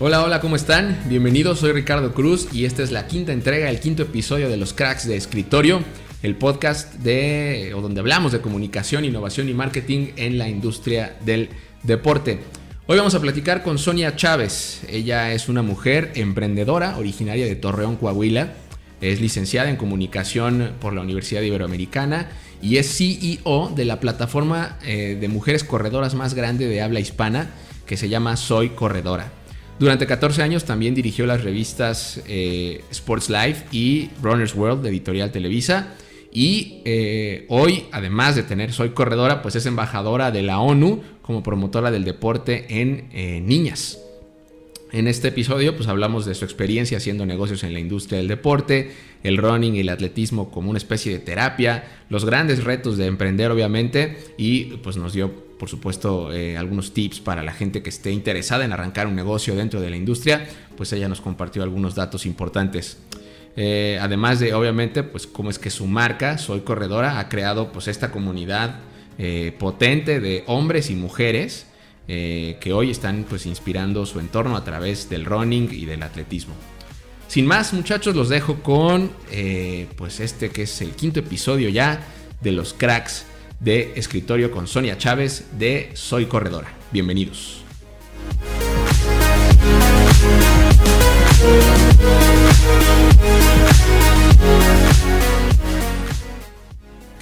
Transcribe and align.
Hola, 0.00 0.22
hola, 0.22 0.40
¿cómo 0.40 0.56
están? 0.56 1.02
Bienvenidos, 1.08 1.60
soy 1.60 1.72
Ricardo 1.72 2.12
Cruz 2.12 2.48
y 2.52 2.64
esta 2.64 2.82
es 2.82 2.90
la 2.90 3.06
quinta 3.06 3.32
entrega, 3.32 3.70
el 3.70 3.80
quinto 3.80 4.02
episodio 4.02 4.48
de 4.48 4.56
los 4.56 4.74
cracks 4.74 5.06
de 5.06 5.16
escritorio, 5.16 5.82
el 6.22 6.36
podcast 6.36 6.94
de 6.94 7.70
donde 7.70 8.00
hablamos 8.00 8.32
de 8.32 8.40
comunicación, 8.40 9.04
innovación 9.04 9.48
y 9.48 9.54
marketing 9.54 10.08
en 10.16 10.38
la 10.38 10.48
industria 10.48 11.16
del 11.24 11.48
deporte. 11.84 12.40
Hoy 12.86 12.98
vamos 12.98 13.14
a 13.14 13.20
platicar 13.20 13.62
con 13.62 13.78
Sonia 13.78 14.14
Chávez. 14.14 14.82
Ella 14.90 15.32
es 15.32 15.48
una 15.48 15.62
mujer 15.62 16.12
emprendedora 16.16 16.98
originaria 16.98 17.46
de 17.46 17.56
Torreón, 17.56 17.96
Coahuila. 17.96 18.52
Es 19.00 19.22
licenciada 19.22 19.70
en 19.70 19.76
comunicación 19.76 20.72
por 20.82 20.92
la 20.92 21.00
Universidad 21.00 21.40
Iberoamericana 21.40 22.28
y 22.60 22.76
es 22.76 22.98
CEO 22.98 23.72
de 23.74 23.86
la 23.86 24.00
plataforma 24.00 24.78
eh, 24.84 25.16
de 25.18 25.28
mujeres 25.28 25.64
corredoras 25.64 26.14
más 26.14 26.34
grande 26.34 26.66
de 26.66 26.82
habla 26.82 27.00
hispana 27.00 27.48
que 27.86 27.96
se 27.96 28.10
llama 28.10 28.36
Soy 28.36 28.68
Corredora. 28.70 29.32
Durante 29.78 30.06
14 30.06 30.42
años 30.42 30.64
también 30.66 30.94
dirigió 30.94 31.24
las 31.24 31.42
revistas 31.42 32.20
eh, 32.28 32.84
Sports 32.90 33.30
Life 33.30 33.64
y 33.72 34.10
Runner's 34.22 34.54
World 34.54 34.82
de 34.82 34.90
Editorial 34.90 35.32
Televisa. 35.32 35.94
Y 36.36 36.82
eh, 36.84 37.46
hoy, 37.48 37.84
además 37.92 38.34
de 38.34 38.42
tener 38.42 38.72
Soy 38.72 38.90
Corredora, 38.90 39.40
pues 39.40 39.54
es 39.54 39.66
embajadora 39.66 40.32
de 40.32 40.42
la 40.42 40.58
ONU 40.58 41.00
como 41.22 41.44
promotora 41.44 41.92
del 41.92 42.04
deporte 42.04 42.66
en 42.80 43.08
eh, 43.12 43.40
niñas. 43.40 44.00
En 44.90 45.06
este 45.06 45.28
episodio 45.28 45.76
pues 45.76 45.88
hablamos 45.88 46.26
de 46.26 46.34
su 46.34 46.44
experiencia 46.44 46.98
haciendo 46.98 47.24
negocios 47.24 47.62
en 47.62 47.72
la 47.72 47.78
industria 47.78 48.18
del 48.18 48.28
deporte, 48.28 48.92
el 49.22 49.38
running 49.38 49.76
y 49.76 49.80
el 49.80 49.88
atletismo 49.88 50.50
como 50.50 50.70
una 50.70 50.76
especie 50.78 51.12
de 51.12 51.18
terapia, 51.20 51.84
los 52.10 52.24
grandes 52.24 52.62
retos 52.62 52.96
de 52.96 53.06
emprender 53.06 53.50
obviamente 53.50 54.16
y 54.36 54.76
pues 54.82 54.96
nos 54.96 55.12
dio 55.12 55.44
por 55.58 55.68
supuesto, 55.68 56.32
eh, 56.32 56.58
algunos 56.58 56.92
tips 56.92 57.20
para 57.20 57.42
la 57.42 57.52
gente 57.52 57.82
que 57.82 57.88
esté 57.88 58.10
interesada 58.10 58.64
en 58.64 58.72
arrancar 58.72 59.06
un 59.06 59.14
negocio 59.14 59.54
dentro 59.54 59.80
de 59.80 59.88
la 59.88 59.96
industria, 59.96 60.46
pues 60.76 60.92
ella 60.92 61.08
nos 61.08 61.20
compartió 61.20 61.62
algunos 61.62 61.94
datos 61.94 62.26
importantes. 62.26 62.98
Eh, 63.56 63.98
además 64.00 64.40
de, 64.40 64.54
obviamente, 64.54 65.02
pues 65.02 65.26
cómo 65.26 65.50
es 65.50 65.58
que 65.58 65.70
su 65.70 65.86
marca, 65.86 66.38
Soy 66.38 66.60
Corredora, 66.60 67.18
ha 67.18 67.28
creado 67.28 67.72
pues 67.72 67.88
esta 67.88 68.10
comunidad 68.10 68.80
eh, 69.18 69.54
potente 69.58 70.20
de 70.20 70.44
hombres 70.46 70.90
y 70.90 70.94
mujeres 70.96 71.66
que 72.06 72.72
hoy 72.74 72.90
están 72.90 73.24
pues 73.26 73.46
inspirando 73.46 74.04
su 74.04 74.20
entorno 74.20 74.58
a 74.58 74.64
través 74.64 75.08
del 75.08 75.24
running 75.24 75.70
y 75.72 75.86
del 75.86 76.02
atletismo. 76.02 76.52
Sin 77.28 77.46
más, 77.46 77.72
muchachos, 77.72 78.14
los 78.14 78.28
dejo 78.28 78.56
con 78.56 79.10
pues 79.96 80.20
este 80.20 80.50
que 80.50 80.64
es 80.64 80.82
el 80.82 80.90
quinto 80.90 81.20
episodio 81.20 81.70
ya 81.70 82.04
de 82.42 82.52
los 82.52 82.74
cracks 82.74 83.24
de 83.58 83.94
escritorio 83.96 84.50
con 84.50 84.66
Sonia 84.66 84.98
Chávez 84.98 85.46
de 85.58 85.92
Soy 85.94 86.26
Corredora. 86.26 86.74
Bienvenidos. 86.92 87.63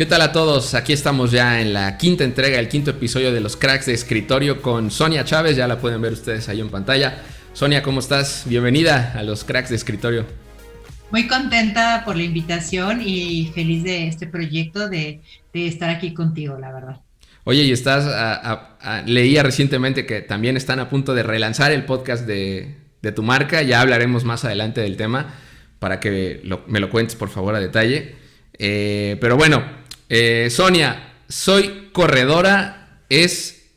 ¿Qué 0.03 0.07
tal 0.07 0.23
a 0.23 0.33
todos? 0.33 0.75
Aquí 0.75 0.93
estamos 0.93 1.31
ya 1.31 1.61
en 1.61 1.75
la 1.75 1.97
quinta 1.97 2.25
entrega, 2.25 2.59
el 2.59 2.69
quinto 2.69 2.91
episodio 2.91 3.33
de 3.33 3.41
los 3.41 3.57
cracks 3.57 3.87
de 3.87 3.93
escritorio 3.93 4.61
con 4.61 4.91
Sonia 4.91 5.25
Chávez, 5.25 5.55
ya 5.55 5.69
la 5.69 5.79
pueden 5.79 6.03
ver 6.03 6.15
ustedes 6.15 6.49
ahí 6.49 6.61
en 6.61 6.71
pantalla. 6.71 7.23
Sonia, 7.53 7.85
¿cómo 7.85 8.01
estás? 8.01 8.43
Bienvenida 8.47 9.13
a 9.15 9.23
los 9.23 9.45
cracks 9.45 9.71
de 9.71 9.77
escritorio. 9.77 10.27
Muy 11.13 11.29
contenta 11.29 12.03
por 12.05 12.17
la 12.17 12.25
invitación 12.25 13.01
y 13.01 13.53
feliz 13.55 13.85
de 13.85 14.09
este 14.09 14.27
proyecto 14.27 14.89
de, 14.89 15.21
estar 15.53 15.89
aquí 15.89 16.15
contigo, 16.15 16.59
la 16.59 16.73
verdad. 16.73 17.01
Oye, 17.45 17.63
y 17.63 17.71
estás, 17.71 18.05
leía 19.07 19.45
recientemente 19.45 20.05
que 20.05 20.21
también 20.21 20.57
están 20.57 20.81
a 20.81 20.91
punto 20.91 21.15
de 21.15 21.23
relanzar 21.23 21.71
el 21.71 21.85
podcast 21.85 22.27
de, 22.27 22.82
tu 23.11 23.25
marca, 23.25 23.63
ya 23.63 23.81
hablaremos 23.81 24.25
más 24.25 24.45
adelante 24.45 24.81
del 24.81 24.97
tema 24.97 25.35
para 25.81 25.99
que 25.99 26.43
me 26.69 26.79
lo 26.79 26.91
cuentes 26.91 27.17
por 27.17 27.29
favor 27.29 27.57
a 27.57 27.61
detalle. 27.61 28.15
Eh, 28.57 29.17
pero 29.21 29.37
bueno, 29.37 29.65
eh, 30.09 30.49
Sonia, 30.51 31.15
soy 31.29 31.89
corredora, 31.93 33.01
es, 33.09 33.71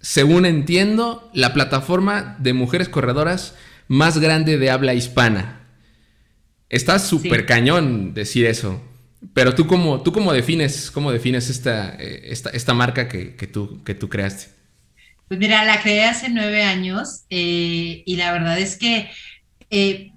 según 0.00 0.44
entiendo, 0.46 1.30
la 1.32 1.54
plataforma 1.54 2.36
de 2.40 2.52
mujeres 2.52 2.88
corredoras 2.88 3.54
más 3.86 4.18
grande 4.18 4.58
de 4.58 4.70
habla 4.70 4.94
hispana. 4.94 5.68
Está 6.68 6.98
súper 6.98 7.46
cañón 7.46 8.14
decir 8.14 8.46
eso. 8.46 8.82
Pero 9.34 9.54
tú 9.54 9.66
cómo, 9.66 10.02
tú 10.02 10.12
cómo 10.12 10.32
defines, 10.32 10.90
cómo 10.90 11.12
defines 11.12 11.48
esta, 11.48 11.94
eh, 11.94 12.22
esta, 12.24 12.50
esta 12.50 12.74
marca 12.74 13.08
que, 13.08 13.46
tú, 13.52 13.84
que 13.84 13.94
tú 13.94 14.08
creaste. 14.08 14.48
Pues 15.28 15.40
mira, 15.40 15.64
la 15.64 15.80
creé 15.80 16.04
hace 16.04 16.28
nueve 16.28 16.62
años 16.62 17.24
eh, 17.30 18.02
y 18.04 18.16
la 18.16 18.32
verdad 18.32 18.58
es 18.58 18.76
que 18.76 19.10
eh, 19.70 20.12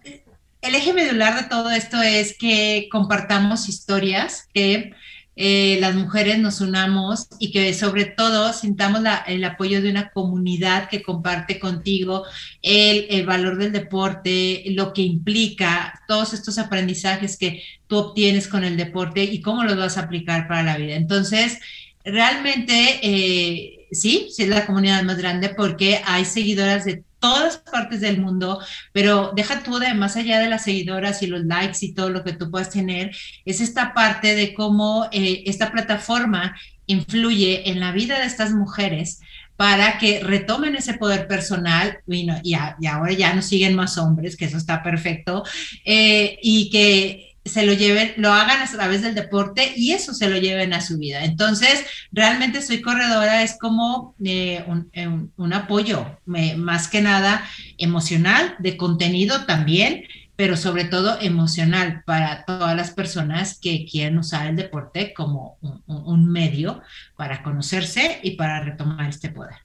el 0.62 0.76
eje 0.76 0.94
medular 0.94 1.42
de 1.42 1.48
todo 1.48 1.70
esto 1.72 2.02
es 2.02 2.38
que 2.38 2.90
compartamos 2.92 3.70
historias 3.70 4.48
que 4.54 4.94
eh, 5.38 5.78
las 5.82 5.96
mujeres 5.96 6.40
nos 6.40 6.62
unamos 6.62 7.28
y 7.40 7.52
que 7.52 7.74
sobre 7.74 8.06
todo 8.06 8.54
sintamos 8.54 9.02
el 9.28 9.44
apoyo 9.44 9.82
de 9.82 9.90
una 9.90 10.12
comunidad 10.12 10.88
que 10.88 11.04
comparte 11.04 11.60
contigo 11.60 12.24
el, 12.62 13.26
valor 13.26 13.58
del 13.58 13.74
deporte, 13.74 14.64
lo 14.68 14.94
que 14.94 15.02
implica 15.02 16.02
todos 16.08 16.34
estos 16.34 16.58
aprendizajes 16.58 17.38
que 17.38 17.64
tú 17.88 17.98
obtienes 17.98 18.48
con 18.48 18.64
el 18.64 18.78
deporte 18.78 19.24
y 19.24 19.42
cómo 19.42 19.64
los 19.66 19.78
vas 19.78 19.98
a 19.98 20.04
aplicar 20.04 20.48
para 20.48 20.64
la 20.64 20.78
vida. 20.78 20.96
Entonces, 20.96 21.60
realmente, 22.06 23.85
sí, 23.92 24.30
sí 24.32 24.44
es 24.44 24.50
la 24.50 24.66
comunidad 24.66 25.04
más 25.04 25.18
grande 25.18 25.50
porque 25.50 26.02
hay 26.06 26.26
seguidoras 26.26 26.86
de 26.86 27.04
todas 27.20 27.58
partes 27.58 28.02
del 28.02 28.20
mundo, 28.20 28.60
pero 28.92 29.32
deja 29.36 29.64
tú 29.64 29.80
de 29.80 29.94
más 29.94 30.16
allá 30.16 30.40
de 30.40 30.48
las 30.48 30.64
seguidoras 30.64 31.24
y 31.24 31.28
los 31.28 31.44
likes 31.46 31.80
y 31.82 31.94
todo 31.94 32.10
lo 32.10 32.24
que 32.24 32.34
tú 32.34 32.52
puedas 32.52 32.70
tener, 32.70 33.16
es 33.46 33.62
esta 33.62 33.94
parte 33.94 34.36
de 34.36 34.54
cómo 34.54 35.08
eh, 35.12 35.44
esta 35.48 35.72
plataforma 35.72 36.56
influye 36.86 37.70
en 37.70 37.80
la 37.80 37.92
vida 37.92 38.20
de 38.20 38.26
estas 38.26 38.52
mujeres 38.52 39.22
para 39.56 39.98
que 39.98 40.20
retomen 40.20 40.76
ese 40.76 40.96
poder 40.96 41.28
personal, 41.28 42.00
y, 42.08 42.54
ahora 42.54 43.14
ya 43.14 43.34
no 43.34 43.42
siguen 43.42 43.76
más 43.76 43.98
hombres, 43.98 44.36
que 44.36 44.46
eso 44.46 44.58
está 44.58 44.84
perfecto, 44.84 45.44
eh, 45.86 46.38
y 46.44 46.70
que 46.70 47.35
se 47.46 47.64
lo 47.64 47.74
lleven, 47.74 48.14
lo 48.18 48.34
hagan 48.34 48.62
a 48.62 48.72
través 48.72 49.04
del 49.04 49.14
deporte 49.14 49.74
y 49.76 49.92
eso 49.92 50.14
se 50.14 50.28
lo 50.28 50.38
lleven 50.38 50.74
a 50.74 50.82
su 50.82 50.98
vida. 50.98 51.24
Entonces, 51.24 51.86
realmente 52.12 52.62
soy 52.62 52.82
corredora, 52.82 53.44
es 53.44 53.58
como 53.60 54.16
eh, 54.24 54.66
eh, 54.94 55.08
un, 55.38 55.54
apoyo, 55.54 56.20
más 56.26 56.88
que 56.88 57.02
nada 57.02 57.46
emocional, 57.78 58.56
de 58.58 58.78
contenido 58.78 59.46
también, 59.46 60.06
pero 60.36 60.58
sobre 60.58 60.86
todo 60.86 61.18
emocional 61.22 62.02
para 62.06 62.46
todas 62.46 62.76
las 62.76 62.92
personas 62.92 63.60
que 63.62 63.86
quieren 63.86 64.18
usar 64.18 64.48
el 64.48 64.56
deporte 64.56 65.14
como 65.14 65.58
un, 65.86 66.28
medio 66.28 66.82
para 67.16 67.44
conocerse 67.44 68.20
y 68.24 68.32
para 68.32 68.60
retomar 68.62 69.08
este 69.08 69.30
poder. 69.30 69.56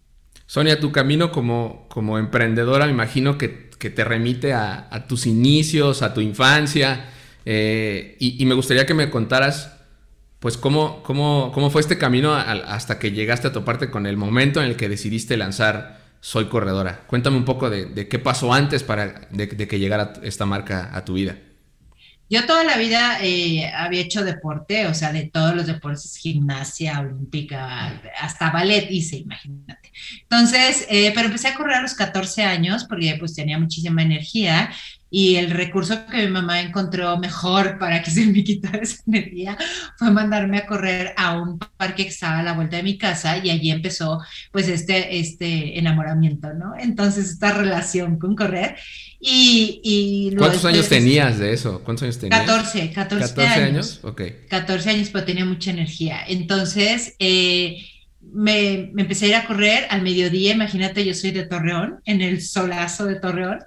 Sonia, 0.47 0.79
tu 0.79 0.93
camino 0.93 1.33
como, 1.33 1.89
como 1.89 2.19
emprendedora, 2.19 2.85
me 2.85 2.93
imagino 2.93 3.39
que, 3.39 3.71
te 3.81 4.05
remite 4.05 4.53
a 4.53 5.07
tus 5.09 5.27
inicios, 5.27 6.03
a 6.03 6.13
tu 6.13 6.21
infancia 6.21 7.07
eh, 7.45 8.17
y, 8.19 8.45
me 8.47 8.55
gustaría 8.55 8.87
que 8.87 8.95
me 8.95 9.11
contaras, 9.11 9.77
pues, 10.39 10.57
cómo, 10.57 11.03
cómo, 11.03 11.51
cómo 11.53 11.71
fue 11.71 11.81
este 11.81 11.99
camino 11.99 12.35
hasta 12.35 12.99
que 12.99 13.13
llegaste 13.13 13.49
a 13.49 13.53
toparte 13.53 13.91
con 13.91 14.07
el 14.07 14.17
momento 14.17 14.61
en 14.61 14.69
el 14.69 14.77
que 14.77 14.89
decidiste 14.89 15.37
lanzar 15.37 16.01
Soy 16.21 16.47
Corredora. 16.47 17.05
Cuéntame 17.07 17.37
un 17.37 17.45
poco 17.45 17.71
de, 17.71 18.09
qué 18.09 18.19
pasó 18.19 18.53
antes 18.53 18.83
para 18.83 19.29
de, 19.31 19.49
que 19.49 19.79
llegara 19.79 20.13
esta 20.23 20.47
marca 20.47 20.91
a 20.93 21.05
tu 21.05 21.15
vida. 21.15 21.37
Yo 22.29 22.47
toda 22.47 22.63
la 22.63 22.79
vida 22.79 23.19
eh, 23.23 23.73
había 23.75 24.03
hecho 24.03 24.23
deporte, 24.23 24.87
o 24.87 24.95
sea, 24.95 25.13
de 25.13 25.25
todos 25.25 25.57
los 25.57 25.67
deportes, 25.67 26.17
gimnasia, 26.17 27.01
olímpica, 27.01 28.01
hasta 28.21 28.51
ballet 28.51 28.87
hice, 28.89 29.17
imagínate. 29.17 29.91
Entonces, 30.23 30.87
eh, 30.89 31.11
pero 31.13 31.27
empecé 31.27 31.49
a 31.49 31.57
correr 31.57 31.79
a 31.79 31.83
los 31.83 31.95
14 31.95 32.45
años 32.45 32.85
porque 32.85 33.17
pues 33.19 33.35
tenía 33.35 33.59
muchísima 33.59 34.03
energía 34.03 34.71
y 35.11 35.37
el 35.37 35.51
recurso 35.51 36.07
que 36.07 36.27
mi 36.27 36.29
mamá 36.29 36.61
encontró 36.61 37.19
mejor 37.19 37.79
para 37.79 38.03
que 38.03 38.11
se 38.13 38.27
me 38.27 38.45
quitara 38.45 38.79
esa 38.79 39.03
energía 39.07 39.59
fue 39.97 40.11
mandarme 40.11 40.59
a 40.59 40.67
correr 40.67 41.13
a 41.17 41.37
un 41.39 41.59
parque 41.59 42.05
que 42.05 42.11
estaba 42.11 42.39
a 42.39 42.43
la 42.43 42.53
vuelta 42.53 42.77
de 42.77 42.83
mi 42.83 42.97
casa 42.97 43.39
y 43.39 43.51
allí 43.51 43.71
empezó 43.71 44.21
pues 44.53 44.69
este, 44.69 45.19
este 45.19 45.79
enamoramiento, 45.79 46.53
¿no? 46.55 46.75
Entonces 46.79 47.31
esta 47.31 47.53
relación 47.53 48.19
con 48.19 48.37
correr 48.37 48.77
y... 49.19 49.81
y 49.85 50.37
¿Cuántos 50.37 50.65
años 50.65 50.89
tenías 50.89 51.39
de 51.39 51.53
eso? 51.53 51.83
¿Cuántos 51.85 52.05
años 52.05 52.19
tenías? 52.19 52.41
14, 52.41 52.93
14, 52.93 53.35
14 53.35 53.63
años. 53.63 54.01
Ok. 54.03 54.23
14 54.49 54.91
años, 54.91 55.11
pero 55.13 55.25
tenía 55.25 55.45
mucha 55.45 55.71
energía. 55.71 56.21
Entonces, 56.27 57.17
eh, 57.19 57.85
me, 58.33 58.91
empecé 58.97 59.27
a 59.27 59.29
ir 59.29 59.35
a 59.35 59.47
correr 59.47 59.87
al 59.91 60.03
mediodía, 60.03 60.53
imagínate, 60.53 61.05
yo 61.05 61.15
soy 61.15 61.31
de 61.31 61.47
Torreón, 61.47 62.01
en 62.05 62.21
el 62.21 62.43
solazo 62.43 63.07
de 63.07 63.17
Torreón, 63.17 63.59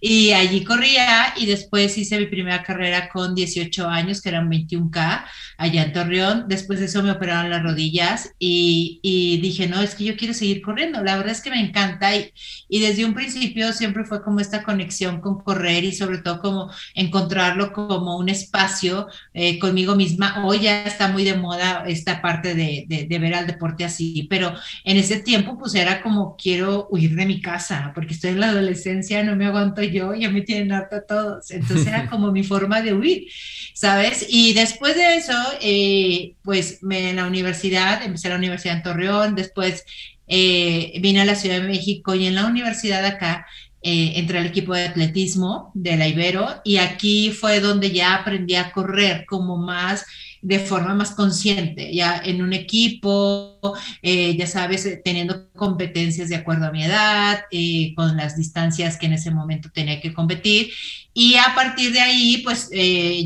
y 0.00 0.32
allí 0.32 0.64
corría 0.64 1.34
y 1.36 1.46
después 1.46 1.96
hice 1.96 2.18
mi 2.18 2.26
primera 2.26 2.62
carrera 2.62 3.08
con 3.08 3.34
18 3.34 3.88
años, 3.88 4.20
que 4.20 4.28
eran 4.28 4.50
21K, 4.50 5.24
allá 5.58 5.82
en 5.82 5.92
Torreón. 5.92 6.44
Después 6.48 6.80
de 6.80 6.86
eso 6.86 7.02
me 7.02 7.10
operaron 7.10 7.50
las 7.50 7.62
rodillas 7.62 8.30
y, 8.38 9.38
dije, 9.42 9.68
no, 9.68 9.80
es 9.80 9.94
que 9.94 10.04
yo 10.04 10.16
quiero 10.16 10.34
seguir 10.34 10.62
corriendo, 10.62 11.02
la 11.02 11.16
verdad 11.16 11.32
es 11.32 11.40
que 11.40 11.50
me 11.50 11.60
encanta 11.60 12.14
y, 12.16 12.32
y 12.68 12.80
desde 12.80 13.04
un 13.04 13.14
principio 13.14 13.72
siempre 13.72 14.04
fue 14.04 14.22
como 14.22 14.40
esta 14.40 14.62
conexión 14.62 15.20
con 15.20 15.40
correr 15.42 15.84
y 15.84 15.92
sobre 15.92 16.18
todo 16.18 16.40
como 16.40 16.70
encontrarlo 16.94 17.72
como 17.72 18.16
un 18.16 18.28
espacio 18.28 19.08
eh, 19.34 19.58
conmigo 19.58 19.96
misma. 19.96 20.44
Hoy 20.44 20.60
ya 20.60 20.84
está 20.84 21.08
muy 21.08 21.24
de 21.24 21.36
moda 21.36 21.84
esta 21.86 22.20
parte 22.22 22.54
de, 22.54 22.84
de, 22.88 23.06
de 23.06 23.18
ver 23.18 23.34
al 23.34 23.46
deporte 23.46 23.84
así 23.84 24.09
pero 24.28 24.54
en 24.84 24.96
ese 24.96 25.20
tiempo 25.20 25.58
pues 25.58 25.74
era 25.74 26.02
como 26.02 26.36
quiero 26.36 26.88
huir 26.90 27.14
de 27.14 27.26
mi 27.26 27.40
casa, 27.40 27.92
porque 27.94 28.14
estoy 28.14 28.30
en 28.30 28.40
la 28.40 28.50
adolescencia, 28.50 29.22
no 29.22 29.36
me 29.36 29.46
aguanto 29.46 29.82
yo, 29.82 30.14
ya 30.14 30.30
me 30.30 30.42
tienen 30.42 30.72
harta 30.72 31.06
todos, 31.06 31.50
entonces 31.50 31.86
era 31.86 32.08
como 32.08 32.32
mi 32.32 32.44
forma 32.44 32.82
de 32.82 32.94
huir, 32.94 33.26
¿sabes? 33.74 34.26
Y 34.28 34.52
después 34.52 34.94
de 34.96 35.16
eso, 35.16 35.36
eh, 35.60 36.34
pues 36.42 36.82
me, 36.82 37.10
en 37.10 37.16
la 37.16 37.26
universidad, 37.26 38.02
empecé 38.02 38.28
la 38.28 38.36
universidad 38.36 38.76
en 38.76 38.82
Torreón, 38.82 39.34
después 39.34 39.84
eh, 40.26 40.98
vine 41.00 41.20
a 41.20 41.24
la 41.24 41.34
Ciudad 41.34 41.60
de 41.60 41.68
México 41.68 42.14
y 42.14 42.26
en 42.26 42.36
la 42.36 42.46
universidad 42.46 43.04
acá 43.04 43.46
eh, 43.82 44.12
entré 44.16 44.38
al 44.38 44.46
equipo 44.46 44.74
de 44.74 44.84
atletismo 44.84 45.70
de 45.74 45.96
la 45.96 46.06
Ibero 46.06 46.60
y 46.64 46.76
aquí 46.76 47.30
fue 47.30 47.60
donde 47.60 47.90
ya 47.90 48.14
aprendí 48.14 48.54
a 48.54 48.72
correr 48.72 49.24
como 49.26 49.56
más 49.56 50.04
de 50.42 50.58
forma 50.58 50.94
más 50.94 51.10
consciente, 51.10 51.92
ya 51.92 52.20
en 52.24 52.42
un 52.42 52.54
equipo, 52.54 53.60
eh, 54.00 54.34
ya 54.36 54.46
sabes, 54.46 54.86
eh, 54.86 55.00
teniendo 55.04 55.50
competencias 55.52 56.30
de 56.30 56.36
acuerdo 56.36 56.66
a 56.66 56.72
mi 56.72 56.82
edad, 56.82 57.40
eh, 57.50 57.92
con 57.94 58.16
las 58.16 58.36
distancias 58.36 58.96
que 58.96 59.06
en 59.06 59.12
ese 59.14 59.30
momento 59.30 59.68
tenía 59.72 60.00
que 60.00 60.14
competir. 60.14 60.70
Y 61.12 61.34
a 61.34 61.54
partir 61.54 61.92
de 61.92 62.00
ahí, 62.00 62.40
pues 62.44 62.70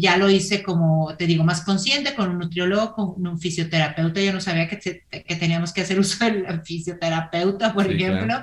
ya 0.01 0.17
lo 0.17 0.31
hice 0.31 0.63
como, 0.63 1.15
te 1.19 1.27
digo, 1.27 1.45
más 1.45 1.61
consciente, 1.61 2.15
con 2.15 2.31
un 2.31 2.39
nutriólogo, 2.39 2.95
con 2.95 3.27
un 3.27 3.39
fisioterapeuta. 3.39 4.23
Yo 4.23 4.33
no 4.33 4.41
sabía 4.41 4.69
que, 4.69 4.79
que 4.79 5.37
teníamos 5.37 5.73
que 5.73 5.83
hacer 5.83 6.01
uso 6.01 6.25
del 6.25 6.63
fisioterapeuta, 6.65 7.75
por 7.75 7.93
ejemplo. 7.93 8.43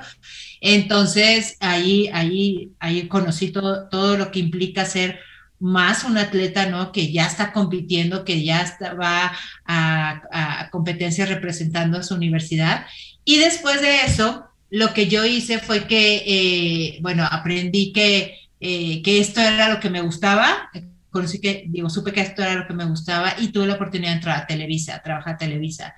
Entonces, 0.61 1.57
ahí, 1.59 2.07
ahí, 2.13 2.71
ahí 2.79 3.07
conocí 3.07 3.49
todo, 3.49 3.89
todo 3.89 4.15
lo 4.15 4.31
que 4.31 4.39
implica 4.39 4.85
ser 4.85 5.19
más 5.61 6.03
un 6.03 6.17
atleta, 6.17 6.65
¿no? 6.65 6.91
Que 6.91 7.11
ya 7.11 7.27
está 7.27 7.53
compitiendo, 7.53 8.25
que 8.25 8.43
ya 8.43 8.61
está, 8.61 8.93
va 8.95 9.31
a, 9.65 10.69
competencias 10.71 11.29
representando 11.29 11.99
a 11.99 12.03
su 12.03 12.15
universidad. 12.15 12.85
Y 13.23 13.37
después 13.37 13.81
de 13.81 14.01
eso, 14.05 14.47
lo 14.69 14.93
que 14.93 15.07
yo 15.07 15.23
hice 15.23 15.59
fue 15.59 15.87
que, 15.87 16.23
eh, 16.25 16.99
bueno, 17.01 17.27
aprendí 17.29 17.93
que, 17.93 18.39
eh, 18.59 19.01
que 19.03 19.19
esto 19.19 19.39
era 19.39 19.69
lo 19.69 19.79
que 19.79 19.89
me 19.89 20.01
gustaba, 20.01 20.69
conocí 21.11 21.39
que, 21.39 21.65
digo, 21.67 21.89
supe 21.89 22.13
que 22.13 22.21
esto 22.21 22.41
era 22.41 22.55
lo 22.55 22.67
que 22.67 22.73
me 22.73 22.85
gustaba 22.85 23.35
y 23.37 23.49
tuve 23.49 23.67
la 23.67 23.75
oportunidad 23.75 24.11
de 24.11 24.15
entrar 24.15 24.37
a 24.37 24.47
Televisa, 24.47 24.95
a 24.95 25.03
trabajar 25.03 25.35
a 25.35 25.37
Televisa. 25.37 25.93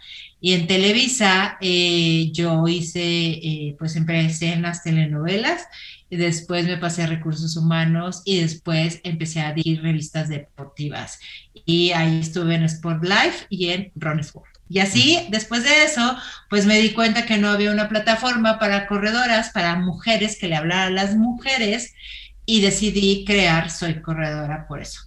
Y 0.45 0.54
en 0.54 0.68
Televisa 0.68 1.57
eh, 1.62 2.30
yo 2.34 2.68
hice, 2.68 3.75
pues 3.80 3.95
empecé 3.95 4.51
en 4.51 4.63
las 4.63 4.84
telenovelas 4.84 5.68
después 6.18 6.66
me 6.66 6.78
pasé 6.78 7.04
a 7.04 7.07
recursos 7.07 7.56
humanos 7.57 8.22
y 8.25 8.40
después 8.40 9.00
empecé 9.04 9.42
a 9.42 9.54
dirigir 9.54 9.81
revistas 9.81 10.30
deportivas. 10.30 11.19
Y 11.66 11.92
ahí 11.92 12.19
estuve 12.19 12.56
en 12.56 12.63
Sport 12.63 13.04
Life 13.04 13.45
y 13.50 13.69
en 13.69 13.92
Run 13.95 14.19
Sport. 14.19 14.50
Y 14.69 14.80
así, 14.80 15.19
después 15.30 15.63
de 15.63 15.84
eso, 15.84 16.16
pues 16.50 16.66
me 16.66 16.80
di 16.80 16.92
cuenta 16.92 17.25
que 17.25 17.38
no 17.38 17.50
había 17.50 17.72
una 17.72 17.89
plataforma 17.89 18.60
para 18.60 18.88
corredoras, 18.88 19.50
para 19.51 19.75
mujeres, 19.75 20.38
que 20.39 20.48
le 20.48 20.56
hablara 20.56 20.86
a 20.86 20.89
las 20.89 21.16
mujeres 21.16 21.94
y 22.46 22.62
decidí 22.62 23.24
crear 23.25 23.69
Soy 23.69 24.01
Corredora 24.01 24.66
por 24.68 24.81
eso. 24.81 25.01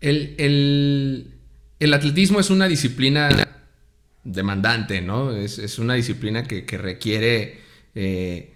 El, 0.00 1.34
atletismo 1.80 2.38
es 2.38 2.50
una 2.50 2.68
disciplina 2.68 3.28
demandante, 4.24 5.00
¿no? 5.00 5.34
Es, 5.34 5.78
una 5.78 5.94
disciplina 5.94 6.44
que, 6.44 6.78
requiere... 6.78 7.60
Eh, 7.94 8.54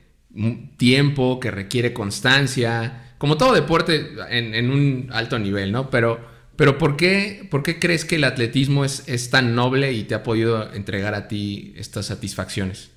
tiempo, 0.76 1.38
que 1.38 1.50
requiere 1.50 1.93
constancia, 1.93 3.14
como 3.19 3.37
todo 3.37 3.55
deporte 3.55 4.14
en, 4.31 4.70
un 4.70 5.08
alto 5.12 5.38
nivel, 5.38 5.72
¿no? 5.72 5.90
Pero, 5.90 6.20
pero 6.56 6.76
¿por, 6.78 6.96
qué, 6.96 7.46
¿por 7.50 7.62
qué 7.62 7.78
crees 7.78 8.05
que 8.05 8.16
el 8.16 8.25
atletismo 8.25 8.84
es, 8.84 9.08
es 9.08 9.31
tan 9.31 9.55
noble 9.55 9.93
y 9.93 10.05
te 10.05 10.14
ha 10.14 10.22
podido 10.22 10.72
entregar 10.72 11.14
a 11.14 11.28
ti 11.28 11.72
estas 11.76 12.06
satisfacciones? 12.06 12.90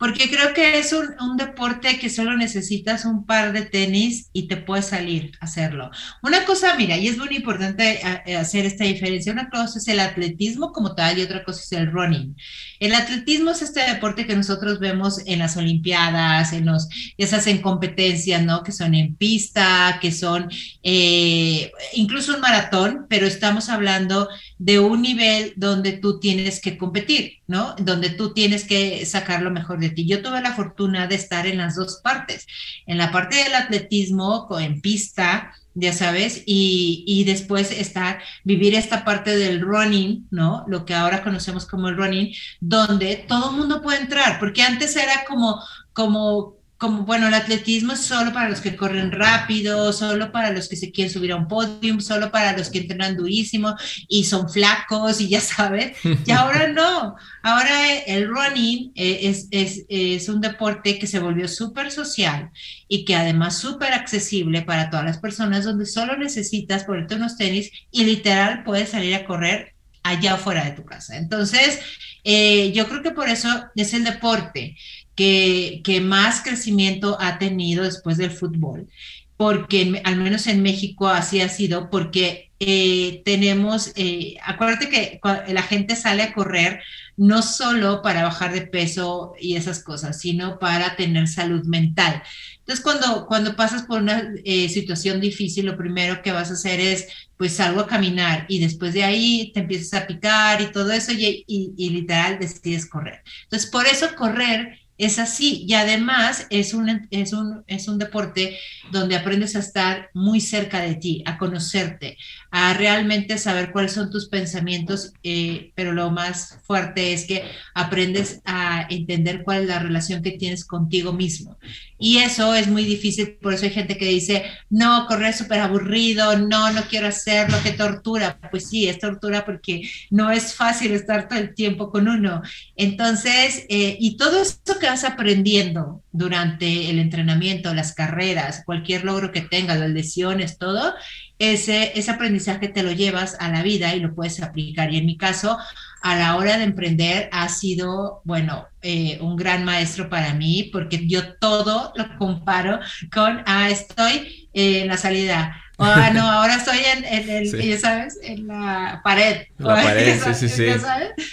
Porque 0.00 0.30
creo 0.30 0.54
que 0.54 0.78
es 0.78 0.94
un, 0.94 1.36
deporte 1.36 1.98
que 1.98 2.08
solo 2.08 2.34
necesitas 2.34 3.04
un 3.04 3.26
par 3.26 3.52
de 3.52 3.66
tenis 3.66 4.30
y 4.32 4.48
te 4.48 4.56
puedes 4.56 4.86
salir 4.86 5.32
a 5.40 5.44
hacerlo. 5.44 5.90
Una 6.22 6.46
cosa, 6.46 6.74
mira, 6.74 6.96
y 6.96 7.06
es 7.06 7.18
muy 7.18 7.28
importante 7.36 8.00
eh, 8.24 8.36
hacer 8.36 8.64
esta 8.64 8.84
diferencia, 8.84 9.30
una 9.30 9.50
cosa 9.50 9.78
es 9.78 9.86
el 9.88 10.00
atletismo 10.00 10.72
como 10.72 10.94
tal 10.94 11.18
y 11.18 11.22
otra 11.22 11.44
cosa 11.44 11.60
es 11.60 11.72
el 11.72 11.92
running. 11.92 12.34
El 12.78 12.94
atletismo 12.94 13.50
es 13.50 13.60
este 13.60 13.80
deporte 13.80 14.26
que 14.26 14.34
nosotros 14.34 14.80
vemos 14.80 15.20
en 15.26 15.38
las 15.38 15.58
Olimpiadas, 15.58 16.54
en 16.54 16.64
los, 16.64 16.88
esas 17.18 17.46
en 17.46 17.60
competencias, 17.60 18.42
¿no? 18.42 18.62
Que 18.62 18.72
son 18.72 18.94
en 18.94 19.16
pista, 19.16 19.98
que 20.00 20.12
son 20.12 20.48
eh, 20.82 21.72
incluso 21.92 22.34
un 22.34 22.40
maratón, 22.40 23.04
pero 23.10 23.26
estamos 23.26 23.68
hablando 23.68 24.30
de 24.60 24.78
un 24.78 25.00
nivel 25.00 25.54
donde 25.56 25.92
tú 25.92 26.20
tienes 26.20 26.60
que 26.60 26.76
competir, 26.76 27.38
¿no? 27.46 27.74
Donde 27.78 28.10
tú 28.10 28.34
tienes 28.34 28.64
que 28.64 29.06
sacar 29.06 29.40
lo 29.40 29.50
mejor 29.50 29.80
de 29.80 29.88
ti. 29.88 30.06
Yo 30.06 30.20
tuve 30.20 30.42
la 30.42 30.54
fortuna 30.54 31.06
de 31.06 31.14
estar 31.14 31.46
en 31.46 31.56
las 31.56 31.76
dos 31.76 32.02
partes, 32.04 32.46
en 32.86 32.98
la 32.98 33.10
parte 33.10 33.36
del 33.36 33.54
atletismo, 33.54 34.46
en 34.60 34.82
pista, 34.82 35.54
ya 35.72 35.94
sabes, 35.94 36.42
y, 36.44 37.24
después 37.24 37.72
estar, 37.72 38.20
vivir 38.44 38.74
esta 38.74 39.02
parte 39.02 39.34
del 39.34 39.62
running, 39.62 40.28
¿no? 40.30 40.64
Lo 40.68 40.84
que 40.84 40.92
ahora 40.92 41.22
conocemos 41.22 41.64
como 41.66 41.88
el 41.88 41.96
running, 41.96 42.34
donde 42.60 43.16
todo 43.16 43.52
el 43.52 43.56
mundo 43.56 43.80
puede 43.80 44.00
entrar, 44.00 44.38
porque 44.38 44.60
antes 44.60 44.94
era 44.94 45.24
como, 45.26 45.58
como 45.94 46.59
como, 46.80 47.04
bueno, 47.04 47.28
el 47.28 47.34
atletismo 47.34 47.92
es 47.92 48.00
solo 48.00 48.32
para 48.32 48.48
los 48.48 48.62
que 48.62 48.74
corren 48.74 49.12
rápido, 49.12 49.92
solo 49.92 50.32
para 50.32 50.50
los 50.50 50.66
que 50.66 50.76
se 50.76 50.90
quieren 50.90 51.12
subir 51.12 51.32
a 51.32 51.36
un 51.36 51.46
podium, 51.46 52.00
solo 52.00 52.32
para 52.32 52.56
los 52.56 52.70
que 52.70 52.78
entrenan 52.78 53.18
durísimo 53.18 53.76
y 54.08 54.24
son 54.24 54.48
flacos 54.48 55.20
y 55.20 55.28
ya 55.28 55.42
sabes. 55.42 55.98
Y 56.26 56.30
ahora 56.30 56.68
no, 56.68 57.16
ahora 57.42 57.98
el 58.06 58.26
running 58.26 58.92
eh, 58.94 59.20
es, 59.24 59.48
es, 59.50 59.84
es 59.90 60.30
un 60.30 60.40
deporte 60.40 60.98
que 60.98 61.06
se 61.06 61.18
volvió 61.18 61.48
súper 61.48 61.90
social 61.90 62.50
y 62.88 63.04
que 63.04 63.14
además 63.14 63.58
súper 63.58 63.92
accesible 63.92 64.62
para 64.62 64.88
todas 64.88 65.04
las 65.04 65.18
personas, 65.18 65.66
donde 65.66 65.84
solo 65.84 66.16
necesitas 66.16 66.84
ponerte 66.84 67.16
unos 67.16 67.36
tenis 67.36 67.70
y 67.90 68.04
literal 68.04 68.64
puedes 68.64 68.88
salir 68.88 69.14
a 69.14 69.26
correr 69.26 69.74
allá 70.02 70.34
afuera 70.34 70.64
de 70.64 70.70
tu 70.70 70.86
casa. 70.86 71.18
Entonces, 71.18 71.78
eh, 72.24 72.72
yo 72.72 72.88
creo 72.88 73.02
que 73.02 73.10
por 73.10 73.28
eso 73.28 73.48
es 73.76 73.94
el 73.94 74.04
deporte 74.04 74.76
que, 75.20 76.00
más 76.02 76.42
crecimiento 76.42 77.18
ha 77.20 77.38
tenido 77.38 77.84
después 77.84 78.16
del 78.16 78.30
fútbol, 78.30 78.88
porque 79.36 80.00
al 80.04 80.16
menos 80.16 80.46
en 80.46 80.62
México 80.62 81.08
así 81.08 81.42
ha 81.42 81.48
sido, 81.50 81.90
porque 81.90 82.50
eh, 82.58 83.22
tenemos, 83.24 83.92
eh, 83.96 84.36
acuérdate 84.42 84.88
que 84.88 85.20
la 85.52 85.62
gente 85.62 85.96
sale 85.96 86.22
a 86.22 86.32
correr 86.32 86.80
no 87.18 87.42
solo 87.42 88.00
para 88.00 88.22
bajar 88.22 88.52
de 88.54 88.62
peso 88.62 89.34
y 89.38 89.56
esas 89.56 89.84
cosas, 89.84 90.18
sino 90.18 90.58
para 90.58 90.96
tener 90.96 91.28
salud 91.28 91.64
mental. 91.66 92.22
Entonces, 92.60 92.82
cuando, 92.82 93.26
cuando 93.26 93.56
pasas 93.56 93.82
por 93.82 94.00
una 94.00 94.32
eh, 94.44 94.70
situación 94.70 95.20
difícil, 95.20 95.66
lo 95.66 95.76
primero 95.76 96.22
que 96.22 96.32
vas 96.32 96.50
a 96.50 96.54
hacer 96.54 96.80
es, 96.80 97.08
pues 97.36 97.54
salgo 97.54 97.80
a 97.80 97.86
caminar 97.86 98.46
y 98.48 98.60
después 98.60 98.94
de 98.94 99.04
ahí 99.04 99.50
te 99.52 99.60
empiezas 99.60 100.00
a 100.00 100.06
picar 100.06 100.62
y 100.62 100.72
todo 100.72 100.92
eso 100.92 101.12
y, 101.12 101.44
y 101.46 101.90
literal 101.90 102.38
decides 102.38 102.86
correr. 102.86 103.22
Entonces, 103.44 103.70
por 103.70 103.86
eso 103.86 104.14
correr 104.16 104.79
es 105.00 105.18
así. 105.18 105.64
Y 105.66 105.74
además 105.74 106.46
es 106.50 106.74
un, 106.74 107.08
es, 107.10 107.32
un, 107.32 107.64
es 107.66 107.88
un 107.88 107.98
deporte 107.98 108.58
donde 108.92 109.16
aprendes 109.16 109.56
a 109.56 109.60
estar 109.60 110.10
muy 110.14 110.40
cerca 110.40 110.80
de 110.80 110.94
ti, 110.96 111.22
a 111.26 111.38
conocerte, 111.38 112.18
a 112.50 112.74
realmente 112.74 113.38
saber 113.38 113.70
cuáles 113.70 113.92
son 113.92 114.10
tus 114.10 114.28
pensamientos, 114.28 115.12
eh, 115.22 115.72
pero 115.74 115.92
lo 115.92 116.10
más 116.10 116.58
fuerte 116.64 117.12
es 117.12 117.24
que 117.24 117.44
aprendes 117.74 118.40
a 118.44 118.86
entender 118.90 119.42
cuál 119.44 119.62
es 119.62 119.68
la 119.68 119.78
relación 119.78 120.22
que 120.22 120.32
tienes 120.32 120.64
contigo 120.64 121.12
mismo. 121.12 121.56
Y 121.98 122.18
eso 122.18 122.54
es 122.54 122.66
muy 122.66 122.84
difícil, 122.84 123.36
por 123.40 123.52
eso 123.52 123.66
hay 123.66 123.70
gente 123.70 123.98
que 123.98 124.06
dice, 124.06 124.44
no, 124.70 125.06
correr 125.06 125.30
es 125.30 125.38
súper 125.38 125.60
aburrido, 125.60 126.38
no, 126.38 126.72
no 126.72 126.82
quiero 126.84 127.06
hacerlo, 127.06 127.58
qué 127.62 127.72
tortura. 127.72 128.38
Pues 128.50 128.68
sí, 128.68 128.88
es 128.88 128.98
tortura 128.98 129.44
porque 129.44 129.82
no 130.10 130.30
es 130.30 130.54
fácil 130.54 130.92
estar 130.92 131.28
todo 131.28 131.38
el 131.38 131.54
tiempo 131.54 131.90
con 131.90 132.08
uno. 132.08 132.42
Entonces, 132.74 133.66
eh, 133.68 133.96
y 134.00 134.16
todo 134.16 134.40
esto 134.40 134.78
que 134.78 134.86
vas 134.86 135.04
aprendiendo 135.04 136.02
durante 136.10 136.90
el 136.90 136.98
entrenamiento, 136.98 137.74
las 137.74 137.92
carreras, 137.94 138.62
cualquier 138.64 139.04
logro 139.04 139.30
que 139.30 139.42
tengas, 139.42 139.78
las 139.78 139.90
lesiones, 139.90 140.58
todo, 140.58 140.94
ese, 141.40 141.98
ese 141.98 142.10
aprendizaje 142.10 142.68
te 142.68 142.82
lo 142.82 142.92
llevas 142.92 143.36
a 143.40 143.48
la 143.48 143.62
vida 143.62 143.94
y 143.94 144.00
lo 144.00 144.14
puedes 144.14 144.42
aplicar. 144.42 144.92
Y 144.92 144.98
en 144.98 145.06
mi 145.06 145.16
caso, 145.16 145.56
a 146.02 146.14
la 146.14 146.36
hora 146.36 146.58
de 146.58 146.64
emprender 146.64 147.30
ha 147.32 147.48
sido, 147.48 148.20
bueno, 148.24 148.68
eh, 148.82 149.16
un 149.22 149.36
gran 149.36 149.64
maestro 149.64 150.10
para 150.10 150.34
mí, 150.34 150.68
porque 150.70 151.08
yo 151.08 151.34
todo 151.36 151.94
lo 151.96 152.18
comparo 152.18 152.78
con, 153.10 153.42
ah, 153.46 153.70
estoy 153.70 154.50
en 154.52 154.88
la 154.88 154.98
salida. 154.98 155.56
Ah, 155.78 156.10
no, 156.12 156.20
ahora 156.30 156.56
estoy 156.56 156.78
en, 156.94 157.30
el, 157.30 157.50
ya 157.50 157.78
sabes, 157.78 158.18
en 158.22 158.46
la 158.46 159.00
pared. 159.02 159.46
La 159.56 159.74
pared, 159.82 160.20
sí, 160.22 160.34
sí, 160.34 160.48
sí. 160.50 160.66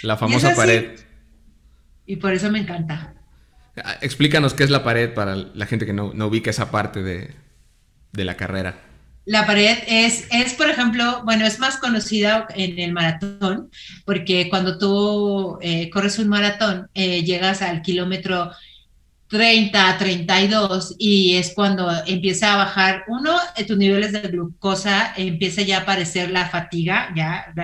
La 0.02 0.16
famosa 0.16 0.54
pared. 0.54 0.98
Y 2.06 2.16
por 2.16 2.32
eso 2.32 2.50
me 2.50 2.60
encanta. 2.60 3.12
Ah, 3.84 3.96
explícanos 4.00 4.54
qué 4.54 4.64
es 4.64 4.70
la 4.70 4.82
pared 4.82 5.12
para 5.12 5.36
la 5.36 5.66
gente 5.66 5.84
que 5.84 5.92
no, 5.92 6.12
no 6.14 6.28
ubica 6.28 6.48
esa 6.48 6.70
parte 6.70 7.02
de, 7.02 7.34
de 8.12 8.24
la 8.24 8.34
carrera. 8.34 8.87
La 9.28 9.44
pared 9.44 9.76
es, 9.86 10.26
es, 10.30 10.54
por 10.54 10.70
ejemplo, 10.70 11.20
bueno, 11.22 11.44
es 11.44 11.58
más 11.58 11.76
conocida 11.76 12.46
en 12.54 12.78
el 12.78 12.94
maratón, 12.94 13.70
porque 14.06 14.48
cuando 14.48 14.78
tú 14.78 15.58
eh, 15.60 15.90
corres 15.90 16.18
un 16.18 16.30
maratón, 16.30 16.88
eh, 16.94 17.22
llegas 17.22 17.60
al 17.60 17.82
kilómetro 17.82 18.50
30, 19.28 19.98
32 19.98 20.96
y 20.98 21.36
es 21.36 21.52
cuando 21.54 21.90
empieza 22.06 22.54
a 22.54 22.56
bajar 22.56 23.04
uno, 23.08 23.36
eh, 23.56 23.64
tus 23.64 23.76
niveles 23.76 24.12
de 24.12 24.20
glucosa, 24.20 25.12
empieza 25.16 25.62
ya 25.62 25.78
a 25.78 25.80
aparecer 25.82 26.30
la 26.30 26.48
fatiga, 26.48 27.12
ya. 27.14 27.54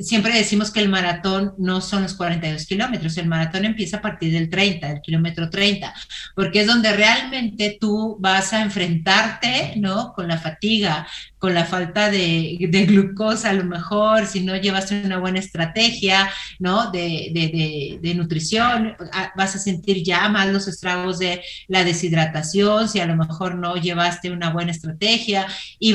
Siempre 0.00 0.32
decimos 0.32 0.70
que 0.70 0.80
el 0.80 0.88
maratón 0.88 1.54
no 1.58 1.80
son 1.80 2.02
los 2.02 2.14
42 2.14 2.66
kilómetros, 2.66 3.16
el 3.16 3.26
maratón 3.26 3.64
empieza 3.64 3.96
a 3.96 4.02
partir 4.02 4.32
del 4.32 4.48
30, 4.48 4.88
del 4.88 5.00
kilómetro 5.00 5.50
30, 5.50 5.92
porque 6.36 6.60
es 6.60 6.66
donde 6.68 6.92
realmente 6.92 7.78
tú 7.80 8.16
vas 8.20 8.52
a 8.52 8.62
enfrentarte, 8.62 9.74
¿no? 9.76 10.12
Con 10.12 10.28
la 10.28 10.38
fatiga, 10.38 11.06
con 11.38 11.54
la 11.54 11.64
falta 11.64 12.10
de, 12.10 12.56
glucosa 12.86 13.50
a 13.50 13.54
lo 13.54 13.64
mejor, 13.64 14.26
si 14.26 14.40
no 14.44 14.54
llevaste 14.56 15.02
una 15.04 15.18
buena 15.18 15.40
estrategia, 15.40 16.30
¿no? 16.60 16.92
De, 16.92 17.98
de, 18.00 18.14
nutrición, 18.14 18.94
ah, 19.12 19.32
vas 19.36 19.56
a 19.56 19.58
sentir 19.58 20.04
ya 20.04 20.28
más 20.28 20.48
los 20.48 20.68
estragos 20.68 20.91
de 21.18 21.42
la 21.68 21.84
deshidratación, 21.84 22.88
si 22.88 23.00
a 23.00 23.06
lo 23.06 23.16
mejor 23.16 23.56
no 23.56 23.76
llevaste 23.76 24.30
una 24.30 24.50
buena 24.50 24.70
estrategia, 24.70 25.46
y, 25.78 25.94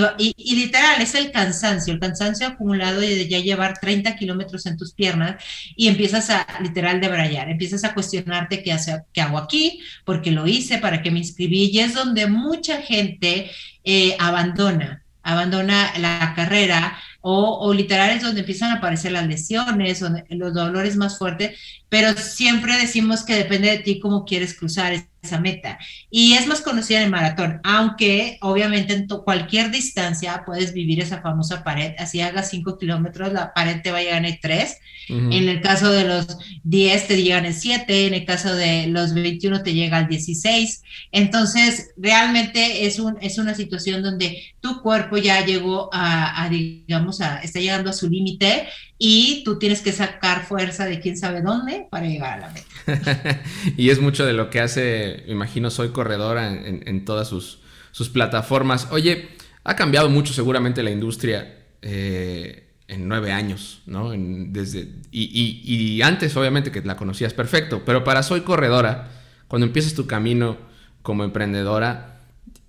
literal, 0.56 1.02
es 1.02 1.16
el 1.16 1.32
cansancio, 1.32 1.94
el 1.94 2.00
cansancio 2.00 2.48
acumulado 2.48 3.00
de 3.02 3.28
ya 3.28 3.40
llevar 3.40 3.78
30 3.80 4.16
kilómetros 4.16 4.66
en 4.66 4.78
tus 4.78 4.94
piernas 4.94 5.44
y 5.76 5.88
empiezas 5.88 6.30
a 6.30 6.46
literal 6.62 7.00
debrayar, 7.02 7.50
empiezas 7.50 7.84
a 7.84 7.94
cuestionarte 7.94 8.64
qué, 8.64 8.74
hace, 8.74 9.04
qué 9.14 9.22
hago 9.22 9.38
aquí, 9.38 9.80
por 10.06 10.22
qué 10.22 10.32
lo 10.32 10.48
hice, 10.48 10.80
para 10.80 11.02
qué 11.02 11.12
me 11.12 11.20
inscribí, 11.20 11.70
y 11.72 11.80
es 11.80 11.94
donde 11.94 12.28
mucha 12.28 12.82
gente 12.82 13.52
eh, 13.84 14.16
abandona 14.20 15.04
abandona 15.28 15.92
la 15.98 16.34
carrera 16.38 16.98
o, 17.22 17.60
o, 17.60 17.74
literal 17.74 18.12
es 18.12 18.22
donde 18.22 18.42
empiezan 18.42 18.72
a 18.72 18.76
aparecer 18.76 19.12
las 19.12 19.28
lesiones, 19.28 20.02
o 20.02 20.10
los 20.30 20.54
dolores 20.54 20.96
más 20.96 21.18
fuertes, 21.18 21.58
pero 21.90 22.14
siempre 22.14 22.78
decimos 22.78 23.24
que 23.24 23.36
depende 23.36 23.70
de 23.70 23.80
ti 23.80 24.00
cómo 24.00 24.26
quieres 24.26 24.58
cruzar 24.58 24.94
esa 25.22 25.40
meta. 25.40 25.78
Y 26.10 26.34
es 26.34 26.48
más 26.48 26.62
conocida 26.62 27.00
en 27.00 27.06
el 27.06 27.12
maratón, 27.12 27.60
aunque 27.64 28.38
obviamente 28.42 28.94
en 28.94 29.08
cualquier 29.08 29.72
distancia 29.72 30.44
puedes 30.46 30.74
vivir 30.74 31.02
esa 31.02 31.22
famosa 31.22 31.64
pared, 31.64 31.94
así 31.98 32.22
hagas 32.22 32.50
5 32.50 32.78
kilómetros, 32.78 33.34
la 33.34 33.54
pared 33.54 33.82
te 33.82 33.92
va 33.92 33.98
a 34.00 34.02
llegar 34.02 34.26
en 34.26 34.38
3, 34.40 34.78
en 35.10 35.48
el 35.48 35.62
caso 35.62 35.90
de 35.90 36.04
los 36.04 36.38
10 36.64 37.08
te 37.08 37.22
llegan 37.22 37.46
en 37.46 37.54
7, 37.54 38.08
en 38.08 38.14
el 38.14 38.26
caso 38.26 38.54
de 38.54 38.88
los 38.88 39.14
21 39.14 39.64
te 39.64 39.74
llega 39.74 39.98
al 39.98 40.08
16, 40.08 40.82
entonces 41.14 41.92
realmente 41.96 42.86
es, 42.86 43.00
un, 43.00 43.18
es 43.22 43.38
una 43.38 43.56
situación 43.56 44.04
donde 44.04 44.44
tu 44.60 44.82
cuerpo 44.82 45.18
ya 45.18 45.46
llegó 45.46 45.90
a, 45.94 46.44
a 46.44 46.50
digamos, 46.50 47.22
a, 47.22 47.38
está 47.38 47.60
llegando 47.60 47.90
a 47.90 47.94
su 47.94 48.10
límite 48.10 48.68
y 49.00 49.44
tú 49.44 49.60
tienes 49.60 49.82
que 49.82 49.92
sacar 49.92 50.46
fuerza 50.46 50.86
de 50.86 51.00
quién 51.00 51.18
sabe 51.18 51.42
dónde 51.42 51.88
para 51.90 52.08
llegar 52.08 52.34
a 52.34 52.48
la 52.48 52.50
meta. 52.50 53.42
y 53.78 53.90
es 53.90 54.02
mucho 54.02 54.26
de 54.26 54.34
lo 54.34 54.50
que 54.50 54.60
hace, 54.60 55.24
imagino, 55.28 55.70
Soy 55.70 55.90
Corredora 55.90 56.52
en, 56.52 57.06
todas 57.06 57.28
sus, 57.28 57.60
sus, 57.92 58.10
plataformas. 58.10 58.88
Oye, 58.92 59.30
ha 59.64 59.76
cambiado 59.76 60.10
mucho 60.10 60.34
seguramente 60.34 60.82
la 60.82 60.90
industria 60.90 61.66
eh, 61.82 62.70
en 62.88 63.08
nueve 63.08 63.32
años, 63.32 63.82
¿no? 63.86 64.12
desde, 64.12 64.88
y, 65.12 65.62
y, 65.64 66.02
antes, 66.02 66.36
obviamente, 66.36 66.72
que 66.72 66.82
la 66.82 66.98
conocías 66.98 67.34
perfecto, 67.34 67.84
pero 67.86 68.04
para 68.04 68.24
Soy 68.24 68.42
Corredora, 68.42 69.12
cuando 69.48 69.68
empiezas 69.68 69.94
tu 69.94 70.08
camino 70.08 70.58
como 71.04 71.24
emprendedora, 71.24 72.17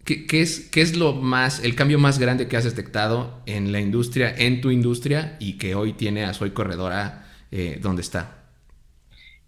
¿Qué, 0.08 0.40
es, 0.40 0.60
¿Qué 0.60 0.80
es 0.80 0.96
lo 0.96 1.12
más, 1.12 1.60
el 1.62 1.74
cambio 1.74 1.98
más 1.98 2.18
grande 2.18 2.48
que 2.48 2.56
has 2.56 2.64
detectado 2.64 3.42
en 3.44 3.72
la 3.72 3.80
industria, 3.80 4.34
en 4.34 4.62
tu 4.62 4.70
industria 4.70 5.36
y 5.38 5.58
que 5.58 5.74
hoy 5.74 5.92
tiene 5.92 6.24
a 6.24 6.32
Soy 6.32 6.52
Corredora 6.52 7.26
eh, 7.50 7.78
donde 7.82 8.00
está? 8.00 8.38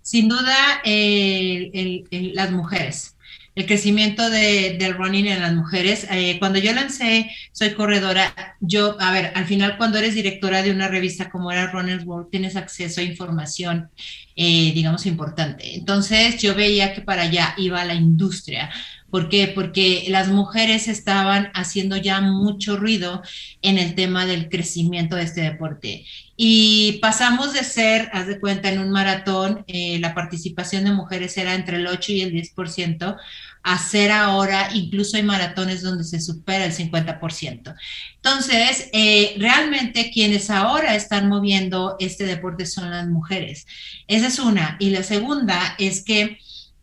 Sin 0.03 0.29
duda, 0.29 0.83
las 0.83 2.51
mujeres. 2.51 3.17
El 3.55 3.65
crecimiento 3.65 4.29
del 4.29 4.95
running 4.95 5.29
en 5.29 5.41
las 5.41 5.55
mujeres. 5.55 6.07
Eh, 6.11 6.37
cuando 6.39 6.59
yo 6.59 6.75
lancé 6.75 7.31
Soy 7.53 7.71
Corredora, 7.71 8.57
yo, 8.61 9.01
a 9.01 9.13
ver, 9.13 9.33
al 9.35 9.47
final 9.47 9.79
cuando 9.79 9.97
eres 9.97 10.15
directora 10.15 10.63
de 10.63 10.73
una 10.73 10.89
revista 10.89 11.31
como 11.31 11.51
era 11.51 11.71
Runner's 11.71 12.05
World, 12.05 12.31
tienes 12.31 12.57
acceso 12.57 13.01
a 13.01 13.05
información, 13.05 13.89
eh, 14.37 14.73
digamos, 14.75 15.07
importante. 15.07 15.75
Entonces 15.75 16.41
yo 16.43 16.55
veía 16.55 16.93
que 16.93 17.01
para 17.01 17.23
allá 17.23 17.55
iba 17.57 17.83
la 17.85 17.95
industria 17.95 18.71
¿Por 19.11 19.29
qué? 19.29 19.49
Porque 19.49 20.05
las 20.09 20.29
mujeres 20.29 20.89
estaban 20.89 21.51
haciendo 21.55 21.97
ya 21.97 22.21
mucho 22.21 22.77
ruido 22.77 23.23
en 23.63 23.79
el 23.79 23.95
tema 23.95 24.27
del 24.27 24.49
crecimiento 24.49 25.17
de 25.17 25.25
este 25.25 25.41
deporte. 25.41 26.07
Y 26.37 26.99
pasamos 27.03 27.53
de 27.53 27.65
ser, 27.65 28.09
haz 28.13 28.27
de 28.27 28.41
cuenta, 28.41 28.71
en 28.71 28.79
un 28.79 28.91
maratón, 28.91 29.65
eh, 29.67 29.99
la 30.01 30.15
participación 30.15 30.85
de 30.85 30.93
mujeres 30.93 31.37
era 31.37 31.55
entre 31.55 31.77
el 31.77 31.87
8 31.87 32.13
y 32.13 32.21
el 32.23 32.33
10%, 32.33 33.17
a 33.63 33.79
ser 33.79 34.11
ahora, 34.11 34.71
incluso 34.73 35.17
hay 35.17 35.23
maratones 35.23 35.83
donde 35.83 36.05
se 36.05 36.21
supera 36.21 36.65
el 36.65 36.73
50%. 36.73 37.75
Entonces, 38.17 38.89
eh, 38.93 39.35
realmente 39.39 40.11
quienes 40.11 40.49
ahora 40.51 40.95
están 40.95 41.29
moviendo 41.29 41.97
este 42.01 42.25
deporte 42.25 42.65
son 42.65 42.91
las 42.91 43.07
mujeres. 43.07 43.67
Esa 44.07 44.29
es 44.29 44.39
una. 44.39 44.77
Y 44.79 44.91
la 44.91 45.03
segunda 45.03 45.75
es 45.79 46.03
que 46.03 46.39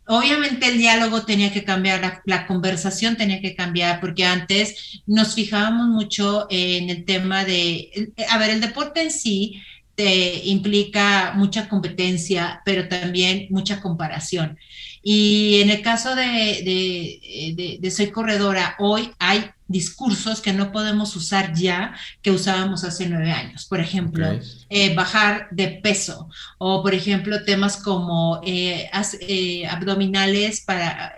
Obviamente 0.07 0.67
el 0.67 0.77
diálogo 0.77 1.23
tenía 1.23 1.51
que 1.51 1.65
cambiar, 1.65 2.21
la, 2.25 2.47
conversación 2.47 3.17
tenía 3.17 3.41
que 3.41 3.55
cambiar, 3.55 3.99
porque 3.99 4.25
antes 4.25 5.01
nos 5.05 5.35
fijábamos 5.35 5.87
mucho 5.87 6.47
en 6.49 6.89
el 6.89 7.03
tema 7.03 7.43
de, 7.43 8.13
a 8.29 8.37
ver, 8.37 8.51
el 8.51 8.61
deporte 8.61 9.01
en 9.01 9.11
sí 9.11 9.61
te 9.95 10.45
implica 10.45 11.33
mucha 11.35 11.67
competencia, 11.67 12.61
pero 12.63 12.87
también 12.87 13.47
mucha 13.49 13.81
comparación. 13.81 14.57
Y 15.03 15.59
en 15.61 15.71
el 15.71 15.81
caso 15.81 16.15
de, 16.15 17.77
de, 17.81 17.91
Soy 17.91 18.11
Corredora, 18.11 18.75
hoy 18.79 19.09
hay 19.19 19.43
discursos 19.67 20.41
que 20.41 20.53
no 20.53 20.71
podemos 20.71 21.15
usar 21.15 21.53
ya 21.53 21.95
que 22.21 22.31
usábamos 22.31 22.83
hace 22.83 23.07
nueve 23.09 23.31
años. 23.31 23.65
Por 23.65 23.79
ejemplo, 23.79 24.27
eh, 24.69 24.95
bajar 24.95 25.47
de 25.51 25.79
peso 25.83 26.29
o, 26.57 26.81
por 26.81 26.93
ejemplo, 26.93 27.43
temas 27.43 27.77
como 27.77 28.41
eh, 28.45 28.89
eh, 29.21 29.67
abdominales 29.67 30.61
para 30.61 31.15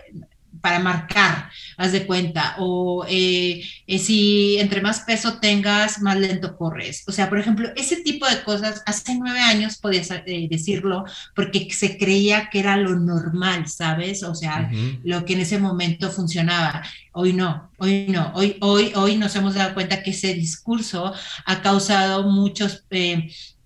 para 0.60 0.78
marcar, 0.78 1.50
haz 1.76 1.92
de 1.92 2.06
cuenta, 2.06 2.56
o 2.58 3.04
eh, 3.08 3.62
eh, 3.86 3.98
si 3.98 4.58
entre 4.58 4.80
más 4.80 5.00
peso 5.00 5.38
tengas, 5.38 6.00
más 6.00 6.16
lento 6.18 6.56
corres. 6.56 7.04
O 7.06 7.12
sea, 7.12 7.28
por 7.28 7.38
ejemplo, 7.38 7.68
ese 7.76 7.96
tipo 8.02 8.26
de 8.26 8.42
cosas, 8.42 8.82
hace 8.86 9.14
nueve 9.16 9.40
años 9.40 9.78
podías 9.78 10.10
eh, 10.10 10.46
decirlo 10.50 11.04
porque 11.34 11.68
se 11.70 11.96
creía 11.96 12.48
que 12.50 12.60
era 12.60 12.76
lo 12.76 12.96
normal, 12.96 13.68
¿sabes? 13.68 14.22
O 14.22 14.34
sea, 14.34 14.70
lo 15.04 15.24
que 15.24 15.34
en 15.34 15.40
ese 15.40 15.58
momento 15.58 16.10
funcionaba. 16.10 16.82
Hoy 17.12 17.32
no, 17.32 17.70
hoy 17.78 18.06
no, 18.08 18.32
hoy, 18.34 18.56
hoy, 18.60 18.92
hoy 18.94 19.16
nos 19.16 19.34
hemos 19.34 19.54
dado 19.54 19.74
cuenta 19.74 20.02
que 20.02 20.10
ese 20.10 20.34
discurso 20.34 21.12
ha 21.46 21.62
causado 21.62 22.24
muchos 22.24 22.84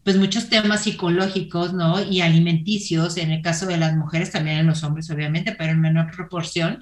pues 0.05 0.19
muchos 0.19 0.51
temas 0.51 0.85
psicológicos, 0.85 1.73
¿no? 1.73 2.03
Y 2.03 2.21
alimenticios, 2.21 3.17
en 3.17 3.31
el 3.31 3.43
caso 3.43 3.67
de 3.67 3.79
las 3.79 3.97
mujeres, 3.97 4.31
también 4.31 4.59
en 4.59 4.67
los 4.67 4.85
hombres, 4.85 5.11
obviamente, 5.11 5.53
pero 5.53 5.73
en 5.73 5.81
menor 5.81 6.11
proporción. 6.15 6.79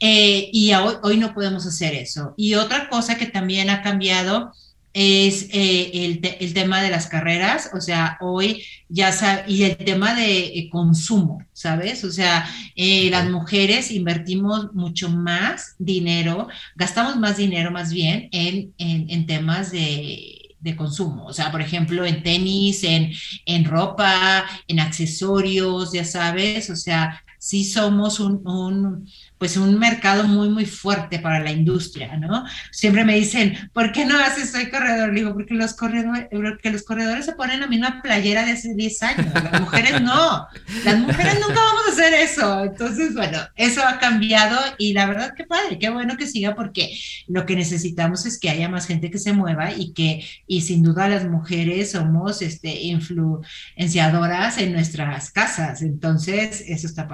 Eh, 0.00 0.48
y 0.52 0.72
hoy, 0.72 0.94
hoy, 1.02 1.18
no 1.18 1.34
podemos 1.34 1.66
hacer 1.66 1.94
eso. 1.94 2.34
Y 2.36 2.54
otra 2.54 2.88
cosa 2.88 3.16
que 3.16 3.26
también 3.26 3.68
ha 3.68 3.82
cambiado 3.82 4.52
es 4.94 5.48
eh, 5.52 5.90
el, 5.92 6.36
el, 6.40 6.54
tema 6.54 6.80
de 6.80 6.90
las 6.90 7.08
carreras, 7.08 7.70
o 7.74 7.80
sea, 7.80 8.16
hoy 8.20 8.62
ya 8.88 9.10
sabe, 9.12 9.42
y 9.48 9.64
el 9.64 9.76
tema 9.76 10.14
de 10.14 10.44
eh, 10.44 10.68
consumo, 10.70 11.44
¿sabes? 11.52 12.04
O 12.04 12.12
sea, 12.12 12.48
las 12.76 13.28
mujeres 13.28 13.90
invertimos 13.90 14.72
mucho 14.72 15.10
más 15.10 15.74
dinero, 15.78 16.48
gastamos 16.76 17.16
más 17.16 17.36
dinero 17.36 17.72
más 17.72 17.92
bien 17.92 18.28
en, 18.30 18.72
en, 18.78 19.10
en 19.10 19.26
temas 19.26 19.72
de 19.72 20.33
de 20.64 20.74
consumo. 20.74 21.26
O 21.26 21.32
sea, 21.32 21.52
por 21.52 21.60
ejemplo, 21.60 22.04
en 22.04 22.22
tenis, 22.22 22.82
en, 22.84 23.12
en 23.44 23.64
ropa, 23.66 24.44
en 24.66 24.80
accesorios, 24.80 25.92
ya 25.92 26.04
sabes. 26.04 26.70
O 26.70 26.76
sea, 26.76 27.22
sí 27.38 27.64
somos 27.64 28.18
un, 28.18 29.06
pues 29.38 29.56
un 29.56 29.78
mercado 29.78 30.24
muy, 30.24 30.48
muy 30.48 30.64
fuerte 30.64 31.18
para 31.18 31.40
la 31.40 31.50
industria, 31.50 32.16
¿no? 32.16 32.44
Siempre 32.70 33.04
me 33.04 33.16
dicen, 33.16 33.70
¿por 33.72 33.92
qué 33.92 34.04
no 34.06 34.18
haces 34.18 34.52
soy 34.52 34.70
corredor? 34.70 35.08
Le 35.08 35.20
digo, 35.20 35.32
porque 35.34 35.54
los 35.54 35.74
corredores, 35.74 36.28
porque 36.30 36.70
los 36.70 36.82
corredores 36.84 37.24
se 37.24 37.32
ponen 37.32 37.60
la 37.60 37.66
misma 37.66 38.00
playera 38.02 38.44
de 38.44 38.52
hace 38.52 38.74
10 38.74 39.02
años, 39.02 39.34
las 39.34 39.60
mujeres 39.60 40.00
no, 40.00 40.46
las 40.84 40.98
mujeres 40.98 41.34
nunca 41.34 41.60
vamos 41.60 41.82
a 41.88 41.92
hacer 41.92 42.14
eso. 42.14 42.64
Entonces, 42.64 43.14
bueno, 43.14 43.38
eso 43.56 43.82
ha 43.84 43.98
cambiado 43.98 44.58
y 44.78 44.92
la 44.92 45.06
verdad 45.06 45.34
que 45.36 45.44
padre, 45.44 45.78
qué 45.78 45.90
bueno 45.90 46.16
que 46.16 46.26
siga 46.26 46.54
porque 46.54 46.96
lo 47.26 47.44
que 47.44 47.56
necesitamos 47.56 48.26
es 48.26 48.38
que 48.38 48.50
haya 48.50 48.68
más 48.68 48.86
gente 48.86 49.10
que 49.10 49.18
se 49.18 49.32
mueva 49.32 49.72
y 49.72 49.92
que, 49.92 50.24
y 50.46 50.62
sin 50.62 50.82
duda 50.82 51.08
las 51.08 51.26
mujeres 51.26 51.90
somos 51.90 52.40
este, 52.40 52.82
influenciadoras 52.82 54.58
en 54.58 54.72
nuestras 54.72 55.30
casas. 55.30 55.82
Entonces, 55.82 56.64
eso 56.66 56.86
está 56.86 57.08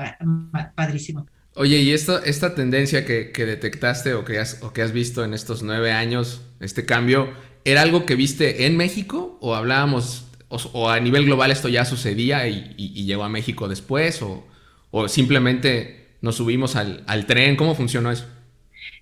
padrísimo. 0.74 1.26
Oye, 1.60 1.76
¿y 1.82 1.92
esto, 1.92 2.22
esta 2.24 2.54
tendencia 2.54 3.04
que, 3.04 3.30
detectaste 3.36 4.14
o 4.14 4.24
que, 4.24 4.38
has, 4.38 4.62
o 4.62 4.72
que 4.72 4.80
has 4.80 4.92
visto 4.92 5.24
en 5.24 5.34
estos 5.34 5.62
nueve 5.62 5.92
años, 5.92 6.40
este 6.58 6.86
cambio, 6.86 7.34
¿era 7.66 7.82
algo 7.82 8.06
que 8.06 8.14
viste 8.14 8.64
en 8.64 8.78
México 8.78 9.36
o 9.42 9.54
hablábamos, 9.54 10.24
o, 10.48 10.88
a 10.88 10.98
nivel 11.00 11.26
global 11.26 11.50
esto 11.50 11.68
ya 11.68 11.84
sucedía 11.84 12.48
y, 12.48 13.04
llegó 13.04 13.24
a 13.24 13.28
México 13.28 13.68
después 13.68 14.22
o, 14.22 14.46
o 14.90 15.06
simplemente 15.06 16.16
nos 16.22 16.36
subimos 16.36 16.76
al, 16.76 17.04
al 17.06 17.26
tren? 17.26 17.56
¿Cómo 17.56 17.74
funcionó 17.74 18.10
eso? 18.10 18.24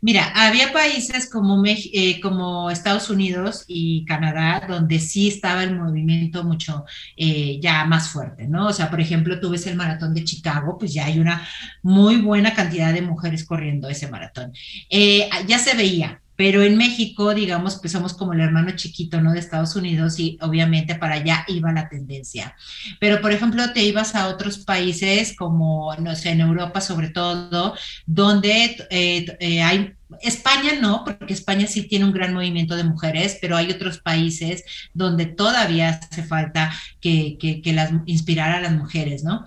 Mira, 0.01 0.33
había 0.35 0.73
países 0.73 1.29
como, 1.31 1.63
eh, 1.67 2.21
como 2.21 2.71
Estados 2.71 3.11
Unidos 3.11 3.65
y 3.67 4.05
Canadá 4.05 4.65
donde 4.69 5.01
sí 5.01 5.29
estaba 5.29 5.65
el 5.65 5.77
movimiento 5.77 6.45
mucho 6.45 6.85
eh, 7.17 7.59
ya 7.61 7.85
más 7.85 8.09
fuerte, 8.11 8.47
¿no? 8.47 8.69
O 8.69 8.73
sea, 8.73 8.91
por 8.91 9.01
ejemplo, 9.01 9.41
tú 9.41 9.51
ves 9.51 9.67
el 9.67 9.77
maratón 9.77 10.15
de 10.15 10.25
Chicago, 10.25 10.79
pues 10.79 10.95
ya 10.95 11.07
hay 11.07 11.19
una 11.19 11.47
muy 11.83 12.17
buena 12.17 12.55
cantidad 12.55 12.93
de 12.93 13.03
mujeres 13.03 13.45
corriendo 13.45 13.89
ese 13.89 14.09
maratón. 14.09 14.53
Eh, 14.89 15.29
ya 15.47 15.59
se 15.59 15.75
veía, 15.77 16.21
pero 16.39 16.63
en 16.63 16.77
México, 16.77 17.35
digamos, 17.35 17.81
pues 17.81 17.91
somos 17.91 18.15
como 18.15 18.33
el 18.33 18.39
hermano 18.39 18.71
chiquito, 18.77 19.21
¿no? 19.21 19.33
De 19.33 19.41
Estados 19.41 19.75
Unidos 19.75 20.21
y 20.21 20.39
obviamente 20.41 20.95
para 20.95 21.17
allá 21.17 21.45
iba 21.49 21.73
la 21.73 21.89
tendencia. 21.89 22.55
Pero, 23.01 23.21
por 23.21 23.33
ejemplo, 23.33 23.73
te 23.73 23.83
ibas 23.83 24.15
a 24.15 24.29
otros 24.29 24.59
países 24.59 25.35
como, 25.37 25.93
no 25.97 26.15
sé, 26.15 26.31
en 26.31 26.41
Europa 26.41 26.81
sobre 26.81 27.09
todo, 27.09 27.75
donde 28.07 28.77
eh, 28.89 29.37
eh, 29.41 29.63
hay 29.63 29.95
España 30.23 30.75
no, 30.81 31.03
porque 31.05 31.35
España 31.35 31.67
sí 31.67 31.89
tiene 31.89 32.05
un 32.05 32.13
gran 32.13 32.33
movimiento 32.33 32.77
de 32.77 32.85
mujeres, 32.85 33.37
pero 33.41 33.57
hay 33.57 33.73
otros 33.73 33.99
países 33.99 34.63
donde 34.95 35.27
todavía 35.27 35.89
hace 35.89 36.23
falta 36.23 36.73
que, 37.01 37.37
que, 37.37 37.73
las 37.73 37.91
inspirar 38.07 38.53
a 38.53 38.61
las 38.61 38.77
mujeres, 38.77 39.25
¿no? 39.25 39.45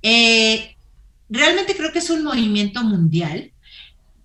Eh, 0.00 0.74
realmente 1.28 1.76
creo 1.76 1.92
que 1.92 1.98
es 1.98 2.08
un 2.08 2.24
movimiento 2.24 2.82
mundial 2.82 3.52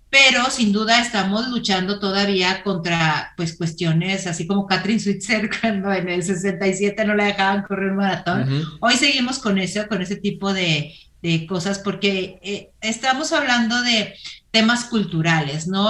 pero 0.09 0.49
sin 0.49 0.71
duda 0.71 1.01
estamos 1.01 1.49
luchando 1.49 1.99
todavía 1.99 2.63
contra 2.63 3.33
pues 3.35 3.57
cuestiones 3.57 4.27
así 4.27 4.47
como 4.47 4.65
Catherine 4.65 4.99
Switzer 4.99 5.49
cuando 5.61 5.91
en 5.91 6.07
el 6.09 6.23
67 6.23 7.05
no 7.05 7.15
le 7.15 7.25
dejaban 7.25 7.63
correr 7.63 7.91
un 7.91 7.97
maratón. 7.97 8.63
Hoy 8.79 8.95
seguimos 8.95 9.39
con 9.39 9.57
eso, 9.57 9.87
con 9.87 10.01
ese 10.01 10.15
tipo 10.15 10.53
de, 10.53 10.93
de 11.21 11.45
cosas 11.47 11.79
porque 11.79 12.39
eh, 12.43 12.71
estamos 12.81 13.33
hablando 13.33 13.81
de 13.81 14.13
temas 14.51 14.85
culturales, 14.85 15.67
¿no? 15.67 15.89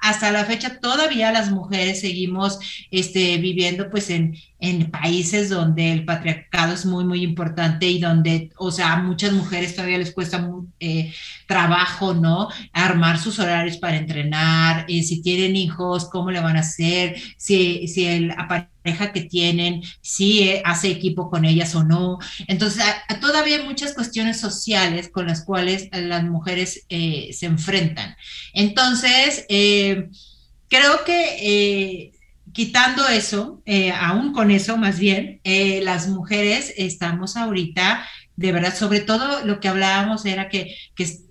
hasta 0.00 0.30
la 0.30 0.44
fecha 0.44 0.78
todavía 0.78 1.32
las 1.32 1.50
mujeres 1.50 2.00
seguimos 2.00 2.58
este, 2.90 3.38
viviendo 3.38 3.90
pues 3.90 4.10
en, 4.10 4.36
en 4.60 4.90
países 4.90 5.50
donde 5.50 5.92
el 5.92 6.04
patriarcado 6.04 6.74
es 6.74 6.84
muy, 6.84 7.04
muy 7.04 7.22
importante 7.22 7.86
y 7.86 8.00
donde, 8.00 8.50
o 8.56 8.72
sea, 8.72 8.94
a 8.94 9.02
muchas 9.02 9.32
mujeres 9.32 9.76
todavía 9.76 9.98
les 9.98 10.12
cuesta 10.12 10.50
eh, 10.80 11.12
trabajo, 11.46 12.12
¿no? 12.12 12.48
Armar 12.72 13.20
sus 13.20 13.38
horarios 13.38 13.76
para 13.76 13.96
entrenar, 13.96 14.84
eh, 14.88 15.02
si 15.04 15.22
tienen 15.22 15.54
hijos, 15.54 16.08
cómo 16.10 16.32
le 16.32 16.40
van 16.40 16.56
a 16.56 16.60
hacer, 16.60 17.16
si, 17.36 17.86
si 17.86 18.06
el 18.06 18.34
pareja 18.48 19.12
que 19.12 19.22
tienen, 19.22 19.82
si 20.00 20.48
eh, 20.48 20.62
hace 20.64 20.90
equipo 20.90 21.30
con 21.30 21.44
ellas 21.44 21.76
o 21.76 21.84
no. 21.84 22.18
Entonces, 22.48 22.82
todavía 23.20 23.58
hay 23.58 23.64
muchas 23.64 23.94
cuestiones 23.94 24.40
sociales 24.40 25.08
con 25.08 25.28
las 25.28 25.44
cuales 25.44 25.88
las 25.92 26.24
mujeres 26.24 26.84
se 26.88 27.46
enfrentan. 27.46 28.16
Entonces, 28.54 29.44
creo 29.48 31.04
que 31.04 32.12
quitando 32.52 33.08
eso, 33.08 33.62
eh, 33.66 33.92
aún 33.92 34.32
con 34.32 34.50
eso 34.50 34.76
más 34.76 34.98
bien, 34.98 35.40
eh, 35.44 35.80
las 35.82 36.08
mujeres 36.08 36.72
estamos 36.76 37.36
ahorita, 37.36 38.06
de 38.36 38.52
verdad, 38.52 38.74
sobre 38.74 39.00
todo 39.00 39.44
lo 39.44 39.60
que 39.60 39.68
hablábamos 39.68 40.24
era 40.24 40.48
que, 40.48 40.74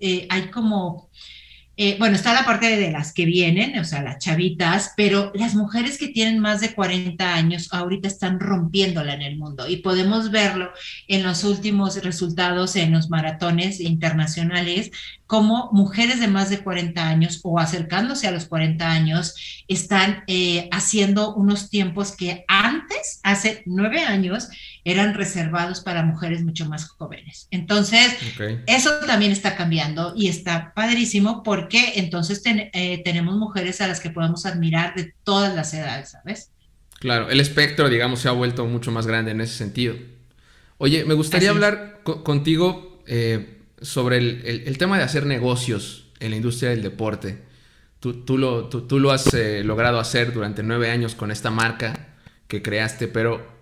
eh, 0.00 0.26
hay 0.30 0.50
como 0.50 1.08
eh, 1.80 1.94
bueno, 1.96 2.16
está 2.16 2.34
la 2.34 2.44
parte 2.44 2.76
de 2.76 2.90
las 2.90 3.12
que 3.12 3.24
vienen, 3.24 3.78
o 3.78 3.84
sea, 3.84 4.02
las 4.02 4.18
chavitas, 4.18 4.94
pero 4.96 5.30
las 5.36 5.54
mujeres 5.54 5.96
que 5.96 6.08
tienen 6.08 6.40
más 6.40 6.60
de 6.60 6.74
40 6.74 7.32
años 7.32 7.68
ahorita 7.72 8.08
están 8.08 8.40
rompiéndola 8.40 9.14
en 9.14 9.22
el 9.22 9.38
mundo. 9.38 9.68
Y 9.68 9.76
podemos 9.76 10.32
verlo 10.32 10.72
en 11.06 11.22
los 11.22 11.44
últimos 11.44 12.02
resultados 12.02 12.74
en 12.74 12.90
los 12.90 13.10
maratones 13.10 13.78
internacionales, 13.78 14.90
como 15.28 15.68
mujeres 15.72 16.20
de 16.20 16.26
más 16.26 16.48
de 16.48 16.60
40 16.60 17.06
años 17.06 17.40
o 17.42 17.58
acercándose 17.58 18.26
a 18.26 18.30
los 18.30 18.46
40 18.46 18.90
años 18.90 19.34
están 19.68 20.24
eh, 20.26 20.70
haciendo 20.72 21.34
unos 21.34 21.68
tiempos 21.68 22.16
que 22.16 22.46
antes, 22.48 23.20
hace 23.22 23.62
nueve 23.66 24.00
años, 24.00 24.48
eran 24.84 25.12
reservados 25.12 25.82
para 25.82 26.02
mujeres 26.02 26.42
mucho 26.44 26.66
más 26.66 26.88
jóvenes. 26.88 27.46
Entonces, 27.50 28.16
eso 28.66 28.90
también 29.06 29.30
está 29.30 29.54
cambiando 29.54 30.14
y 30.16 30.28
está 30.28 30.72
padrísimo 30.74 31.42
porque 31.42 31.92
entonces 31.96 32.42
eh, 32.46 33.02
tenemos 33.04 33.36
mujeres 33.36 33.82
a 33.82 33.86
las 33.86 34.00
que 34.00 34.08
podemos 34.08 34.46
admirar 34.46 34.94
de 34.94 35.12
todas 35.24 35.54
las 35.54 35.74
edades, 35.74 36.12
¿sabes? 36.12 36.52
Claro, 37.00 37.28
el 37.28 37.40
espectro, 37.40 37.90
digamos, 37.90 38.20
se 38.20 38.28
ha 38.28 38.32
vuelto 38.32 38.64
mucho 38.64 38.90
más 38.92 39.06
grande 39.06 39.32
en 39.32 39.42
ese 39.42 39.58
sentido. 39.58 39.94
Oye, 40.78 41.04
me 41.04 41.12
gustaría 41.12 41.50
hablar 41.50 42.00
contigo 42.02 43.02
eh, 43.06 43.57
sobre 43.80 44.18
el, 44.18 44.78
tema 44.78 44.98
de 44.98 45.04
hacer 45.04 45.26
negocios 45.26 46.10
en 46.20 46.30
la 46.30 46.36
industria 46.36 46.70
del 46.70 46.82
deporte. 46.82 47.42
Tú, 48.00 48.38
lo, 48.38 48.68
tú, 48.68 49.00
lo, 49.00 49.10
has 49.10 49.34
eh, 49.34 49.64
logrado 49.64 49.98
hacer 49.98 50.32
durante 50.32 50.62
nueve 50.62 50.90
años 50.90 51.14
con 51.14 51.30
esta 51.30 51.50
marca 51.50 52.14
que 52.46 52.62
creaste, 52.62 53.08
pero 53.08 53.58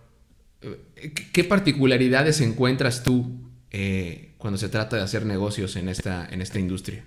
¿Qué 1.33 1.45
particularidades 1.45 2.41
encuentras 2.41 3.03
tú 3.03 3.51
eh, 3.71 4.35
cuando 4.39 4.59
se 4.59 4.69
trata 4.69 4.97
de 4.97 5.03
hacer 5.03 5.27
negocios 5.27 5.77
en 5.77 5.89
esta, 5.89 6.27
en 6.31 6.41
esta 6.41 6.59
industria? 6.59 7.05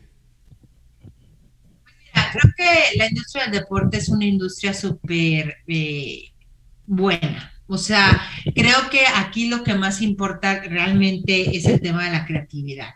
creo 2.32 2.54
que 2.56 2.98
la 2.98 3.08
industria 3.08 3.46
del 3.46 3.54
deporte 3.54 3.98
es 3.98 4.10
una 4.10 4.26
industria 4.26 4.74
súper 4.74 5.56
eh, 5.68 6.32
buena. 6.86 7.54
O 7.70 7.78
sea, 7.78 8.20
creo 8.56 8.90
que 8.90 9.02
aquí 9.16 9.48
lo 9.48 9.64
que 9.64 9.76
más 9.76 10.02
importa 10.02 10.60
realmente 10.62 11.56
es 11.56 11.66
el 11.66 11.80
tema 11.80 12.06
de 12.06 12.12
la 12.12 12.26
creatividad. 12.26 12.96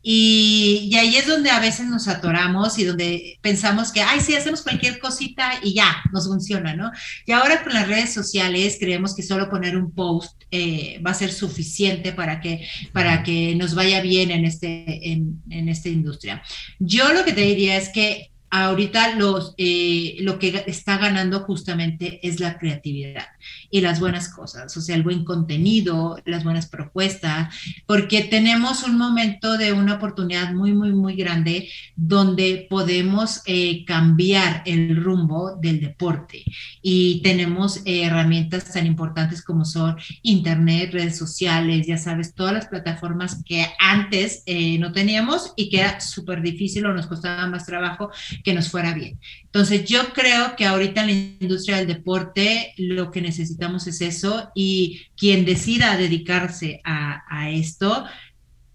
Y, 0.00 0.92
ahí 0.96 1.16
es 1.16 1.26
donde 1.26 1.50
a 1.50 1.58
veces 1.58 1.86
nos 1.86 2.06
atoramos 2.06 2.78
y 2.78 2.84
donde 2.84 3.38
pensamos 3.40 3.90
que, 3.92 4.00
ay, 4.00 4.20
sí, 4.20 4.34
hacemos 4.36 4.62
cualquier 4.62 5.00
cosita 5.00 5.52
y 5.62 5.74
ya, 5.74 6.02
nos 6.12 6.28
funciona, 6.28 6.74
¿no? 6.74 6.92
Y 7.26 7.32
ahora 7.32 7.64
con 7.64 7.74
las 7.74 7.88
redes 7.88 8.14
sociales 8.14 8.76
creemos 8.78 9.14
que 9.14 9.24
solo 9.24 9.50
poner 9.50 9.76
un 9.76 9.92
post 9.92 10.42
eh, 10.52 11.00
va 11.04 11.10
a 11.10 11.14
ser 11.14 11.32
suficiente 11.32 12.12
para 12.12 12.40
que, 12.40 12.66
para 12.92 13.24
que 13.24 13.56
nos 13.56 13.74
vaya 13.74 14.00
bien 14.00 14.30
en, 14.30 14.44
este, 14.44 15.12
en, 15.12 15.42
en 15.50 15.68
esta 15.68 15.88
industria. 15.88 16.42
Yo 16.78 17.12
lo 17.12 17.24
que 17.24 17.32
te 17.32 17.42
diría 17.42 17.76
es 17.76 17.88
que 17.88 18.30
ahorita 18.50 19.16
los, 19.16 19.54
eh, 19.56 20.16
lo 20.20 20.38
que 20.38 20.64
está 20.66 20.98
ganando 20.98 21.40
justamente 21.40 22.20
es 22.22 22.38
la 22.38 22.58
creatividad 22.58 23.26
y 23.70 23.80
las 23.80 24.00
buenas 24.00 24.28
cosas, 24.28 24.76
o 24.76 24.80
sea, 24.80 24.96
el 24.96 25.02
buen 25.02 25.24
contenido, 25.24 26.18
las 26.24 26.44
buenas 26.44 26.66
propuestas, 26.66 27.54
porque 27.86 28.22
tenemos 28.22 28.82
un 28.84 28.98
momento 28.98 29.56
de 29.56 29.72
una 29.72 29.94
oportunidad 29.94 30.52
muy, 30.52 30.72
muy, 30.72 30.92
muy 30.92 31.16
grande 31.16 31.68
donde 31.96 32.66
podemos 32.68 33.42
eh, 33.46 33.84
cambiar 33.84 34.62
el 34.66 34.96
rumbo 34.96 35.56
del 35.56 35.80
deporte 35.80 36.44
y 36.82 37.20
tenemos 37.22 37.78
eh, 37.84 38.04
herramientas 38.04 38.72
tan 38.72 38.86
importantes 38.86 39.42
como 39.42 39.64
son 39.64 39.96
Internet, 40.22 40.92
redes 40.92 41.16
sociales, 41.16 41.86
ya 41.86 41.98
sabes, 41.98 42.34
todas 42.34 42.52
las 42.52 42.66
plataformas 42.66 43.42
que 43.44 43.66
antes 43.78 44.44
no 44.78 44.92
teníamos 44.92 45.52
y 45.56 45.70
que 45.70 45.80
era 45.80 46.00
súper 46.00 46.42
difícil 46.42 46.86
o 46.86 46.94
nos 46.94 47.06
costaba 47.06 47.46
más 47.46 47.66
trabajo 47.66 48.10
que 48.44 48.54
nos 48.54 48.68
fuera 48.68 48.94
bien. 48.94 49.18
Entonces, 49.54 49.84
yo 49.84 50.14
creo 50.14 50.56
que 50.56 50.64
ahorita 50.64 51.02
en 51.02 51.06
la 51.06 51.12
industria 51.12 51.76
del 51.76 51.86
deporte 51.86 52.72
lo 52.78 53.10
que 53.10 53.20
necesitamos 53.20 53.86
es 53.86 54.00
eso 54.00 54.50
y 54.54 55.02
quien 55.14 55.44
decida 55.44 55.98
dedicarse 55.98 56.80
a, 56.84 57.50
esto 57.50 58.06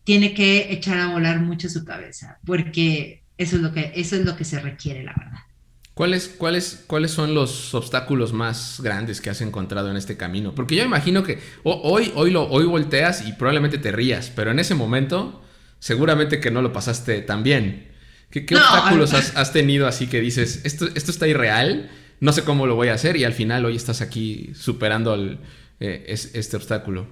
tiene 0.04 0.36
que 0.36 0.72
echar 0.72 1.00
a 1.00 1.12
volar 1.14 1.40
mucho 1.40 1.68
su 1.68 1.84
cabeza, 1.84 2.38
porque 2.46 3.24
eso 3.40 3.56
es 3.56 3.62
lo 3.64 3.74
que, 3.74 3.92
eso 3.96 4.16
es 4.16 4.24
lo 4.24 4.38
que 4.38 4.46
se 4.46 4.60
requiere, 4.60 5.04
la 5.04 5.16
verdad. 5.18 5.40
¿Cuáles, 5.96 6.28
cuáles, 6.28 6.84
¿Cuáles 6.86 7.10
son 7.10 7.34
los 7.34 7.74
obstáculos 7.74 8.32
más 8.32 8.80
grandes 8.84 9.20
que 9.20 9.32
has 9.32 9.42
encontrado 9.42 9.90
en 9.90 9.98
este 9.98 10.16
camino? 10.16 10.54
Porque 10.54 10.76
yo 10.76 10.84
imagino 10.84 11.24
que 11.24 11.40
hoy, 11.64 12.12
hoy, 12.14 12.30
lo, 12.30 12.48
hoy 12.48 12.66
volteas 12.66 13.28
y 13.28 13.34
probablemente 13.34 13.80
te 13.80 13.92
rías, 13.92 14.32
pero 14.36 14.52
en 14.52 14.60
ese 14.60 14.76
momento 14.76 15.42
seguramente 15.80 16.40
que 16.40 16.52
no 16.52 16.62
lo 16.62 16.74
pasaste 16.74 17.22
tan 17.22 17.44
bien. 17.44 17.88
¿Qué, 18.30 18.46
obstáculos 18.56 19.14
has, 19.14 19.54
tenido 19.54 19.88
así 19.88 20.08
que 20.08 20.20
dices, 20.20 20.62
esto, 20.66 20.88
esto 20.96 21.12
está 21.12 21.28
irreal, 21.28 21.90
no 22.20 22.34
sé 22.34 22.44
cómo 22.44 22.68
lo 22.68 22.76
voy 22.76 22.90
a 22.90 22.94
hacer 22.94 23.16
y 23.16 23.24
al 23.24 23.34
final 23.34 23.66
hoy 23.66 23.76
estás 23.76 24.02
aquí 24.02 24.52
superando 24.54 25.16
eh, 25.80 26.06
este 26.08 26.58
obstáculo? 26.58 27.08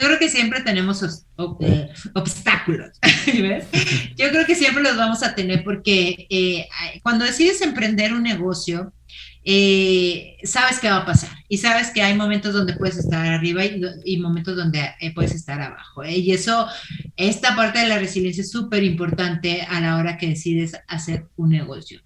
Yo 0.00 0.06
creo 0.06 0.18
que 0.18 0.28
siempre 0.28 0.60
tenemos 0.60 1.02
eh, 1.02 1.88
obstáculos, 2.14 2.90
¿ves? 3.26 3.66
Yo 4.16 4.28
creo 4.30 4.46
que 4.46 4.54
siempre 4.54 4.82
los 4.82 4.96
vamos 4.96 5.24
a 5.24 5.34
tener 5.34 5.64
porque 5.64 6.26
eh, 6.30 6.68
cuando 7.02 7.24
decides 7.24 7.60
emprender 7.62 8.12
un 8.12 8.22
negocio, 8.22 8.92
eh, 9.50 10.36
sabes 10.44 10.78
qué 10.78 10.90
va 10.90 10.98
a 10.98 11.06
pasar 11.06 11.30
y 11.48 11.56
sabes 11.56 11.90
que 11.90 12.02
hay 12.02 12.14
momentos 12.14 12.52
donde 12.52 12.74
puedes 12.74 12.98
estar 12.98 13.24
arriba 13.26 13.62
y, 13.64 14.18
momentos 14.18 14.54
donde 14.54 14.90
puedes 15.14 15.34
estar 15.34 15.58
abajo. 15.58 16.04
Y 16.04 16.32
eso, 16.32 16.66
esta 17.16 17.56
parte 17.56 17.78
de 17.78 17.88
la 17.88 17.98
resiliencia 17.98 18.42
es 18.42 18.50
súper 18.50 18.84
importante 18.84 19.62
a 19.62 19.80
la 19.80 19.96
hora 19.96 20.18
que 20.18 20.28
decides 20.28 20.76
hacer 20.86 21.28
un 21.36 21.48
negocio. 21.48 22.02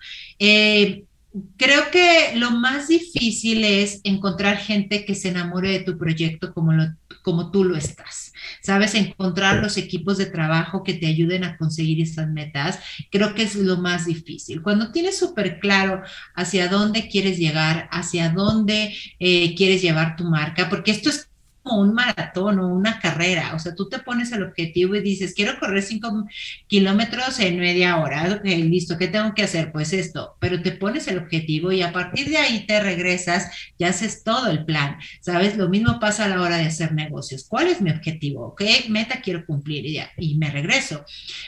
Creo 1.57 1.91
que 1.91 2.33
lo 2.37 2.51
más 2.51 2.89
difícil 2.89 3.65
es 3.65 4.01
encontrar 4.05 4.59
gente 4.59 5.07
que 5.07 5.15
se 5.15 5.31
enamore 5.31 5.71
de 5.71 5.81
tu 5.81 5.97
proyecto 5.97 6.53
como, 6.53 6.73
lo, 6.73 6.85
como 7.23 7.51
tú 7.51 7.65
lo 7.65 7.75
estás. 7.75 8.33
Sabes, 8.63 8.95
encontrar 8.95 9.63
los 9.63 9.79
equipos 9.79 10.19
de 10.19 10.27
trabajo 10.27 10.83
que 10.83 10.95
te 10.95 11.07
ayuden 11.07 11.45
a 11.45 11.57
conseguir 11.57 12.03
esas 12.03 12.29
metas, 12.29 12.79
creo 13.11 13.35
que 13.35 13.45
es 13.45 13.55
lo 13.55 13.79
más 13.79 14.05
difícil. 14.05 14.63
Cuando 14.63 14.93
tienes 14.93 15.19
súper 15.19 15.59
claro 15.59 16.03
hacia 16.35 16.69
dónde 16.69 17.09
quieres 17.09 17.39
llegar, 17.39 17.89
hacia 17.91 18.29
dónde 18.31 18.95
eh, 19.19 19.55
quieres 19.55 19.81
llevar 19.81 20.17
tu 20.17 20.25
marca, 20.25 20.69
porque 20.69 20.91
esto 20.91 21.09
es 21.09 21.32
un 21.65 21.95
maratón 21.95 22.59
o 22.59 22.69
una 22.69 22.99
carrera. 23.01 23.55
O 23.55 23.59
sea, 23.59 23.75
tú 23.75 23.89
te 23.89 23.99
pones 23.99 24.33
el 24.33 24.43
objetivo 24.43 24.97
y 24.97 25.01
dices, 25.01 25.35
quiero 25.35 25.59
correr 25.59 25.83
cinco 25.83 26.27
kilómetros 26.67 27.39
en 27.41 27.59
media 27.59 27.99
hora. 27.99 28.33
Ok, 28.33 28.45
listo, 28.45 28.99
¿qué 28.99 29.09
tengo 29.09 29.35
que 29.35 29.45
hacer? 29.45 29.73
Pues 29.73 29.93
esto, 29.93 30.37
pero 30.41 30.63
te 30.63 30.73
pones 30.73 31.07
el 31.09 31.19
objetivo 31.19 31.73
y 31.73 31.83
a 31.83 31.93
partir 31.93 32.29
de 32.29 32.39
ahí 32.39 32.67
te 32.67 32.81
regresas 32.81 33.51
y 33.79 33.85
haces 33.85 34.25
todo 34.25 34.51
el 34.51 34.65
plan. 34.65 34.99
¿Sabes? 35.21 35.57
Lo 35.57 35.69
mismo 35.69 36.01
pasa 36.01 36.25
a 36.25 36.29
la 36.29 36.41
hora 36.41 36.59
de 36.59 36.67
hacer 36.67 36.93
negocios. 36.93 37.47
¿Cuál 37.49 37.69
es 37.69 37.81
mi 37.81 37.91
objetivo? 37.91 38.55
¿Qué 38.57 38.85
meta 38.89 39.21
quiero 39.23 39.47
cumplir? 39.47 39.87
Y, 39.87 39.95
ya, 39.95 40.11
y 40.17 40.37
me 40.37 40.51
regreso. 40.51 41.05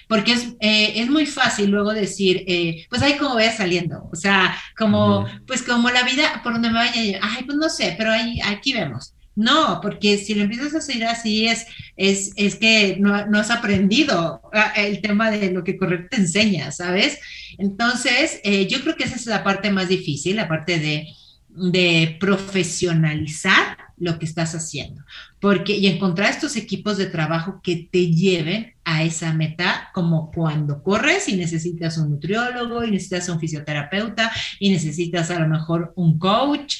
Porque 0.08 0.32
es, 0.32 0.54
eh, 0.60 1.00
es 1.00 1.10
muy 1.10 1.26
fácil 1.26 1.70
luego 1.70 1.92
decir, 1.92 2.44
eh, 2.46 2.86
pues 2.88 3.02
ahí 3.02 3.16
como 3.16 3.34
vaya 3.34 3.52
saliendo. 3.52 4.08
O 4.12 4.16
sea, 4.16 4.56
como, 4.76 5.26
pues 5.46 5.62
como 5.62 5.90
la 5.90 6.02
vida 6.02 6.40
por 6.42 6.52
donde 6.52 6.68
me 6.68 6.74
vaya, 6.74 7.18
ay, 7.22 7.44
pues 7.44 7.56
no 7.58 7.68
sé, 7.68 7.94
pero 7.98 8.12
ahí, 8.12 8.40
aquí 8.44 8.72
vemos. 8.72 9.13
No, 9.36 9.80
porque 9.82 10.16
si 10.18 10.34
lo 10.34 10.42
empiezas 10.44 10.74
a 10.74 10.78
hacer 10.78 11.04
así 11.04 11.48
es, 11.48 11.66
es, 11.96 12.32
es 12.36 12.54
que 12.54 12.96
no, 13.00 13.14
has 13.14 13.50
aprendido 13.50 14.40
ah, 14.52 14.72
el 14.76 15.00
tema 15.00 15.30
de 15.30 15.50
lo 15.50 15.64
que 15.64 15.76
correcto 15.76 16.08
te 16.12 16.16
enseña, 16.18 16.70
¿sabes? 16.70 17.18
Entonces, 17.58 18.40
eh, 18.44 18.66
yo 18.68 18.80
creo 18.82 18.96
que 18.96 19.04
esa 19.04 19.16
es 19.16 19.26
la 19.26 19.42
parte 19.42 19.70
más 19.70 19.88
difícil, 19.88 20.36
la 20.36 20.48
parte 20.48 20.78
de, 20.78 21.08
de 21.48 22.16
profesionalizar 22.20 23.78
lo 23.96 24.18
que 24.18 24.24
estás 24.24 24.54
haciendo, 24.54 25.02
porque 25.40 25.76
y 25.76 25.86
encontrar 25.86 26.30
estos 26.30 26.56
equipos 26.56 26.96
de 26.96 27.06
trabajo 27.06 27.60
que 27.62 27.88
te 27.90 28.08
lleven 28.08 28.74
a 28.84 29.04
esa 29.04 29.32
meta, 29.32 29.90
como 29.94 30.30
cuando 30.32 30.82
corres 30.82 31.28
y 31.28 31.36
necesitas 31.36 31.96
un 31.98 32.10
nutriólogo 32.10 32.84
y 32.84 32.90
necesitas 32.90 33.28
un 33.28 33.38
fisioterapeuta 33.38 34.32
y 34.58 34.70
necesitas 34.70 35.30
a 35.30 35.38
lo 35.38 35.48
mejor 35.48 35.92
un 35.96 36.18
coach, 36.18 36.76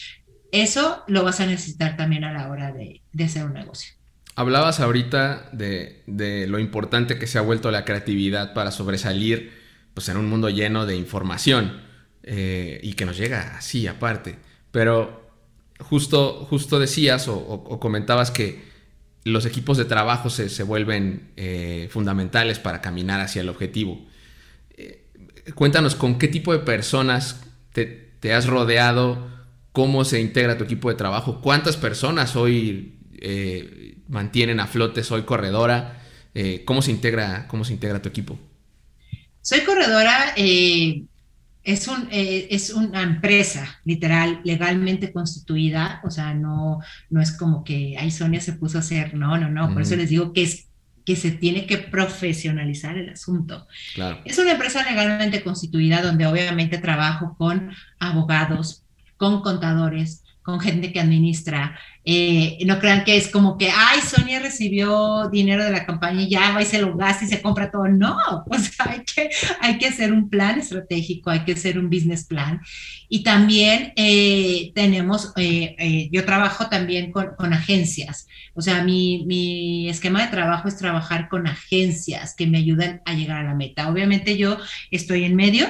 eso 0.62 1.02
lo 1.08 1.24
vas 1.24 1.40
a 1.40 1.46
necesitar 1.46 1.96
también 1.96 2.22
a 2.22 2.32
la 2.32 2.48
hora 2.48 2.72
de, 2.72 3.02
hacer 3.24 3.44
un 3.44 3.54
negocio. 3.54 3.92
Hablabas 4.36 4.78
ahorita 4.78 5.48
de, 5.52 6.46
lo 6.48 6.60
importante 6.60 7.18
que 7.18 7.26
se 7.26 7.38
ha 7.38 7.40
vuelto 7.40 7.70
la 7.72 7.84
creatividad 7.84 8.54
para 8.54 8.70
sobresalir 8.70 9.52
pues, 9.94 10.08
en 10.08 10.16
un 10.16 10.28
mundo 10.28 10.50
lleno 10.50 10.86
de 10.86 10.96
información 10.96 11.80
eh, 12.22 12.78
y 12.82 12.94
que 12.94 13.04
nos 13.04 13.16
llega 13.16 13.56
así 13.56 13.88
aparte. 13.88 14.36
Pero 14.70 15.28
justo, 15.80 16.46
justo 16.48 16.78
decías 16.78 17.26
o, 17.26 17.80
comentabas 17.80 18.30
que 18.30 18.62
los 19.24 19.46
equipos 19.46 19.76
de 19.76 19.86
trabajo 19.86 20.30
se, 20.30 20.62
vuelven 20.62 21.32
eh, 21.36 21.88
fundamentales 21.90 22.60
para 22.60 22.80
caminar 22.80 23.20
hacia 23.20 23.42
el 23.42 23.48
objetivo. 23.48 24.06
Eh, 24.76 25.04
cuéntanos 25.56 25.96
con 25.96 26.18
qué 26.18 26.28
tipo 26.28 26.52
de 26.52 26.60
personas 26.60 27.44
te, 27.72 27.86
te 28.20 28.34
has 28.34 28.46
rodeado 28.46 29.33
cómo 29.74 30.04
se 30.04 30.20
integra 30.20 30.56
tu 30.56 30.62
equipo 30.62 30.88
de 30.88 30.94
trabajo, 30.94 31.40
cuántas 31.40 31.76
personas 31.76 32.36
hoy 32.36 32.94
eh, 33.18 33.96
mantienen 34.06 34.60
a 34.60 34.68
flote 34.68 35.02
Soy 35.02 35.22
Corredora, 35.22 36.00
eh, 36.32 36.62
cómo, 36.64 36.80
se 36.80 36.92
integra, 36.92 37.48
cómo 37.48 37.64
se 37.64 37.72
integra 37.72 38.00
tu 38.00 38.08
equipo. 38.08 38.38
Soy 39.42 39.62
Corredora 39.62 40.32
eh, 40.36 41.02
es, 41.64 41.88
un, 41.88 42.06
es 42.12 42.70
una 42.70 43.02
empresa, 43.02 43.80
literal, 43.84 44.42
legalmente 44.44 45.12
constituida, 45.12 46.00
o 46.04 46.10
sea, 46.12 46.34
no, 46.34 46.78
no 47.10 47.20
es 47.20 47.32
como 47.32 47.64
que 47.64 47.96
ahí 47.98 48.12
Sonia 48.12 48.40
se 48.40 48.52
puso 48.52 48.78
a 48.78 48.80
hacer, 48.80 49.14
no, 49.14 49.36
no, 49.38 49.50
no, 49.50 49.72
por 49.72 49.82
eso 49.82 49.96
les 49.96 50.08
digo 50.08 50.32
que 50.32 50.44
es 50.44 50.68
que 51.04 51.16
se 51.16 51.32
tiene 51.32 51.66
que 51.66 51.78
profesionalizar 51.78 52.96
el 52.96 53.10
asunto. 53.10 53.66
Es 54.24 54.38
una 54.38 54.52
empresa 54.52 54.88
legalmente 54.88 55.42
constituida 55.42 56.00
donde 56.00 56.26
obviamente 56.26 56.78
trabajo 56.78 57.34
con 57.36 57.72
abogados, 57.98 58.83
con 59.24 59.40
contadores, 59.40 60.22
con 60.42 60.60
gente 60.60 60.92
que 60.92 61.00
administra. 61.00 61.78
Eh, 62.04 62.58
no 62.66 62.78
crean 62.78 63.04
que 63.04 63.16
es 63.16 63.28
como 63.28 63.56
que, 63.56 63.70
ay, 63.70 64.00
Sonia 64.02 64.38
recibió 64.38 65.30
dinero 65.30 65.64
de 65.64 65.70
la 65.70 65.86
campaña 65.86 66.20
y 66.20 66.28
ya 66.28 66.52
va 66.52 66.60
y 66.60 66.66
se 66.66 66.82
lo 66.82 66.94
gasta 66.94 67.24
y 67.24 67.28
se 67.28 67.40
compra 67.40 67.70
todo. 67.70 67.88
No, 67.88 68.18
sea, 68.58 68.90
hay 68.90 69.04
que, 69.04 69.30
hay 69.60 69.78
que 69.78 69.86
hacer 69.86 70.12
un 70.12 70.28
plan 70.28 70.58
estratégico, 70.58 71.30
hay 71.30 71.44
que 71.44 71.52
hacer 71.52 71.78
un 71.78 71.88
business 71.88 72.26
plan. 72.26 72.60
Y 73.08 73.22
también 73.22 73.94
eh, 73.96 74.72
tenemos, 74.74 75.32
eh, 75.36 76.10
yo 76.12 76.26
trabajo 76.26 76.68
también 76.68 77.10
con, 77.10 77.30
con 77.38 77.54
agencias. 77.54 78.26
O 78.54 78.60
sea, 78.60 78.84
mi, 78.84 79.24
mi, 79.26 79.88
esquema 79.88 80.22
de 80.22 80.30
trabajo 80.30 80.68
es 80.68 80.76
trabajar 80.76 81.28
con 81.28 81.46
agencias 81.46 82.34
que 82.36 82.46
me 82.46 82.58
ayudan 82.58 83.02
a 83.04 83.14
llegar 83.14 83.38
a 83.38 83.48
la 83.48 83.54
meta. 83.54 83.88
Obviamente 83.88 84.36
yo 84.36 84.58
estoy 84.90 85.24
en 85.24 85.34
medio, 85.34 85.66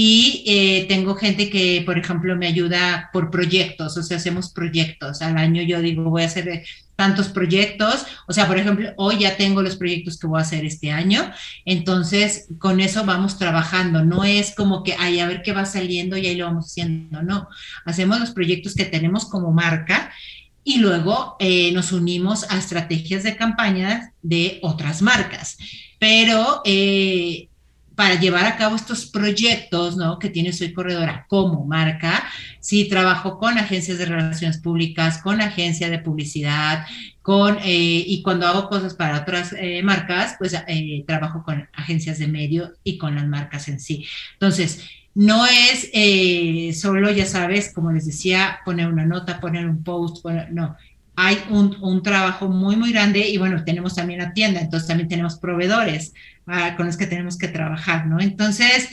y 0.00 0.44
eh, 0.46 0.86
tengo 0.88 1.16
gente 1.16 1.50
que, 1.50 1.82
por 1.84 1.98
ejemplo, 1.98 2.36
me 2.36 2.46
ayuda 2.46 3.10
por 3.12 3.32
proyectos, 3.32 3.96
o 3.96 4.02
sea, 4.04 4.18
hacemos 4.18 4.52
proyectos. 4.52 5.22
Al 5.22 5.36
año 5.36 5.60
yo 5.62 5.80
digo, 5.80 6.04
voy 6.04 6.22
a 6.22 6.26
hacer 6.26 6.48
eh, 6.48 6.64
tantos 6.94 7.30
proyectos, 7.30 8.06
o 8.28 8.32
sea, 8.32 8.46
por 8.46 8.58
ejemplo, 8.58 8.92
hoy 8.96 9.18
ya 9.18 9.36
tengo 9.36 9.60
los 9.60 9.74
proyectos 9.74 10.16
que 10.16 10.28
voy 10.28 10.38
a 10.38 10.42
hacer 10.42 10.64
este 10.64 10.92
año, 10.92 11.28
entonces 11.64 12.46
con 12.60 12.78
eso 12.78 13.04
vamos 13.04 13.38
trabajando, 13.38 14.04
no 14.04 14.22
es 14.22 14.54
como 14.54 14.84
que, 14.84 14.94
ay, 14.96 15.18
a 15.18 15.26
ver 15.26 15.42
qué 15.42 15.50
va 15.50 15.64
saliendo 15.64 16.16
y 16.16 16.28
ahí 16.28 16.36
lo 16.36 16.44
vamos 16.44 16.66
haciendo, 16.66 17.24
no, 17.24 17.48
hacemos 17.84 18.20
los 18.20 18.30
proyectos 18.30 18.76
que 18.76 18.84
tenemos 18.84 19.26
como 19.26 19.50
marca 19.50 20.12
y 20.62 20.78
luego 20.78 21.34
eh, 21.40 21.72
nos 21.72 21.90
unimos 21.90 22.48
a 22.48 22.56
estrategias 22.56 23.24
de 23.24 23.34
campañas 23.34 24.12
de 24.22 24.60
otras 24.62 25.02
marcas. 25.02 25.56
Pero 25.98 26.62
eh, 26.64 27.47
para 27.98 28.14
llevar 28.14 28.46
a 28.46 28.56
cabo 28.56 28.76
estos 28.76 29.06
proyectos 29.06 29.96
¿no? 29.96 30.20
que 30.20 30.30
tiene 30.30 30.52
Soy 30.52 30.72
Corredora 30.72 31.26
como 31.28 31.64
marca. 31.64 32.22
Sí, 32.60 32.88
trabajo 32.88 33.38
con 33.38 33.58
agencias 33.58 33.98
de 33.98 34.04
relaciones 34.04 34.58
públicas, 34.58 35.20
con 35.20 35.40
agencia 35.40 35.90
de 35.90 35.98
publicidad, 35.98 36.86
con, 37.22 37.56
eh, 37.56 38.04
y 38.06 38.22
cuando 38.22 38.46
hago 38.46 38.68
cosas 38.68 38.94
para 38.94 39.18
otras 39.18 39.52
eh, 39.58 39.82
marcas, 39.82 40.36
pues 40.38 40.54
eh, 40.68 41.02
trabajo 41.08 41.42
con 41.42 41.68
agencias 41.72 42.20
de 42.20 42.28
medio 42.28 42.72
y 42.84 42.98
con 42.98 43.16
las 43.16 43.26
marcas 43.26 43.66
en 43.66 43.80
sí. 43.80 44.06
Entonces, 44.34 44.84
no 45.14 45.44
es 45.46 46.80
solo, 46.80 47.10
ya 47.10 47.26
sabes, 47.26 47.74
como 47.74 47.90
les 47.90 48.06
decía, 48.06 48.60
poner 48.64 48.86
una 48.86 49.06
nota, 49.06 49.40
poner 49.40 49.66
un 49.66 49.82
post, 49.82 50.24
no, 50.52 50.76
hay 51.16 51.36
un, 51.50 51.76
un, 51.80 52.00
trabajo 52.04 52.46
muy, 52.46 52.76
muy 52.76 52.92
grande 52.92 53.28
y 53.28 53.38
bueno, 53.38 53.64
tenemos 53.64 53.96
también 53.96 54.20
la 54.20 54.32
tienda, 54.32 54.60
entonces 54.60 54.86
también 54.86 55.08
tenemos 55.08 55.36
proveedores 55.40 56.12
ah, 56.48 56.74
con 56.76 56.86
los 56.86 56.96
que 56.96 57.06
tenemos 57.06 57.38
que 57.38 57.48
trabajar, 57.48 58.06
¿no? 58.06 58.20
Entonces, 58.20 58.88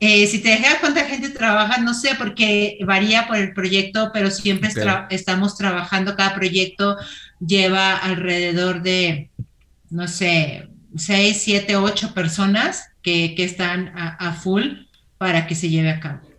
eh, 0.00 0.26
si 0.26 0.40
te 0.40 0.50
dejas 0.50 0.78
cuánta 0.80 1.04
gente 1.04 1.30
trabaja, 1.30 1.80
no 1.80 1.94
sé, 1.94 2.10
porque 2.18 2.78
varía 2.84 3.26
por 3.26 3.36
el 3.36 3.54
proyecto, 3.54 4.10
pero 4.12 4.30
siempre 4.30 4.70
estamos 5.10 5.56
trabajando, 5.56 6.16
cada 6.16 6.34
proyecto 6.34 6.96
lleva 7.40 7.96
alrededor 7.96 8.82
de, 8.82 9.30
no 9.90 10.08
sé, 10.08 10.68
seis, 10.96 11.40
siete, 11.42 11.76
ocho 11.76 12.12
personas 12.12 12.88
que, 13.02 13.34
que 13.34 13.44
están 13.44 13.96
a, 13.96 14.08
a 14.14 14.32
full 14.32 14.86
para 15.18 15.46
que 15.46 15.54
se 15.54 15.70
lleve 15.70 15.90
a 15.90 16.00
cabo. 16.00 16.33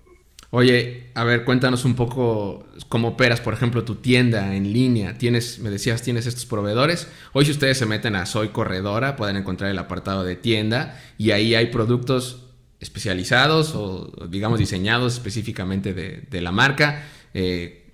Oye, 0.52 1.12
a 1.16 1.24
ver, 1.24 1.44
cuéntanos 1.44 1.86
un 1.86 1.96
poco 1.96 2.66
cómo 2.88 3.10
operas, 3.10 3.42
por 3.42 3.54
ejemplo, 3.54 3.84
tu 3.84 3.96
tienda 3.96 4.56
en 4.56 4.72
línea. 4.72 5.18
Tienes, 5.18 5.60
me 5.60 5.70
decías, 5.70 6.02
tienes 6.02 6.28
estos 6.28 6.46
proveedores. 6.46 7.08
Hoy 7.34 7.46
si 7.46 7.52
ustedes 7.52 7.78
se 7.78 7.86
meten 7.86 8.16
a 8.16 8.26
Soy 8.26 8.50
Corredora, 8.50 9.16
pueden 9.16 9.38
encontrar 9.38 9.72
el 9.72 9.80
apartado 9.80 10.24
de 10.24 10.36
tienda 10.36 11.02
y 11.18 11.32
ahí 11.32 11.56
hay 11.56 11.68
productos 11.68 12.44
especializados 12.80 13.74
o 13.74 14.12
digamos 14.30 14.60
diseñados 14.60 15.14
específicamente 15.14 15.94
de, 15.94 16.42
la 16.42 16.52
marca. 16.52 17.04
Eh, 17.34 17.92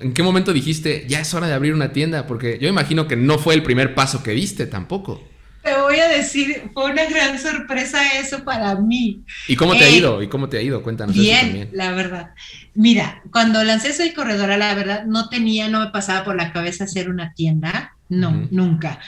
en 0.00 0.12
qué 0.12 0.22
momento 0.22 0.52
dijiste, 0.52 1.06
ya 1.08 1.20
es 1.20 1.34
hora 1.34 1.46
de 1.46 1.54
abrir 1.54 1.74
una 1.74 1.92
tienda? 1.92 2.26
Porque 2.26 2.58
yo 2.60 2.68
imagino 2.68 3.08
que 3.08 3.16
no 3.16 3.38
fue 3.38 3.54
el 3.54 3.62
primer 3.62 3.94
paso 3.94 4.22
que 4.22 4.32
diste 4.32 4.66
tampoco. 4.66 5.22
Te 5.64 5.74
voy 5.80 5.98
a 5.98 6.08
decir, 6.08 6.70
fue 6.74 6.92
una 6.92 7.06
gran 7.06 7.38
sorpresa 7.38 8.18
eso 8.18 8.44
para 8.44 8.74
mí. 8.74 9.22
¿Y 9.48 9.56
cómo 9.56 9.74
te 9.74 9.84
ha 9.84 9.88
eh, 9.88 9.96
ido? 9.96 10.22
¿Y 10.22 10.28
cómo 10.28 10.48
te 10.48 10.58
ha 10.58 10.62
ido? 10.62 10.82
Cuéntanos. 10.82 11.16
Bien, 11.16 11.70
la 11.72 11.92
verdad. 11.92 12.34
Mira, 12.74 13.22
cuando 13.32 13.64
lancé 13.64 13.94
Soy 13.94 14.12
Corredora, 14.12 14.58
la 14.58 14.74
verdad, 14.74 15.06
no 15.06 15.30
tenía, 15.30 15.68
no 15.68 15.80
me 15.80 15.90
pasaba 15.90 16.22
por 16.22 16.36
la 16.36 16.52
cabeza 16.52 16.84
hacer 16.84 17.08
una 17.08 17.32
tienda, 17.32 17.96
no, 18.10 18.46
nunca. 18.50 19.00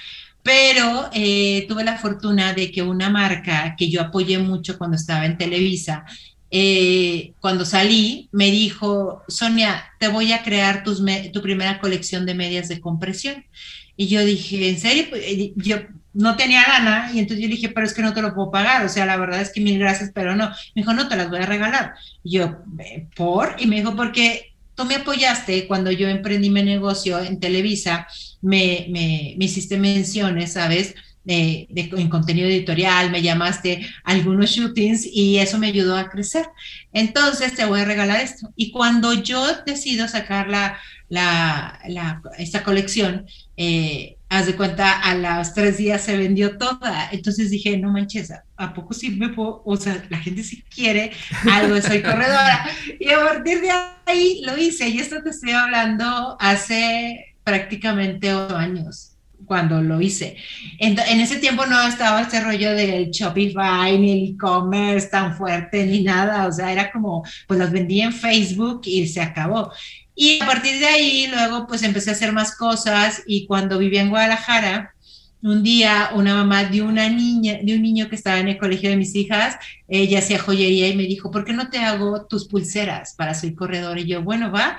Pero 0.43 1.11
eh, 1.13 1.67
tuve 1.69 1.85
la 1.85 1.99
fortuna 1.99 2.55
de 2.55 2.73
que 2.73 2.83
una 2.83 3.11
marca 3.11 3.75
que 3.77 3.91
yo 3.91 4.01
apoyé 4.01 4.39
mucho 4.39 4.79
cuando 4.79 4.97
estaba 4.97 5.27
en 5.27 5.37
Televisa, 5.37 6.07
eh, 6.51 7.35
cuando 7.41 7.67
salí, 7.67 8.31
me 8.33 8.51
dijo, 8.51 9.23
Sonia, 9.29 9.85
te 9.99 10.09
voy 10.09 10.33
a 10.33 10.43
crear 10.43 10.85
tus 10.85 11.03
tu 11.33 11.43
primera 11.43 11.81
colección 11.81 12.25
de 12.25 12.35
medias 12.35 12.69
de 12.69 12.81
compresión. 12.81 13.45
Y 13.97 14.07
yo 14.09 14.25
dije, 14.25 14.71
¿en 14.71 14.79
serio? 14.79 15.07
Yo 15.57 15.79
no 16.17 16.35
tenía 16.37 16.65
gana 16.65 17.11
y 17.13 17.19
entonces 17.19 17.43
yo 17.43 17.49
dije, 17.49 17.69
pero 17.69 17.87
es 17.87 17.93
que 17.93 18.03
no 18.03 18.15
te 18.15 18.23
lo 18.23 18.35
puedo 18.35 18.51
pagar, 18.51 18.85
o 18.85 18.89
sea, 18.89 19.05
la 19.05 19.19
verdad 19.19 19.41
es 19.41 19.53
que 19.53 19.61
mil 19.61 19.79
gracias, 19.79 20.11
pero 20.15 20.35
no. 20.35 20.49
Me 20.49 20.83
dijo, 20.83 20.95
no, 20.95 21.09
te 21.09 21.17
las 21.17 21.29
voy 21.29 21.41
a 21.41 21.47
regalar. 21.47 21.95
Y 22.25 22.39
yo, 22.39 22.59
¿por? 23.15 23.57
Y 23.59 23.67
me 23.67 23.77
dijo, 23.77 23.95
porque 23.95 24.55
tú 24.75 24.87
me 24.87 24.97
apoyaste 24.97 25.67
cuando 25.67 25.91
yo 25.91 26.09
emprendí 26.09 26.49
mi 26.49 26.63
negocio 26.63 27.19
en 27.19 27.39
Televisa, 27.39 28.07
me, 28.41 28.87
me, 28.89 29.35
me 29.37 29.45
hiciste 29.45 29.77
menciones, 29.77 30.55
¿sabes? 30.55 30.95
De, 31.23 31.67
de, 31.71 31.91
en 31.97 32.09
contenido 32.09 32.49
editorial, 32.49 33.11
me 33.11 33.21
llamaste 33.21 33.87
algunos 34.05 34.51
shootings 34.51 35.05
y 35.05 35.39
eso 35.39 35.59
me 35.59 35.67
ayudó 35.67 35.97
a 35.97 36.09
crecer. 36.09 36.47
Entonces 36.93 37.55
te 37.55 37.65
voy 37.67 37.81
a 37.81 37.85
regalar 37.85 38.21
esto. 38.21 38.53
Y 38.57 38.71
cuando 38.71 39.13
yo 39.13 39.45
decido 39.67 40.09
sacar 40.09 40.49
la, 40.49 40.79
la, 41.09 41.79
la 41.89 42.23
esta 42.39 42.63
colección, 42.63 43.27
eh, 43.57 44.16
haz 44.29 44.47
de 44.47 44.57
cuenta, 44.57 45.01
a 45.01 45.15
los 45.15 45.55
tres 45.55 45.77
días 45.77 46.03
se 46.03 46.17
vendió 46.17 46.59
toda. 46.59 47.09
Entonces 47.13 47.51
dije, 47.51 47.77
no 47.79 47.93
manches, 47.93 48.33
¿a 48.57 48.75
poco 48.75 48.95
sí 48.95 49.11
me 49.11 49.29
puedo? 49.29 49.63
O 49.65 49.77
sea, 49.77 50.05
la 50.09 50.19
gente 50.19 50.43
sí 50.43 50.63
quiere 50.63 51.13
algo, 51.51 51.81
soy 51.81 52.03
corredora. 52.03 52.67
Y 53.01 53.11
a 53.11 53.21
partir 53.25 53.61
de 53.61 53.71
ahí 54.07 54.43
lo 54.45 54.57
hice. 54.57 54.89
Y 54.89 54.99
esto 54.99 55.23
te 55.23 55.31
estoy 55.31 55.53
hablando 55.53 56.37
hace 56.41 57.37
prácticamente 57.45 58.35
ocho 58.35 58.57
años 58.57 59.13
cuando 59.45 59.81
lo 59.81 60.01
hice. 60.01 60.37
En, 60.79 60.99
en, 60.99 61.21
ese 61.21 61.37
tiempo 61.37 61.67
no 61.67 61.81
estaba 61.87 62.23
este 62.23 62.41
rollo 62.41 62.73
del 62.73 63.11
Shopify, 63.11 63.97
ni 63.99 64.13
el 64.13 64.35
e-commerce 64.35 65.09
tan 65.09 65.37
fuerte, 65.37 65.85
ni 65.87 66.03
nada. 66.03 66.47
O 66.47 66.53
sea, 66.53 66.73
era 66.73 66.91
como, 66.91 67.23
pues 67.47 67.59
las 67.61 67.71
vendí 67.71 68.01
en 68.01 68.13
Facebook 68.13 68.83
y 68.85 69.07
se 69.07 69.21
acabó. 69.21 69.73
Y 70.17 70.43
a 70.43 70.47
partir 70.47 70.81
de 70.81 70.87
ahí, 70.87 71.29
luego, 71.29 71.67
pues 71.69 71.83
empecé 71.83 72.11
a 72.11 72.15
hacer 72.15 72.33
más 72.33 72.57
cosas. 72.57 73.23
Y 73.27 73.47
cuando 73.47 73.79
vivía 73.79 74.01
en 74.01 74.09
Guadalajara, 74.09 74.95
un 75.43 75.63
día 75.63 76.11
una 76.15 76.35
mamá 76.35 76.65
de 76.65 76.83
una 76.83 77.09
niña, 77.09 77.59
de 77.63 77.77
un 77.77 77.83
niño 77.83 78.09
que 78.09 78.17
estaba 78.17 78.41
en 78.41 78.49
el 78.49 78.59
colegio 78.59 78.91
de 78.91 78.97
mis 78.97 79.15
hijas, 79.15 79.57
ella 79.87 80.19
hacía 80.19 80.39
joyería 80.39 80.89
y 80.89 80.97
me 80.97 81.05
dijo, 81.05 81.31
¿por 81.31 81.45
qué 81.45 81.53
no 81.53 81.69
te 81.69 81.79
hago 81.79 82.27
tus 82.27 82.49
pulseras 82.49 83.15
para 83.15 83.35
Soy 83.35 83.55
Corredor? 83.55 83.99
Y 83.99 84.07
yo, 84.07 84.23
bueno, 84.23 84.51
va, 84.51 84.79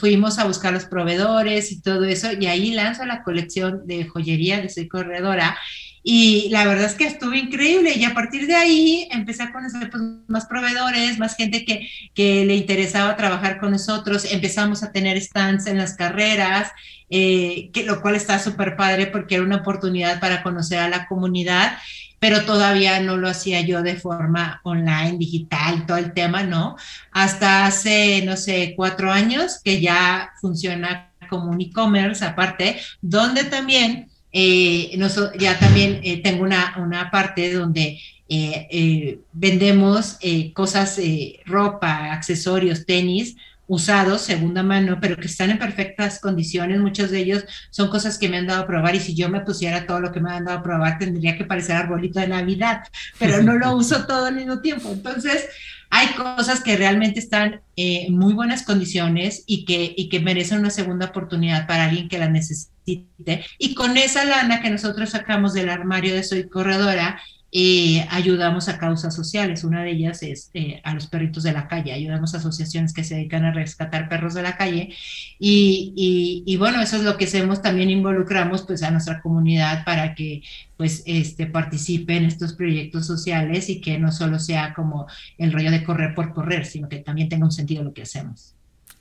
fuimos 0.00 0.38
a 0.38 0.44
buscar 0.44 0.72
los 0.72 0.86
proveedores 0.86 1.70
y 1.70 1.82
todo 1.82 2.04
eso, 2.04 2.28
y 2.32 2.46
ahí 2.46 2.72
lanzo 2.72 3.04
la 3.04 3.22
colección 3.22 3.86
de 3.86 4.06
joyería 4.06 4.60
de 4.60 4.70
Soy 4.70 4.88
Corredora 4.88 5.56
y 6.02 6.48
la 6.50 6.64
verdad 6.64 6.86
es 6.86 6.94
que 6.94 7.04
estuvo 7.04 7.34
increíble 7.34 7.92
y 7.94 8.04
a 8.04 8.14
partir 8.14 8.46
de 8.46 8.54
ahí 8.54 9.08
empecé 9.10 9.42
a 9.42 9.52
conocer 9.52 9.90
pues, 9.90 10.02
más 10.28 10.46
proveedores, 10.46 11.18
más 11.18 11.36
gente 11.36 11.64
que, 11.64 11.88
que, 12.14 12.44
le 12.46 12.54
interesaba 12.54 13.16
trabajar 13.16 13.60
con 13.60 13.72
nosotros. 13.72 14.24
Empezamos 14.30 14.82
a 14.82 14.92
tener 14.92 15.20
stands 15.20 15.66
en 15.66 15.76
las 15.76 15.94
carreras, 15.94 16.72
eh, 17.10 17.70
que, 17.72 17.84
lo 17.84 18.00
cual 18.00 18.14
está 18.14 18.38
súper 18.38 18.76
padre 18.76 19.08
porque 19.08 19.34
era 19.34 19.44
una 19.44 19.56
oportunidad 19.56 20.20
para 20.20 20.42
conocer 20.42 20.78
a 20.78 20.88
la 20.88 21.06
comunidad, 21.06 21.76
pero 22.18 22.44
todavía 22.44 23.00
no 23.00 23.16
lo 23.16 23.28
hacía 23.28 23.60
yo 23.60 23.82
de 23.82 23.96
forma 23.96 24.60
online, 24.64 25.18
digital, 25.18 25.86
todo 25.86 25.98
el 25.98 26.14
tema, 26.14 26.44
¿no? 26.44 26.76
Hasta 27.12 27.66
hace, 27.66 28.22
no 28.24 28.36
sé, 28.36 28.74
cuatro 28.76 29.12
años 29.12 29.60
que 29.62 29.80
ya 29.80 30.32
funciona 30.40 31.10
como 31.28 31.50
un 31.50 31.60
e-commerce 31.60 32.24
aparte, 32.24 32.80
donde 33.00 33.44
también 33.44 34.09
eh, 34.32 34.98
ya 35.38 35.58
también 35.58 36.00
eh, 36.02 36.22
tengo 36.22 36.44
una, 36.44 36.76
una, 36.78 37.10
parte 37.10 37.52
donde 37.52 37.98
eh, 38.28 39.18
vendemos 39.32 40.18
cosas, 40.54 41.00
ropa, 41.46 42.12
accesorios, 42.12 42.86
tenis 42.86 43.36
usados, 43.70 44.22
segunda 44.22 44.64
mano, 44.64 44.98
pero 45.00 45.16
que 45.16 45.28
están 45.28 45.50
en 45.50 45.58
perfectas 45.58 46.18
condiciones. 46.18 46.80
Muchos 46.80 47.12
de 47.12 47.20
ellos 47.20 47.44
son 47.70 47.88
cosas 47.88 48.18
que 48.18 48.28
me 48.28 48.36
han 48.36 48.48
dado 48.48 48.62
a 48.62 48.66
probar 48.66 48.96
y 48.96 49.00
si 49.00 49.14
yo 49.14 49.28
me 49.28 49.42
pusiera 49.42 49.86
todo 49.86 50.00
lo 50.00 50.10
que 50.10 50.20
me 50.20 50.32
han 50.32 50.44
dado 50.44 50.58
a 50.58 50.62
probar 50.62 50.98
tendría 50.98 51.38
que 51.38 51.44
parecer 51.44 51.76
arbolito 51.76 52.18
de 52.18 52.26
Navidad, 52.26 52.82
pero 53.20 53.44
no 53.44 53.54
lo 53.54 53.76
uso 53.76 54.06
todo 54.08 54.26
al 54.26 54.34
mismo 54.34 54.60
tiempo. 54.60 54.90
Entonces, 54.90 55.48
hay 55.88 56.08
cosas 56.14 56.64
que 56.64 56.76
realmente 56.76 57.20
están 57.20 57.60
en 57.76 58.18
muy 58.18 58.34
buenas 58.34 58.64
condiciones 58.64 59.44
y 59.46 59.64
que, 59.64 59.94
y 59.96 60.08
que 60.08 60.18
merecen 60.18 60.58
una 60.58 60.70
segunda 60.70 61.06
oportunidad 61.06 61.68
para 61.68 61.84
alguien 61.84 62.08
que 62.08 62.18
la 62.18 62.28
Y 63.58 63.74
con 63.74 63.96
esa 63.96 64.24
lana 64.24 64.60
que 64.60 64.70
nosotros 64.70 65.10
sacamos 65.10 65.52
del 65.52 65.68
armario 65.68 66.14
de 66.14 66.22
Soy 66.22 66.48
Corredora, 66.48 67.20
eh, 67.52 68.06
ayudamos 68.10 68.68
a 68.68 68.78
causas 68.78 69.14
sociales. 69.14 69.64
Una 69.64 69.82
de 69.82 69.90
ellas 69.90 70.22
es 70.22 70.50
eh, 70.54 70.80
a 70.84 70.94
los 70.94 71.08
perritos 71.08 71.42
de 71.42 71.52
la 71.52 71.66
calle. 71.66 71.92
Ayudamos 71.92 72.34
a 72.34 72.38
asociaciones 72.38 72.92
que 72.92 73.02
se 73.02 73.16
dedican 73.16 73.44
a 73.44 73.52
rescatar 73.52 74.08
perros 74.08 74.34
de 74.34 74.42
la 74.42 74.56
calle. 74.56 74.94
Y, 75.38 76.44
y, 76.46 76.56
bueno, 76.56 76.80
eso 76.80 76.96
es 76.96 77.02
lo 77.02 77.16
que 77.16 77.24
hacemos. 77.24 77.62
También 77.62 77.90
involucramos 77.90 78.62
pues 78.62 78.82
a 78.82 78.90
nuestra 78.90 79.20
comunidad 79.20 79.84
para 79.84 80.14
que 80.14 80.42
pues 80.76 81.02
este, 81.06 81.46
participe 81.46 82.16
en 82.16 82.24
estos 82.24 82.54
proyectos 82.54 83.06
sociales 83.06 83.68
y 83.68 83.80
que 83.80 83.98
no 83.98 84.12
solo 84.12 84.38
sea 84.38 84.72
como 84.74 85.06
el 85.36 85.52
rollo 85.52 85.70
de 85.70 85.84
correr 85.84 86.14
por 86.14 86.32
correr, 86.32 86.64
sino 86.66 86.88
que 86.88 86.98
también 86.98 87.28
tenga 87.28 87.46
un 87.46 87.52
sentido 87.52 87.82
lo 87.82 87.92
que 87.92 88.02
hacemos. 88.02 88.54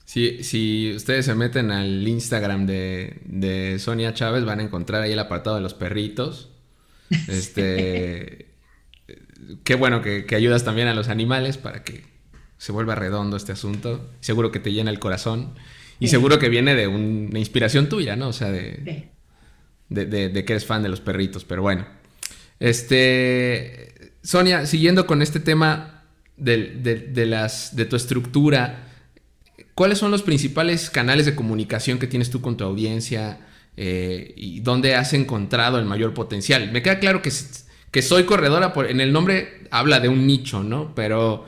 Si, 0.10 0.44
si 0.44 0.92
ustedes 0.96 1.26
se 1.26 1.36
meten 1.36 1.70
al 1.70 2.08
Instagram 2.08 2.66
de, 2.66 3.22
de 3.26 3.78
Sonia 3.78 4.16
Chávez, 4.16 4.44
van 4.44 4.60
a 4.60 4.64
encontrar 4.64 5.04
ahí 5.04 5.12
el 5.12 5.20
apartado 5.20 5.58
de 5.58 5.62
los 5.62 5.76
perritos 5.76 6.50
Este, 7.28 8.48
qué 9.64 9.76
bueno 9.76 10.02
que, 10.02 10.26
ayudas 10.36 10.64
también 10.64 10.88
a 10.88 10.96
los 10.96 11.10
animales 11.10 11.58
para 11.58 11.84
que 11.84 12.06
se 12.58 12.72
vuelva 12.72 12.96
redondo 12.96 13.38
este 13.38 13.52
asunto. 13.52 14.10
Seguro 14.20 14.52
que 14.52 14.60
te 14.60 14.72
llena 14.72 14.90
el 14.90 15.00
corazón. 15.00 15.54
Y 16.00 16.08
seguro 16.08 16.40
que 16.40 16.50
viene 16.50 16.74
de 16.74 16.88
una 16.88 17.38
inspiración 17.38 17.88
tuya, 17.88 18.16
¿no? 18.16 18.30
O 18.30 18.34
sea, 18.34 18.50
de, 18.50 19.12
de, 19.90 20.46
que 20.46 20.54
eres 20.54 20.66
fan 20.66 20.82
de 20.82 20.90
los 20.90 21.02
perritos. 21.02 21.46
Pero 21.46 21.62
bueno. 21.62 21.86
Este. 22.60 24.14
Sonia, 24.24 24.66
siguiendo 24.66 25.06
con 25.06 25.22
este 25.22 25.40
tema 25.40 26.06
de, 26.38 27.26
las, 27.28 27.76
de 27.76 27.86
tu 27.86 27.96
estructura, 27.96 28.89
¿cuáles 29.80 29.98
son 29.98 30.12
los 30.12 30.24
principales 30.24 30.90
canales 30.90 31.26
de 31.26 31.36
comunicación 31.36 32.00
que 32.00 32.08
tienes 32.08 32.30
tú 32.30 32.42
con 32.42 32.58
tu 32.58 32.66
audiencia? 32.66 33.40
Eh, 33.78 34.34
y 34.36 34.60
dónde 34.60 34.96
has 34.96 35.14
encontrado 35.14 35.80
el 35.80 35.86
mayor 35.86 36.14
potencial. 36.14 36.70
Me 36.74 36.82
queda 36.82 37.00
claro 37.00 37.22
que, 37.22 37.32
que 37.90 38.02
soy 38.02 38.26
corredora, 38.26 38.74
en 38.90 39.00
el 39.00 39.14
nombre 39.14 39.70
habla 39.72 40.02
de 40.02 40.10
un 40.10 40.28
nicho, 40.28 40.64
¿no? 40.64 40.94
Pero 40.96 41.46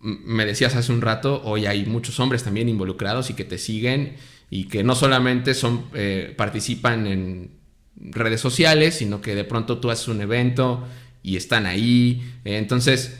me 0.00 0.46
decías 0.46 0.74
hace 0.74 0.90
un 0.90 1.00
rato, 1.00 1.42
hoy 1.44 1.66
hay 1.66 1.86
muchos 1.86 2.18
hombres 2.18 2.42
también 2.42 2.68
involucrados 2.68 3.30
y 3.30 3.34
que 3.34 3.44
te 3.44 3.56
siguen 3.56 4.16
y 4.50 4.64
que 4.64 4.82
no 4.82 4.96
solamente 4.96 5.54
son, 5.54 5.84
eh, 5.94 6.34
participan 6.36 7.06
en 7.06 7.52
redes 7.94 8.40
sociales, 8.40 8.96
sino 8.96 9.20
que 9.20 9.36
de 9.36 9.44
pronto 9.44 9.78
tú 9.78 9.92
haces 9.92 10.08
un 10.08 10.20
evento 10.20 10.88
y 11.22 11.36
están 11.36 11.66
ahí. 11.66 12.34
Entonces, 12.44 13.16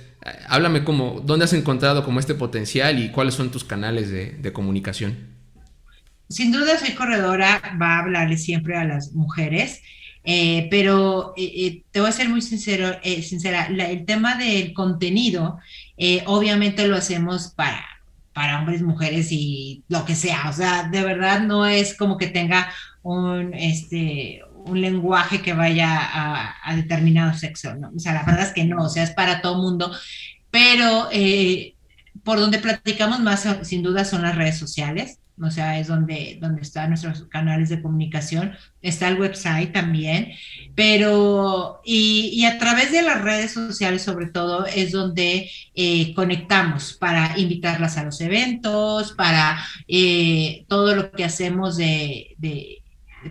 háblame 0.49 0.85
cómo, 0.85 1.21
dónde 1.25 1.45
has 1.45 1.53
encontrado 1.53 2.05
como 2.05 2.21
este 2.21 2.35
potencial 2.35 2.99
y 2.99 3.11
cuáles 3.11 3.35
son 3.35 3.51
tus 3.51 3.65
canales 3.65 4.11
de 4.11 4.53
comunicación 4.53 5.31
sin 6.31 6.53
duda 6.53 6.79
soy 6.79 6.95
corredora, 6.95 7.61
va 7.81 7.97
a 7.97 7.99
hablarle 7.99 8.39
siempre 8.39 8.77
a 8.77 8.85
las 8.85 9.13
mujeres, 9.13 9.83
eh, 10.23 10.69
pero 10.71 11.35
eh, 11.37 11.53
eh, 11.57 11.83
te 11.91 12.01
voy 12.01 12.09
a 12.09 12.13
ser 12.13 12.29
muy 12.29 12.41
sincero, 12.41 12.97
sincera, 13.23 13.67
el 13.67 14.05
tema 14.05 14.37
del 14.37 14.73
contenido, 14.73 15.59
obviamente 16.27 16.87
lo 16.87 16.97
hacemos 16.97 17.49
para, 17.49 17.85
para 18.33 18.61
hombres, 18.61 18.81
mujeres 18.81 19.33
y 19.33 19.83
lo 19.89 20.05
que 20.05 20.15
sea, 20.15 20.49
o 20.49 20.53
sea, 20.53 20.85
de 20.85 21.03
verdad 21.03 21.41
no 21.41 21.67
es 21.67 21.97
como 21.97 22.17
que 22.17 22.29
tenga 22.29 22.73
un, 23.03 23.53
este, 23.53 24.43
un 24.67 24.81
lenguaje 24.81 25.43
que 25.43 25.53
vaya 25.53 25.99
a, 26.65 26.75
determinado 26.77 27.35
sexo, 27.35 27.75
¿no? 27.75 27.91
O 27.95 27.99
sea, 27.99 28.15
la 28.15 28.23
verdad 28.23 28.47
es 28.47 28.53
que 28.53 28.65
no, 28.65 28.85
o 28.85 28.89
sea, 28.89 29.03
es 29.03 29.11
para 29.11 29.41
todo 29.41 29.61
mundo, 29.61 29.93
pero 30.51 31.09
por 32.25 32.39
donde 32.39 32.59
platicamos 32.59 33.21
más, 33.21 33.47
sin 33.63 33.83
duda, 33.83 34.05
son 34.05 34.23
las 34.23 34.37
redes 34.37 34.59
sociales 34.59 35.21
o 35.43 35.51
sea, 35.51 35.79
es 35.79 35.87
donde, 35.87 36.39
donde 36.41 36.61
están 36.61 36.91
nuestros 36.91 37.25
canales 37.25 37.71
de 37.71 37.81
comunicación, 37.81 38.53
está 38.83 39.09
el 39.09 39.19
website 39.19 39.73
también, 39.73 40.33
pero 40.75 41.81
y, 41.83 42.45
a 42.45 42.59
través 42.59 42.93
de 42.93 43.03
las 43.03 43.23
redes 43.23 43.53
sociales 43.53 44.03
sobre 44.03 44.27
todo 44.27 44.67
es 44.67 44.93
donde 44.93 45.51
eh, 45.75 46.15
conectamos 46.15 46.93
para 46.93 47.39
invitarlas 47.39 47.97
a 47.97 48.05
los 48.05 48.21
eventos, 48.21 49.13
para 49.13 49.59
eh, 49.89 50.65
todo 50.69 50.95
lo 50.95 51.11
que 51.11 51.25
hacemos 51.25 51.77
de, 51.79 52.80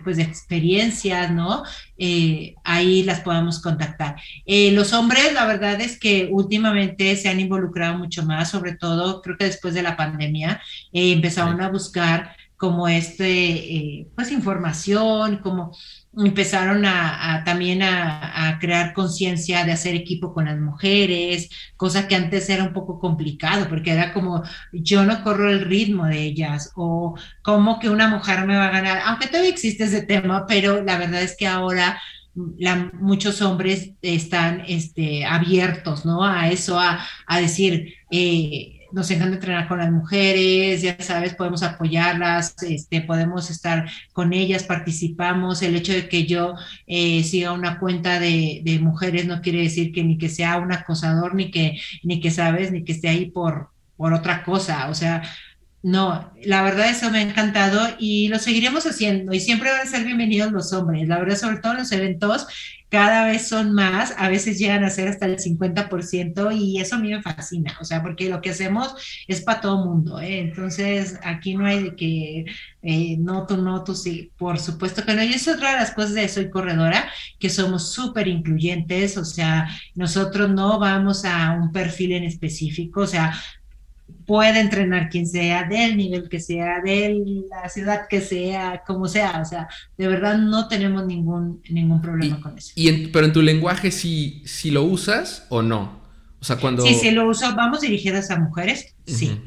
pues, 0.04 0.16
de 0.16 0.22
experiencias, 0.22 1.30
¿no? 1.30 1.64
Eh, 1.98 2.54
ahí 2.64 3.02
las 3.02 3.20
podamos 3.20 3.60
contactar. 3.60 4.16
Eh, 4.46 4.72
los 4.72 4.92
hombres, 4.92 5.32
la 5.32 5.46
verdad 5.46 5.80
es 5.80 5.98
que 5.98 6.28
últimamente 6.30 7.16
se 7.16 7.28
han 7.28 7.40
involucrado 7.40 7.98
mucho 7.98 8.24
más, 8.24 8.50
sobre 8.50 8.76
todo 8.76 9.22
creo 9.22 9.36
que 9.36 9.44
después 9.44 9.74
de 9.74 9.82
la 9.82 9.96
pandemia, 9.96 10.60
empezaron 10.92 11.60
a 11.60 11.68
buscar 11.68 12.36
como 12.56 12.88
este, 12.88 14.06
pues 14.14 14.30
información, 14.30 15.38
como 15.38 15.72
empezaron 16.16 16.84
a, 16.84 17.42
también 17.44 17.82
a, 17.82 18.58
crear 18.60 18.92
conciencia 18.92 19.64
de 19.64 19.72
hacer 19.72 19.94
equipo 19.94 20.34
con 20.34 20.46
las 20.46 20.58
mujeres, 20.58 21.48
cosa 21.76 22.08
que 22.08 22.16
antes 22.16 22.50
era 22.50 22.64
un 22.64 22.72
poco 22.72 22.98
complicado, 22.98 23.68
porque 23.68 23.92
era 23.92 24.12
como 24.12 24.42
yo 24.72 25.04
no 25.04 25.22
corro 25.22 25.50
el 25.50 25.62
ritmo 25.62 26.06
de 26.06 26.20
ellas, 26.22 26.72
o 26.76 27.16
como 27.42 27.78
que 27.78 27.88
una 27.88 28.08
mujer 28.08 28.46
me 28.46 28.56
va 28.56 28.66
a 28.66 28.72
ganar, 28.72 29.02
aunque 29.06 29.28
todavía 29.28 29.50
existe 29.50 29.84
ese 29.84 30.02
tema, 30.02 30.46
pero 30.46 30.82
la 30.82 30.98
verdad 30.98 31.22
es 31.22 31.36
que 31.36 31.46
ahora 31.46 32.00
muchos 33.00 33.42
hombres 33.42 33.92
están 34.02 34.62
este, 34.68 35.24
abiertos, 35.24 36.04
¿no? 36.04 36.24
A 36.24 36.50
eso, 36.50 36.78
a, 36.78 37.00
a 37.26 37.40
decir, 37.40 37.94
eh, 38.10 38.79
nos 38.92 39.10
encanta 39.10 39.34
entrenar 39.34 39.68
con 39.68 39.78
las 39.78 39.90
mujeres, 39.90 40.82
ya 40.82 40.96
sabes, 41.00 41.34
podemos 41.34 41.62
apoyarlas, 41.62 42.54
este, 42.62 43.00
podemos 43.02 43.50
estar 43.50 43.88
con 44.12 44.32
ellas, 44.32 44.64
participamos. 44.64 45.62
El 45.62 45.76
hecho 45.76 45.92
de 45.92 46.08
que 46.08 46.26
yo 46.26 46.54
eh, 46.86 47.22
siga 47.24 47.52
una 47.52 47.78
cuenta 47.78 48.20
de, 48.20 48.62
de, 48.64 48.78
mujeres 48.78 49.26
no 49.26 49.40
quiere 49.40 49.62
decir 49.62 49.92
que 49.92 50.04
ni 50.04 50.18
que 50.18 50.28
sea 50.28 50.58
un 50.58 50.72
acosador, 50.72 51.34
ni 51.34 51.50
que, 51.50 51.80
ni 52.02 52.20
que 52.20 52.30
sabes, 52.30 52.72
ni 52.72 52.84
que 52.84 52.92
esté 52.92 53.08
ahí 53.08 53.30
por, 53.30 53.70
por 53.96 54.12
otra 54.12 54.42
cosa. 54.44 54.88
O 54.88 54.94
sea, 54.94 55.22
no, 55.82 56.30
la 56.44 56.62
verdad 56.62 56.90
eso 56.90 57.10
me 57.10 57.18
ha 57.18 57.22
encantado 57.22 57.80
y 57.98 58.28
lo 58.28 58.38
seguiremos 58.38 58.84
haciendo 58.86 59.32
y 59.32 59.40
siempre 59.40 59.70
van 59.70 59.80
a 59.80 59.90
ser 59.90 60.04
bienvenidos 60.04 60.52
los 60.52 60.72
hombres. 60.74 61.08
La 61.08 61.18
verdad, 61.18 61.36
sobre 61.36 61.56
todo 61.56 61.72
en 61.72 61.78
los 61.78 61.92
eventos, 61.92 62.46
cada 62.90 63.24
vez 63.26 63.48
son 63.48 63.72
más, 63.72 64.14
a 64.18 64.28
veces 64.28 64.58
llegan 64.58 64.84
a 64.84 64.90
ser 64.90 65.08
hasta 65.08 65.24
el 65.24 65.38
50% 65.38 66.56
y 66.56 66.80
eso 66.80 66.96
a 66.96 66.98
mí 66.98 67.08
me 67.08 67.22
fascina, 67.22 67.78
o 67.80 67.84
sea, 67.84 68.02
porque 68.02 68.28
lo 68.28 68.40
que 68.40 68.50
hacemos 68.50 68.94
es 69.28 69.40
para 69.42 69.60
todo 69.60 69.84
mundo, 69.86 70.20
¿eh? 70.20 70.40
entonces 70.40 71.18
aquí 71.22 71.54
no 71.54 71.66
hay 71.66 71.84
de 71.84 71.96
que 71.96 72.44
eh, 72.82 73.16
no, 73.18 73.46
tú 73.46 73.56
no, 73.58 73.84
tú 73.84 73.94
sí, 73.94 74.32
por 74.36 74.58
supuesto 74.58 75.04
que 75.04 75.14
no, 75.14 75.22
y 75.22 75.32
es 75.32 75.46
otra 75.46 75.72
de 75.72 75.76
las 75.76 75.92
cosas 75.92 76.14
de 76.14 76.28
Soy 76.28 76.50
Corredora, 76.50 77.08
que 77.38 77.48
somos 77.48 77.92
súper 77.92 78.26
incluyentes, 78.26 79.16
o 79.16 79.24
sea, 79.24 79.68
nosotros 79.94 80.50
no 80.50 80.80
vamos 80.80 81.24
a 81.24 81.52
un 81.52 81.70
perfil 81.70 82.12
en 82.12 82.24
específico, 82.24 83.02
o 83.02 83.06
sea, 83.06 83.32
puede 84.26 84.60
entrenar 84.60 85.08
quien 85.08 85.26
sea, 85.26 85.64
del 85.64 85.96
nivel 85.96 86.28
que 86.28 86.40
sea, 86.40 86.80
de 86.84 87.44
la 87.48 87.68
ciudad 87.68 88.08
que 88.08 88.20
sea, 88.20 88.82
como 88.86 89.08
sea. 89.08 89.40
O 89.40 89.44
sea, 89.44 89.68
de 89.96 90.08
verdad 90.08 90.38
no 90.38 90.68
tenemos 90.68 91.06
ningún, 91.06 91.62
ningún 91.70 92.00
problema 92.00 92.40
con 92.40 92.56
eso. 92.58 92.72
Y 92.74 93.08
pero 93.08 93.26
en 93.26 93.32
tu 93.32 93.42
lenguaje 93.42 93.90
sí, 93.90 94.42
si 94.44 94.70
lo 94.70 94.82
usas 94.82 95.46
o 95.48 95.62
no. 95.62 96.00
O 96.40 96.44
sea, 96.44 96.56
cuando... 96.56 96.82
Sí, 96.82 96.94
sí 96.94 97.10
lo 97.10 97.28
uso. 97.28 97.54
Vamos 97.54 97.80
dirigidas 97.82 98.30
a 98.30 98.38
mujeres, 98.38 98.94
sí. 99.06 99.40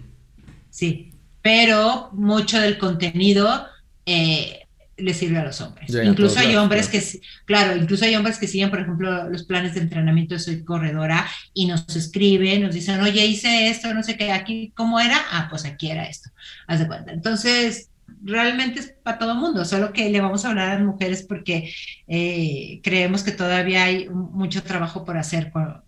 Sí. 0.70 1.12
Pero 1.42 2.10
mucho 2.14 2.60
del 2.60 2.78
contenido 2.78 3.66
eh, 4.06 4.63
le 4.98 5.14
sirve 5.14 5.40
a 5.40 5.44
los 5.44 5.60
hombres. 5.62 5.90
incluso 6.04 6.40
hay 6.40 6.56
hombres 6.56 6.88
que, 6.88 7.02
claro, 7.46 7.76
incluso 7.76 8.06
hay 8.06 8.16
hombres 8.16 8.38
que 8.38 8.48
siguen, 8.48 8.70
por 8.70 8.80
ejemplo, 8.80 9.30
los 9.30 9.44
planes 9.44 9.74
de 9.74 9.82
entrenamiento 9.82 10.36
de 10.36 10.40
Soy 10.40 10.64
Corredora 10.64 11.26
y 11.54 11.66
nos 11.66 11.96
escriben, 11.96 12.64
nos 12.64 12.76
dicen, 12.76 13.02
oye, 13.02 13.26
hice 13.26 13.70
esto, 13.70 13.94
no 13.94 14.04
sé 14.04 14.18
qué, 14.18 14.32
aquí, 14.32 14.72
¿cómo 14.76 15.00
era? 15.00 15.18
Ah, 15.32 15.48
pues 15.50 15.66
aquí 15.66 15.90
era 15.90 16.06
esto, 16.06 16.30
haz 16.68 16.80
de 16.80 16.88
cuenta. 16.88 17.12
Entonces, 17.12 17.90
realmente 18.24 18.80
es 18.80 18.94
para 19.04 19.18
todo 19.18 19.32
el 19.34 19.38
mundo, 19.40 19.66
solo 19.66 19.92
que 19.94 20.10
le 20.10 20.22
vamos 20.22 20.46
a 20.46 20.50
hablar 20.50 20.70
a 20.70 20.74
las 20.76 20.84
mujeres 20.84 21.24
porque 21.24 21.74
eh, 22.08 22.80
creemos 22.84 23.24
que 23.24 23.32
todavía 23.32 23.86
hay 23.86 24.10
mucho 24.10 24.64
trabajo 24.64 25.06
por 25.06 25.18
hacer 25.18 25.52
con, 25.52 25.82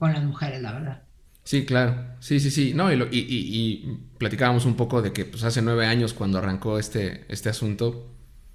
las 0.00 0.24
mujeres, 0.24 0.60
la 0.60 0.72
verdad. 0.72 1.02
Sí, 1.44 1.64
claro. 1.64 1.96
Sí, 2.20 2.40
sí, 2.40 2.50
sí. 2.50 2.72
No, 2.74 2.92
y, 2.92 2.96
y, 3.10 3.26
y, 3.28 3.98
platicábamos 4.18 4.64
un 4.66 4.76
poco 4.76 5.00
de 5.02 5.12
que 5.12 5.24
pues, 5.24 5.44
hace 5.44 5.62
nueve 5.62 5.86
años 5.86 6.12
cuando 6.14 6.38
arrancó 6.38 6.78
este, 6.78 7.24
este 7.28 7.48
asunto, 7.48 8.13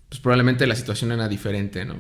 pues 0.10 0.20
probablemente 0.20 0.68
la 0.68 0.76
situación 0.76 1.12
era 1.12 1.28
diferente, 1.28 1.86
¿no? 1.86 1.96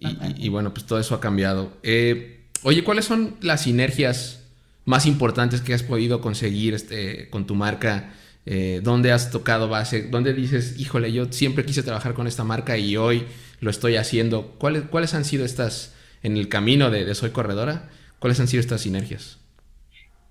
Y, 0.00 0.48
bueno, 0.48 0.72
pues 0.72 0.86
todo 0.86 1.00
eso 1.00 1.16
ha 1.16 1.20
cambiado. 1.20 1.76
Eh, 1.82 2.46
oye, 2.62 2.84
¿cuáles 2.84 3.04
son 3.04 3.36
las 3.40 3.62
sinergias 3.62 4.44
más 4.84 5.06
importantes 5.06 5.60
que 5.60 5.74
has 5.74 5.82
podido 5.82 6.20
conseguir 6.20 6.74
este, 6.74 7.28
con 7.30 7.46
tu 7.46 7.56
marca? 7.56 8.12
Eh, 8.46 8.80
¿Dónde 8.84 9.10
has 9.10 9.32
tocado 9.32 9.68
base? 9.68 10.02
¿Dónde 10.02 10.34
dices, 10.34 10.78
híjole, 10.78 11.12
yo 11.12 11.32
siempre 11.32 11.64
quise 11.64 11.82
trabajar 11.82 12.14
con 12.14 12.28
esta 12.28 12.44
marca 12.44 12.78
y 12.78 12.96
hoy 12.96 13.26
lo 13.60 13.70
estoy 13.70 13.96
haciendo? 13.96 14.54
¿Cuáles, 14.58 14.84
cuáles 14.84 15.14
han 15.14 15.24
sido 15.24 15.44
estas, 15.44 15.94
en 16.22 16.36
el 16.36 16.48
camino 16.48 16.90
de, 16.90 17.04
de 17.04 17.14
Soy 17.16 17.30
Corredora, 17.30 17.90
cuáles 18.20 18.38
han 18.38 18.46
sido 18.46 18.60
estas 18.60 18.82
sinergias? 18.82 19.38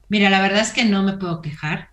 Mira, 0.07 0.29
la 0.29 0.41
verdad 0.41 0.61
es 0.61 0.71
que 0.71 0.85
no 0.85 1.03
me 1.03 1.13
puedo 1.13 1.41
quejar. 1.41 1.89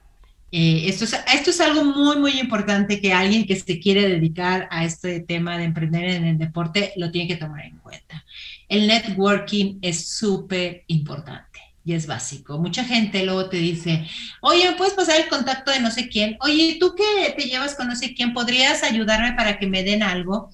Eh, 0.57 0.89
esto, 0.89 1.03
es, 1.03 1.17
esto 1.35 1.51
es 1.51 1.61
algo 1.61 1.83
muy, 1.83 2.17
muy 2.17 2.39
importante 2.39 3.01
que 3.01 3.13
alguien 3.13 3.45
que 3.45 3.57
se 3.57 3.81
quiere 3.81 4.09
dedicar 4.09 4.69
a 4.71 4.85
este 4.85 5.19
tema 5.19 5.59
de 5.59 5.65
emprender 5.65 6.05
en 6.05 6.25
el 6.27 6.39
deporte 6.39 6.93
lo 6.95 7.11
tiene 7.11 7.27
que 7.27 7.35
tomar 7.35 7.65
en 7.65 7.79
cuenta. 7.79 8.25
El 8.69 8.87
networking 8.87 9.81
es 9.83 10.11
súper 10.11 10.85
importante 10.87 11.59
y 11.85 11.95
es 11.95 12.07
básico. 12.07 12.57
Mucha 12.59 12.85
gente 12.85 13.25
luego 13.25 13.49
te 13.49 13.57
dice, 13.57 14.07
oye, 14.43 14.71
¿me 14.71 14.77
puedes 14.77 14.95
pasar 14.95 15.21
el 15.21 15.29
contacto 15.29 15.73
de 15.73 15.81
no 15.81 15.91
sé 15.91 16.09
quién? 16.09 16.37
Oye, 16.39 16.77
¿tú 16.79 16.95
qué 16.97 17.33
te 17.33 17.47
llevas 17.49 17.75
con 17.75 17.89
no 17.89 17.97
sé 17.97 18.15
quién? 18.15 18.33
¿Podrías 18.33 18.85
ayudarme 18.85 19.33
para 19.33 19.59
que 19.59 19.67
me 19.67 19.83
den 19.83 20.05
algo? 20.05 20.51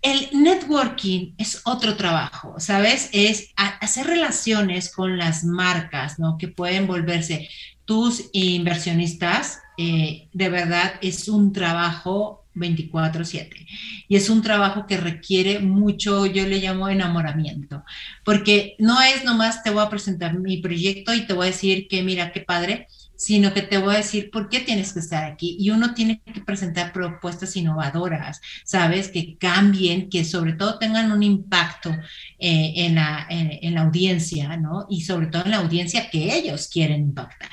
El 0.00 0.30
networking 0.32 1.34
es 1.36 1.60
otro 1.64 1.96
trabajo, 1.96 2.58
¿sabes? 2.58 3.10
Es 3.12 3.50
hacer 3.56 4.06
relaciones 4.06 4.90
con 4.90 5.18
las 5.18 5.44
marcas, 5.44 6.18
¿no? 6.18 6.38
Que 6.38 6.48
pueden 6.48 6.86
volverse 6.86 7.50
tus 7.84 8.30
inversionistas, 8.32 9.60
eh, 9.78 10.28
de 10.32 10.48
verdad 10.48 10.94
es 11.02 11.28
un 11.28 11.52
trabajo 11.52 12.44
24/7 12.54 13.66
y 14.08 14.16
es 14.16 14.28
un 14.28 14.42
trabajo 14.42 14.86
que 14.86 14.98
requiere 14.98 15.60
mucho, 15.60 16.26
yo 16.26 16.46
le 16.46 16.58
llamo 16.58 16.88
enamoramiento, 16.88 17.84
porque 18.24 18.76
no 18.78 19.00
es 19.00 19.24
nomás 19.24 19.62
te 19.62 19.70
voy 19.70 19.82
a 19.82 19.90
presentar 19.90 20.38
mi 20.38 20.58
proyecto 20.58 21.14
y 21.14 21.26
te 21.26 21.32
voy 21.32 21.46
a 21.46 21.50
decir 21.50 21.88
que 21.88 22.02
mira 22.02 22.32
qué 22.32 22.40
padre, 22.40 22.88
sino 23.22 23.54
que 23.54 23.62
te 23.62 23.78
voy 23.78 23.94
a 23.94 23.98
decir 23.98 24.32
por 24.32 24.48
qué 24.48 24.58
tienes 24.58 24.92
que 24.92 24.98
estar 24.98 25.22
aquí. 25.22 25.56
Y 25.56 25.70
uno 25.70 25.94
tiene 25.94 26.20
que 26.20 26.40
presentar 26.40 26.92
propuestas 26.92 27.54
innovadoras, 27.56 28.40
¿sabes? 28.64 29.10
Que 29.10 29.38
cambien, 29.38 30.10
que 30.10 30.24
sobre 30.24 30.54
todo 30.54 30.76
tengan 30.80 31.12
un 31.12 31.22
impacto 31.22 31.96
eh, 32.44 32.72
en, 32.86 32.96
la, 32.96 33.24
en, 33.30 33.72
la 33.72 33.82
audiencia, 33.82 34.56
¿no? 34.56 34.86
Y 34.90 35.02
sobre 35.02 35.28
todo 35.28 35.44
en 35.44 35.52
la 35.52 35.58
audiencia 35.58 36.10
que 36.10 36.34
ellos 36.34 36.66
quieren 36.66 37.02
impactar. 37.02 37.50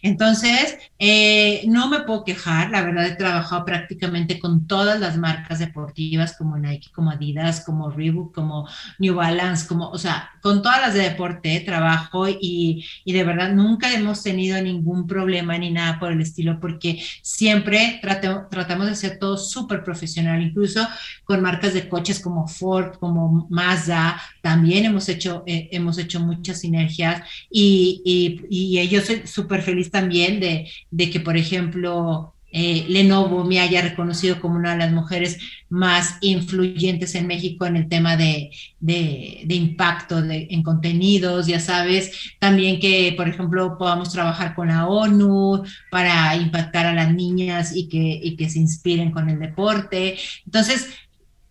Entonces, 0.00 0.78
eh, 1.00 1.64
no 1.66 1.88
me 1.88 2.02
puedo 2.02 2.22
quejar, 2.22 2.70
la 2.70 2.82
verdad 2.82 3.06
he 3.06 3.16
trabajado 3.16 3.64
prácticamente 3.64 4.38
con 4.38 4.68
todas 4.68 5.00
las 5.00 5.16
marcas 5.16 5.58
deportivas 5.58 6.36
como 6.36 6.56
Nike, 6.56 6.90
como 6.92 7.10
Adidas, 7.10 7.64
como 7.64 7.90
Reebok, 7.90 8.32
como 8.32 8.68
New 9.00 9.16
Balance, 9.16 9.66
como, 9.66 9.90
o 9.90 9.98
sea, 9.98 10.30
con 10.40 10.62
todas 10.62 10.80
las 10.82 10.94
de 10.94 11.02
deporte 11.02 11.60
trabajo 11.66 12.28
y, 12.28 12.86
y 13.04 13.12
de 13.12 13.24
verdad 13.24 13.52
nunca 13.52 13.92
hemos 13.92 14.22
tenido 14.22 14.62
ningún 14.62 15.08
problema 15.08 15.58
ni 15.58 15.70
nada 15.70 15.98
por 15.98 16.12
el 16.12 16.20
estilo, 16.20 16.60
porque 16.60 17.02
siempre 17.22 18.00
tratamos 18.00 18.86
de 18.86 18.94
ser 18.94 19.18
todo 19.18 19.36
súper 19.36 19.82
profesional, 19.82 20.40
incluso 20.40 20.86
con 21.24 21.42
marcas 21.42 21.74
de 21.74 21.88
coches 21.88 22.20
como 22.20 22.46
Ford, 22.46 22.94
como 22.98 23.48
Mazda, 23.50 24.20
también 24.42 24.84
hemos 24.84 25.08
hecho, 25.08 25.44
eh, 25.46 25.68
hemos 25.72 25.98
hecho 25.98 26.20
muchas 26.20 26.60
sinergias 26.60 27.22
y, 27.50 28.02
y, 28.04 28.80
y 28.80 28.88
yo 28.88 29.00
soy 29.00 29.26
súper 29.26 29.62
feliz 29.62 29.90
también 29.90 30.40
de, 30.40 30.70
de 30.90 31.10
que, 31.10 31.20
por 31.20 31.36
ejemplo, 31.36 32.34
eh, 32.50 32.86
Lenovo 32.88 33.44
me 33.44 33.60
haya 33.60 33.82
reconocido 33.82 34.40
como 34.40 34.56
una 34.56 34.72
de 34.72 34.78
las 34.78 34.92
mujeres 34.92 35.38
más 35.68 36.16
influyentes 36.22 37.14
en 37.14 37.26
México 37.26 37.66
en 37.66 37.76
el 37.76 37.88
tema 37.88 38.16
de, 38.16 38.50
de, 38.80 39.54
impacto 39.54 40.18
en 40.18 40.62
contenidos, 40.62 41.46
ya 41.46 41.60
sabes, 41.60 42.34
también 42.38 42.80
que, 42.80 43.12
por 43.16 43.28
ejemplo, 43.28 43.76
podamos 43.76 44.10
trabajar 44.10 44.54
con 44.54 44.68
la 44.68 44.86
ONU 44.86 45.62
para 45.90 46.34
impactar 46.36 46.86
a 46.86 46.94
las 46.94 47.12
niñas 47.12 47.76
y 47.76 47.88
que, 47.88 48.18
y 48.22 48.34
que 48.36 48.48
se 48.48 48.58
inspiren 48.60 49.10
con 49.10 49.28
el 49.28 49.38
deporte. 49.38 50.16
Entonces, 50.46 50.88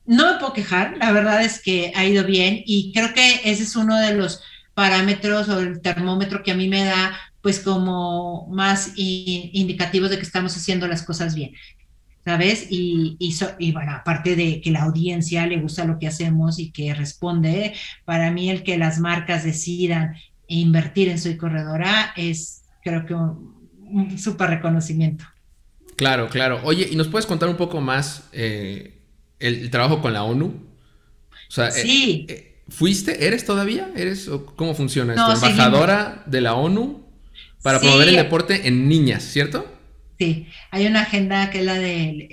no 0.07 0.33
me 0.33 0.39
puedo 0.39 0.53
quejar, 0.53 0.97
la 0.97 1.11
verdad 1.11 1.43
es 1.43 1.61
que 1.61 1.91
ha 1.95 2.05
ido 2.05 2.23
bien 2.23 2.63
y 2.65 2.93
creo 2.93 3.13
que 3.13 3.41
ese 3.43 3.63
es 3.63 3.75
uno 3.75 3.97
de 3.99 4.13
los 4.13 4.41
parámetros 4.73 5.49
o 5.49 5.59
el 5.59 5.81
termómetro 5.81 6.43
que 6.43 6.51
a 6.51 6.55
mí 6.55 6.67
me 6.67 6.85
da 6.85 7.17
pues 7.41 7.59
como 7.59 8.47
más 8.49 8.93
indicativos 8.95 10.09
de 10.09 10.17
que 10.17 10.23
estamos 10.23 10.55
haciendo 10.55 10.87
las 10.87 11.03
cosas 11.03 11.35
bien. 11.35 11.53
¿Sabes? 12.25 12.67
Y, 12.69 13.15
y, 13.19 13.71
bueno, 13.71 13.93
aparte 13.93 14.35
de 14.35 14.59
que 14.59 14.69
la 14.69 14.83
audiencia 14.83 15.47
le 15.47 15.61
gusta 15.61 15.85
lo 15.85 15.97
que 15.97 16.07
hacemos 16.07 16.59
y 16.59 16.71
que 16.71 16.93
responde, 16.93 17.73
para 18.03 18.31
mí 18.31 18.49
el 18.49 18.63
que 18.63 18.77
las 18.77 18.99
marcas 18.99 19.45
decidan 19.45 20.15
invertir 20.47 21.07
en 21.07 21.19
Soy 21.19 21.37
Corredora 21.37 22.11
es, 22.17 22.63
creo 22.83 23.05
que, 23.05 23.13
un, 23.13 24.17
súper 24.17 24.49
reconocimiento. 24.49 25.23
Claro, 25.95 26.27
claro. 26.27 26.59
Oye, 26.65 26.89
¿y 26.91 26.97
nos 26.97 27.07
puedes 27.07 27.25
contar 27.25 27.47
un 27.47 27.55
poco 27.55 27.79
más 27.79 28.27
eh, 28.33 28.96
el, 29.39 29.69
trabajo 29.69 30.01
con 30.01 30.13
la 30.13 30.23
ONU. 30.23 30.45
O 30.45 31.51
sea, 31.51 31.69
eh, 31.69 31.71
sí. 31.71 32.25
Eh, 32.29 32.55
¿fuiste? 32.69 33.27
¿Eres 33.27 33.45
todavía? 33.45 33.89
¿Eres? 33.95 34.29
¿Cómo 34.55 34.75
funciona 34.75 35.13
esto? 35.13 35.47
¿Embajadora 35.47 36.23
de 36.25 36.41
la 36.41 36.55
ONU 36.55 37.05
para 37.61 37.79
promover 37.79 38.09
el 38.09 38.15
deporte 38.15 38.67
en 38.67 38.87
niñas, 38.87 39.23
cierto? 39.23 39.65
Sí, 40.19 40.47
hay 40.71 40.87
una 40.87 41.01
agenda 41.01 41.49
que 41.51 41.59
es 41.59 41.65
la 41.65 41.75
del 41.75 42.27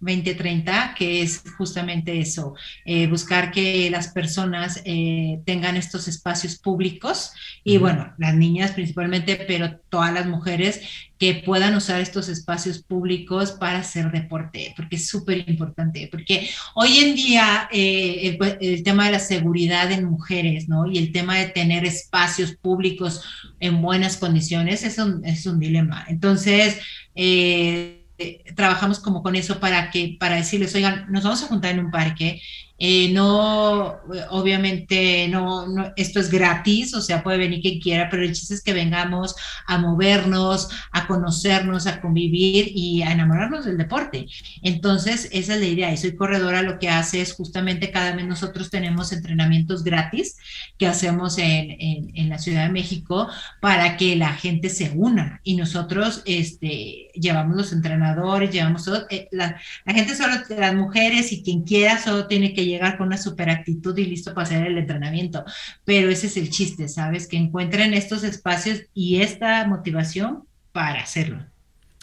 2030, 0.00 0.94
que 0.96 1.22
es 1.22 1.42
justamente 1.56 2.20
eso, 2.20 2.54
eh, 2.84 3.06
buscar 3.06 3.50
que 3.50 3.90
las 3.90 4.08
personas 4.08 4.82
eh, 4.84 5.40
tengan 5.44 5.76
estos 5.76 6.06
espacios 6.08 6.58
públicos 6.58 7.32
y 7.64 7.78
bueno, 7.78 8.12
las 8.18 8.34
niñas 8.34 8.72
principalmente, 8.72 9.36
pero 9.48 9.78
todas 9.88 10.12
las 10.12 10.26
mujeres 10.26 10.82
que 11.18 11.42
puedan 11.46 11.74
usar 11.74 12.00
estos 12.00 12.28
espacios 12.28 12.82
públicos 12.82 13.52
para 13.52 13.78
hacer 13.78 14.10
deporte, 14.12 14.74
porque 14.76 14.96
es 14.96 15.08
súper 15.08 15.48
importante, 15.48 16.08
porque 16.10 16.48
hoy 16.74 16.98
en 16.98 17.14
día 17.14 17.68
eh, 17.72 18.38
el, 18.60 18.82
tema 18.82 19.06
de 19.06 19.12
la 19.12 19.18
seguridad 19.18 19.90
en 19.90 20.04
mujeres, 20.04 20.68
¿no? 20.68 20.86
Y 20.86 20.98
el 20.98 21.12
tema 21.12 21.38
de 21.38 21.46
tener 21.46 21.86
espacios 21.86 22.54
públicos 22.54 23.22
en 23.60 23.80
buenas 23.80 24.18
condiciones 24.18 24.84
es 24.84 24.98
un, 24.98 25.24
es 25.24 25.46
un 25.46 25.58
dilema. 25.58 26.04
Entonces, 26.08 26.78
eh, 27.14 27.95
eh, 28.18 28.44
trabajamos 28.54 29.00
como 29.00 29.22
con 29.22 29.36
eso 29.36 29.60
para 29.60 29.90
que, 29.90 30.16
para 30.18 30.36
decirles, 30.36 30.74
oigan, 30.74 31.06
nos 31.10 31.24
vamos 31.24 31.42
a 31.42 31.48
juntar 31.48 31.72
en 31.72 31.80
un 31.80 31.90
parque 31.90 32.40
eh, 32.78 33.10
no, 33.12 34.00
obviamente, 34.30 35.28
no, 35.28 35.66
esto 35.96 36.20
es 36.20 36.30
gratis, 36.30 36.94
o 36.94 37.00
sea, 37.00 37.22
puede 37.22 37.38
venir 37.38 37.62
quien 37.62 37.80
quiera, 37.80 38.08
pero 38.10 38.22
el 38.22 38.32
chiste 38.32 38.54
es 38.54 38.62
que 38.62 38.74
vengamos 38.74 39.34
a 39.66 39.78
movernos, 39.78 40.68
a 40.92 41.06
conocernos, 41.06 41.86
a 41.86 42.00
convivir 42.00 42.70
y 42.74 43.02
a 43.02 43.12
enamorarnos 43.12 43.64
del 43.64 43.78
deporte. 43.78 44.26
Entonces, 44.62 45.28
esa 45.32 45.54
es 45.54 45.60
la 45.60 45.66
idea. 45.66 45.92
Y 45.92 45.96
soy 45.96 46.16
corredora, 46.16 46.62
lo 46.62 46.78
que 46.78 46.90
hace 46.90 47.20
es 47.22 47.32
justamente 47.32 47.90
cada 47.90 48.14
mes 48.14 48.26
nosotros 48.26 48.70
tenemos 48.70 49.12
entrenamientos 49.12 49.82
gratis 49.82 50.36
que 50.78 50.86
hacemos 50.86 51.38
en, 51.38 51.76
en, 52.14 52.28
la 52.28 52.38
Ciudad 52.38 52.66
de 52.66 52.72
México 52.72 53.28
para 53.60 53.96
que 53.96 54.16
la 54.16 54.34
gente 54.34 54.68
se 54.68 54.90
una. 54.90 55.40
Y 55.44 55.56
nosotros 55.56 56.22
este, 56.26 57.08
llevamos 57.14 57.56
los 57.56 57.72
entrenadores, 57.72 58.50
llevamos 58.50 58.84
todo. 58.84 59.06
Eh, 59.10 59.28
la, 59.30 59.58
la 59.84 59.94
gente 59.94 60.14
solo, 60.14 60.34
las 60.50 60.74
mujeres 60.74 61.32
y 61.32 61.42
quien 61.42 61.62
quiera, 61.62 62.02
solo 62.02 62.26
tiene 62.26 62.52
que 62.52 62.65
llegar 62.66 62.98
con 62.98 63.08
una 63.08 63.18
super 63.18 63.50
actitud 63.50 63.96
y 63.96 64.06
listo 64.06 64.34
para 64.34 64.46
hacer 64.46 64.66
el 64.66 64.78
entrenamiento. 64.78 65.44
Pero 65.84 66.10
ese 66.10 66.26
es 66.26 66.36
el 66.36 66.50
chiste, 66.50 66.88
¿sabes? 66.88 67.26
Que 67.26 67.36
encuentren 67.36 67.94
estos 67.94 68.24
espacios 68.24 68.82
y 68.94 69.20
esta 69.20 69.66
motivación 69.66 70.44
para 70.72 71.00
hacerlo. 71.00 71.44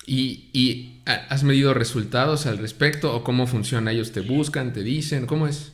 ¿Y, 0.05 1.01
has 1.05 1.43
medido 1.43 1.74
resultados 1.74 2.45
al 2.45 2.57
respecto 2.57 3.16
o 3.16 3.24
cómo 3.24 3.47
funciona? 3.47 3.91
¿Ellos 3.91 4.11
te 4.11 4.22
buscan, 4.22 4.74
te 4.74 4.84
dicen? 4.84 5.26
¿Cómo 5.26 5.47
es? 5.47 5.74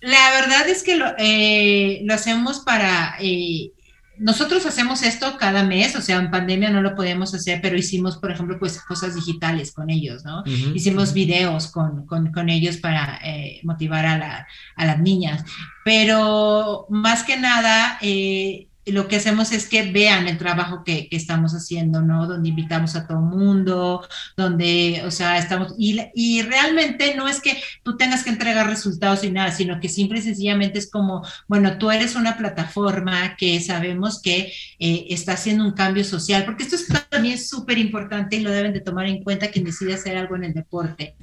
La 0.00 0.30
verdad 0.40 0.68
es 0.68 0.82
que 0.82 0.96
lo, 0.96 1.06
eh, 1.18 2.00
lo 2.04 2.14
hacemos 2.14 2.60
para 2.60 3.16
eh, 3.20 3.72
nosotros 4.18 4.66
hacemos 4.66 5.02
esto 5.02 5.36
cada 5.38 5.64
mes, 5.64 5.94
o 5.96 6.02
sea, 6.02 6.18
en 6.18 6.30
pandemia 6.30 6.70
no 6.70 6.82
lo 6.82 6.94
podíamos 6.94 7.34
hacer, 7.34 7.60
pero 7.62 7.76
hicimos, 7.76 8.16
por 8.16 8.30
ejemplo, 8.30 8.58
pues 8.58 8.80
cosas 8.82 9.14
digitales 9.14 9.72
con 9.72 9.90
ellos, 9.90 10.24
¿no? 10.24 10.42
Hicimos 10.74 11.12
videos 11.12 11.68
con, 11.68 12.06
con, 12.06 12.32
con 12.32 12.48
ellos 12.48 12.78
para 12.78 13.18
eh, 13.24 13.60
motivar 13.62 14.06
a, 14.06 14.18
la, 14.18 14.46
a, 14.76 14.86
las 14.86 14.98
niñas, 15.00 15.44
pero 15.84 16.86
más 16.90 17.22
que 17.22 17.36
nada, 17.36 17.98
eh, 18.00 18.68
lo 18.92 19.08
que 19.08 19.16
hacemos 19.16 19.52
es 19.52 19.68
que 19.68 19.90
vean 19.90 20.28
el 20.28 20.38
trabajo 20.38 20.82
que, 20.84 21.08
estamos 21.10 21.52
haciendo, 21.52 22.00
¿no? 22.00 22.26
Donde 22.26 22.48
invitamos 22.48 22.94
a 22.94 23.06
todo 23.06 23.20
mundo, 23.20 24.06
donde, 24.36 25.02
o 25.04 25.10
sea, 25.10 25.38
estamos, 25.38 25.74
y, 25.78 26.00
y, 26.14 26.42
realmente 26.42 27.14
no 27.16 27.28
es 27.28 27.40
que 27.40 27.60
tú 27.82 27.96
tengas 27.96 28.24
que 28.24 28.30
entregar 28.30 28.66
resultados 28.66 29.24
y 29.24 29.30
nada, 29.30 29.50
sino 29.50 29.80
que 29.80 29.88
simple 29.88 30.20
y 30.20 30.22
sencillamente 30.22 30.78
es 30.78 30.90
como, 30.90 31.26
bueno, 31.48 31.78
tú 31.78 31.90
eres 31.90 32.14
una 32.14 32.36
plataforma 32.36 33.36
que 33.36 33.60
sabemos 33.60 34.22
que 34.22 34.52
eh, 34.78 35.06
está 35.10 35.32
haciendo 35.32 35.64
un 35.64 35.72
cambio 35.72 36.04
social, 36.04 36.44
porque 36.44 36.62
esto 36.62 36.76
es 36.76 36.86
también 37.10 37.38
súper 37.38 37.78
importante 37.78 38.36
y 38.36 38.40
lo 38.40 38.50
deben 38.50 38.72
de 38.72 38.80
tomar 38.80 39.06
en 39.06 39.22
cuenta 39.22 39.50
quien 39.50 39.64
decide 39.64 39.94
hacer 39.94 40.16
algo 40.16 40.36
en 40.36 40.44
el 40.44 40.54
deporte. 40.54 41.16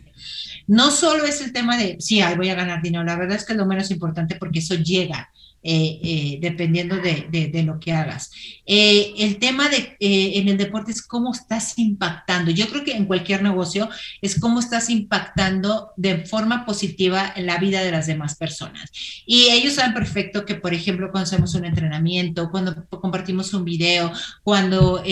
No 0.67 0.91
solo 0.91 1.25
es 1.25 1.41
el 1.41 1.53
tema 1.53 1.77
de, 1.77 1.97
sí, 1.99 2.21
ahí 2.21 2.35
voy 2.35 2.49
a 2.49 2.55
ganar 2.55 2.81
dinero, 2.81 3.03
la 3.03 3.15
verdad 3.15 3.37
es 3.37 3.45
que 3.45 3.53
es 3.53 3.57
lo 3.57 3.65
menos 3.65 3.91
importante 3.91 4.35
porque 4.35 4.59
eso 4.59 4.75
llega, 4.75 5.29
eh, 5.67 5.99
eh, 6.03 6.37
dependiendo 6.41 6.97
de, 6.97 7.63
lo 7.65 7.79
que 7.79 7.91
hagas. 7.91 8.29
Eh, 8.67 9.15
el 9.17 9.39
tema 9.39 9.67
de, 9.67 9.97
en 9.99 10.47
el 10.47 10.57
deporte 10.57 10.91
es 10.91 11.01
cómo 11.01 11.33
estás 11.33 11.79
impactando. 11.79 12.51
Yo 12.51 12.67
creo 12.69 12.83
que 12.83 12.91
en 12.91 13.05
cualquier 13.05 13.41
negocio 13.41 13.89
es 14.21 14.39
cómo 14.39 14.59
estás 14.59 14.91
impactando 14.91 15.91
de 15.97 16.23
forma 16.23 16.67
positiva 16.67 17.33
en 17.35 17.47
la 17.47 17.57
vida 17.57 17.81
de 17.81 17.89
las 17.89 18.05
demás 18.05 18.35
personas. 18.35 18.91
Y 19.25 19.45
ellos 19.49 19.73
saben 19.73 19.95
perfecto 19.95 20.45
que, 20.45 20.53
por 20.53 20.75
ejemplo, 20.75 21.09
cuando 21.09 21.29
hacemos 21.29 21.55
un 21.55 21.65
entrenamiento, 21.65 22.51
cuando 22.51 22.85
compartimos 22.87 23.51
un 23.55 23.65
video, 23.65 24.13
cuando 24.43 25.03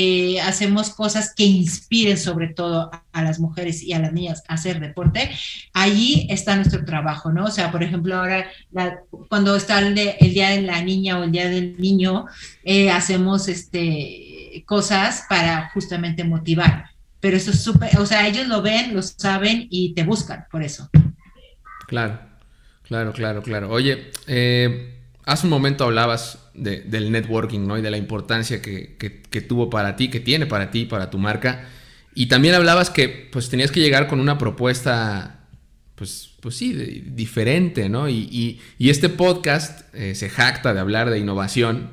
hacemos 0.44 0.92
cosas 0.92 1.34
que 1.36 1.46
inspiren 1.46 2.20
sobre 2.20 2.50
todo 2.50 2.92
a, 3.14 3.24
las 3.24 3.40
mujeres 3.40 3.82
y 3.82 3.94
a 3.94 4.00
las 4.00 4.12
niñas 4.12 4.44
a 4.48 4.56
hacer 4.56 4.80
deporte, 4.80 5.32
allí 5.72 6.28
está 6.30 6.56
nuestro 6.56 6.84
trabajo, 6.84 7.32
¿no? 7.32 7.46
O 7.46 7.52
sea, 7.52 7.72
por 7.72 7.84
ejemplo, 7.84 8.16
ahora 8.16 8.52
cuando 9.30 9.56
está 9.56 9.80
el, 9.80 9.98
el 9.98 10.34
día 10.34 10.50
de 10.50 10.62
la 10.64 10.82
niña 10.82 11.20
o 11.20 11.24
el 11.24 11.32
día 11.32 11.50
del 11.50 11.80
niño, 11.80 12.26
eh, 12.64 12.90
hacemos 12.90 13.48
este, 13.48 14.64
cosas 14.66 15.26
para 15.30 15.70
justamente 15.70 16.24
motivar. 16.24 16.90
Pero 17.20 17.38
eso 17.38 17.52
es 17.52 17.62
súper, 17.62 17.98
o 18.00 18.06
sea, 18.06 18.28
ellos 18.28 18.48
lo 18.48 18.62
ven, 18.62 18.94
lo 18.94 19.02
saben 19.02 19.68
y 19.70 19.94
te 19.94 20.04
buscan 20.04 20.46
por 20.52 20.62
eso. 20.62 20.90
Claro, 21.88 22.20
claro, 22.84 23.14
claro, 23.14 23.42
claro. 23.42 23.70
Oye, 23.70 24.12
eh, 24.28 25.00
hace 25.26 25.46
un 25.46 25.52
momento 25.52 25.86
hablabas 25.86 26.40
del 26.54 27.12
networking, 27.12 27.66
¿no? 27.66 27.78
Y 27.78 27.82
de 27.82 27.92
la 27.92 27.98
importancia 27.98 28.62
que, 28.62 28.98
que, 28.98 29.42
tuvo 29.42 29.70
para 29.70 29.96
ti, 29.96 30.10
que 30.10 30.20
tiene 30.20 30.46
para 30.46 30.70
ti, 30.70 30.86
para 30.86 31.10
tu 31.10 31.18
marca. 31.18 31.66
Y 32.16 32.28
también 32.28 32.56
hablabas 32.56 32.90
que 32.90 33.30
pues 33.32 33.50
tenías 33.50 33.72
que 33.72 33.80
llegar 33.80 34.08
con 34.08 34.20
una 34.20 34.38
propuesta 34.38 35.44
pues, 35.96 36.32
pues 36.42 36.56
sí, 36.56 36.74
diferente, 37.06 37.88
¿no? 37.90 38.10
Y, 38.10 38.60
este 38.80 39.10
podcast 39.10 39.94
eh, 39.96 40.16
se 40.16 40.30
jacta 40.30 40.74
de 40.74 40.80
hablar 40.80 41.10
de 41.10 41.20
innovación 41.20 41.92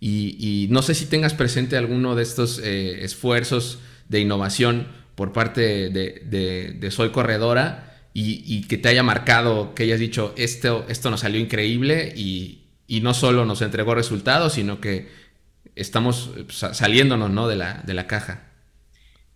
y, 0.00 0.66
no 0.70 0.82
sé 0.82 0.94
si 0.94 1.06
tengas 1.06 1.34
presente 1.34 1.76
alguno 1.76 2.14
de 2.14 2.22
estos 2.22 2.58
eh, 2.58 3.04
esfuerzos 3.04 3.80
de 4.08 4.20
innovación 4.20 4.88
por 5.14 5.32
parte 5.32 5.90
de, 5.90 6.88
Soy 6.90 7.10
Corredora 7.10 8.08
y, 8.14 8.62
que 8.62 8.78
te 8.78 8.88
haya 8.88 9.02
marcado, 9.02 9.74
que 9.74 9.82
hayas 9.82 10.00
dicho, 10.00 10.32
esto, 10.36 10.86
esto 10.88 11.10
nos 11.10 11.20
salió 11.20 11.40
increíble 11.40 12.12
y, 12.16 12.56
no 13.02 13.14
solo 13.14 13.44
nos 13.44 13.62
entregó 13.62 13.94
resultados, 13.94 14.54
sino 14.54 14.80
que 14.80 15.08
estamos 15.76 16.30
saliéndonos 16.48 17.30
¿no? 17.30 17.46
de, 17.46 17.56
la, 17.56 17.82
de 17.86 17.94
la 17.94 18.06
caja. 18.06 18.49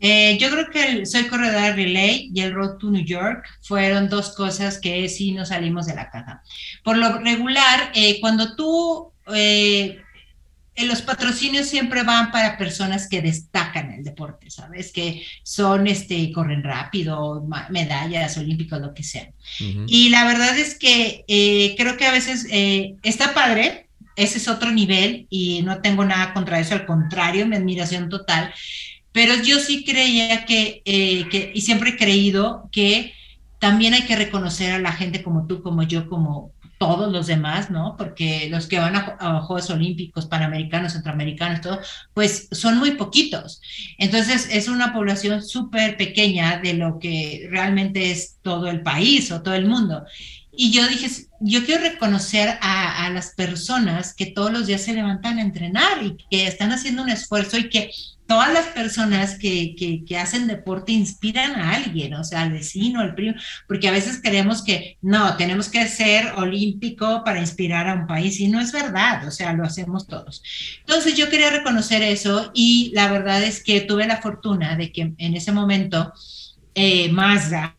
Eh, 0.06 0.36
yo 0.38 0.50
creo 0.50 0.70
que 0.70 0.84
el 0.84 1.06
Soy 1.06 1.28
Corredora 1.28 1.72
Relay 1.72 2.30
y 2.34 2.42
el 2.42 2.52
Road 2.52 2.76
to 2.76 2.90
New 2.90 3.06
York 3.06 3.42
fueron 3.62 4.10
dos 4.10 4.34
cosas 4.34 4.78
que 4.78 5.08
sí 5.08 5.32
nos 5.32 5.48
salimos 5.48 5.86
de 5.86 5.94
la 5.94 6.10
caja. 6.10 6.42
Por 6.82 6.98
lo 6.98 7.20
regular, 7.20 7.90
eh, 7.94 8.20
cuando 8.20 8.54
tú, 8.54 9.12
eh, 9.34 10.02
los 10.76 11.00
patrocinios 11.00 11.68
siempre 11.68 12.02
van 12.02 12.30
para 12.32 12.58
personas 12.58 13.08
que 13.08 13.22
destacan 13.22 13.92
el 13.92 14.04
deporte, 14.04 14.50
¿sabes? 14.50 14.92
Que 14.92 15.24
son, 15.42 15.86
este, 15.86 16.30
corren 16.32 16.62
rápido, 16.62 17.42
medallas 17.70 18.36
olímpicas, 18.36 18.82
lo 18.82 18.92
que 18.92 19.04
sea. 19.04 19.30
Y 19.86 20.10
la 20.10 20.26
verdad 20.26 20.58
es 20.58 20.78
que 20.78 21.24
creo 21.78 21.96
que 21.96 22.04
a 22.04 22.12
veces 22.12 22.46
está 23.02 23.32
padre, 23.32 23.88
ese 24.16 24.36
es 24.36 24.48
otro 24.48 24.70
nivel 24.70 25.26
y 25.30 25.62
no 25.62 25.80
tengo 25.80 26.04
nada 26.04 26.34
contra 26.34 26.60
eso, 26.60 26.74
al 26.74 26.84
contrario, 26.84 27.46
mi 27.46 27.56
admiración 27.56 28.10
total 28.10 28.52
pero 29.14 29.40
yo 29.40 29.60
sí 29.60 29.84
creía 29.84 30.44
que, 30.44 30.82
eh, 30.84 31.28
que, 31.30 31.52
y 31.54 31.60
siempre 31.60 31.90
he 31.90 31.96
creído 31.96 32.68
que 32.72 33.14
también 33.60 33.94
hay 33.94 34.02
que 34.02 34.16
reconocer 34.16 34.72
a 34.72 34.80
la 34.80 34.90
gente 34.90 35.22
como 35.22 35.46
tú, 35.46 35.62
como 35.62 35.84
yo, 35.84 36.08
como 36.08 36.50
todos 36.78 37.12
los 37.12 37.28
demás, 37.28 37.70
¿no? 37.70 37.94
Porque 37.96 38.48
los 38.50 38.66
que 38.66 38.80
van 38.80 38.96
a, 38.96 39.40
Juegos 39.42 39.70
Olímpicos, 39.70 40.26
Panamericanos, 40.26 40.94
Centroamericanos, 40.94 41.60
todo, 41.60 41.78
pues 42.12 42.48
son 42.50 42.76
muy 42.78 42.96
poquitos. 42.96 43.60
Entonces 43.98 44.48
es 44.50 44.66
una 44.66 44.92
población 44.92 45.44
súper 45.44 45.96
pequeña 45.96 46.58
de 46.58 46.74
lo 46.74 46.98
que 46.98 47.46
realmente 47.52 48.10
es 48.10 48.38
todo 48.42 48.66
el 48.66 48.82
país 48.82 49.30
o 49.30 49.42
todo 49.42 49.54
el 49.54 49.66
mundo. 49.66 50.04
Y 50.50 50.72
yo 50.72 50.88
dije, 50.88 51.08
yo 51.38 51.64
quiero 51.64 51.82
reconocer 51.82 52.58
a, 52.60 53.06
a, 53.06 53.10
las 53.10 53.32
personas 53.36 54.12
que 54.12 54.26
todos 54.26 54.50
los 54.50 54.66
días 54.66 54.82
se 54.82 54.92
levantan 54.92 55.38
a 55.38 55.42
entrenar 55.42 56.02
y 56.02 56.16
que 56.28 56.48
están 56.48 56.72
haciendo 56.72 57.02
un 57.02 57.10
esfuerzo 57.10 57.58
y 57.58 57.68
que 57.68 57.92
todas 58.26 58.52
las 58.52 58.66
personas 58.68 59.38
que, 59.38 59.74
que, 59.76 60.18
hacen 60.18 60.46
deporte 60.46 60.92
inspiran 60.92 61.56
a 61.56 61.74
alguien, 61.74 62.14
o 62.14 62.24
sea, 62.24 62.42
al 62.42 62.52
vecino, 62.52 63.00
al 63.00 63.14
primo, 63.14 63.34
porque 63.68 63.88
a 63.88 63.92
veces 63.92 64.20
creemos 64.22 64.62
que 64.62 64.96
no, 65.02 65.36
tenemos 65.36 65.68
que 65.68 65.86
ser 65.88 66.32
olímpico 66.36 67.22
para 67.24 67.40
inspirar 67.40 67.88
a 67.88 67.94
un 67.94 68.06
país 68.06 68.40
y 68.40 68.48
no 68.48 68.60
es 68.60 68.72
verdad, 68.72 69.26
o 69.26 69.30
sea, 69.30 69.52
lo 69.52 69.64
hacemos 69.64 70.06
todos. 70.06 70.42
Entonces 70.80 71.16
yo 71.16 71.28
quería 71.28 71.50
reconocer 71.50 72.02
eso 72.02 72.50
y 72.54 72.92
la 72.94 73.10
verdad 73.10 73.42
es 73.42 73.62
que 73.62 73.82
tuve 73.82 74.06
la 74.06 74.22
fortuna 74.22 74.76
de 74.76 74.92
que 74.92 75.12
en 75.16 75.34
ese 75.34 75.52
momento 75.52 76.12
eh, 76.74 77.10
Mazda 77.10 77.76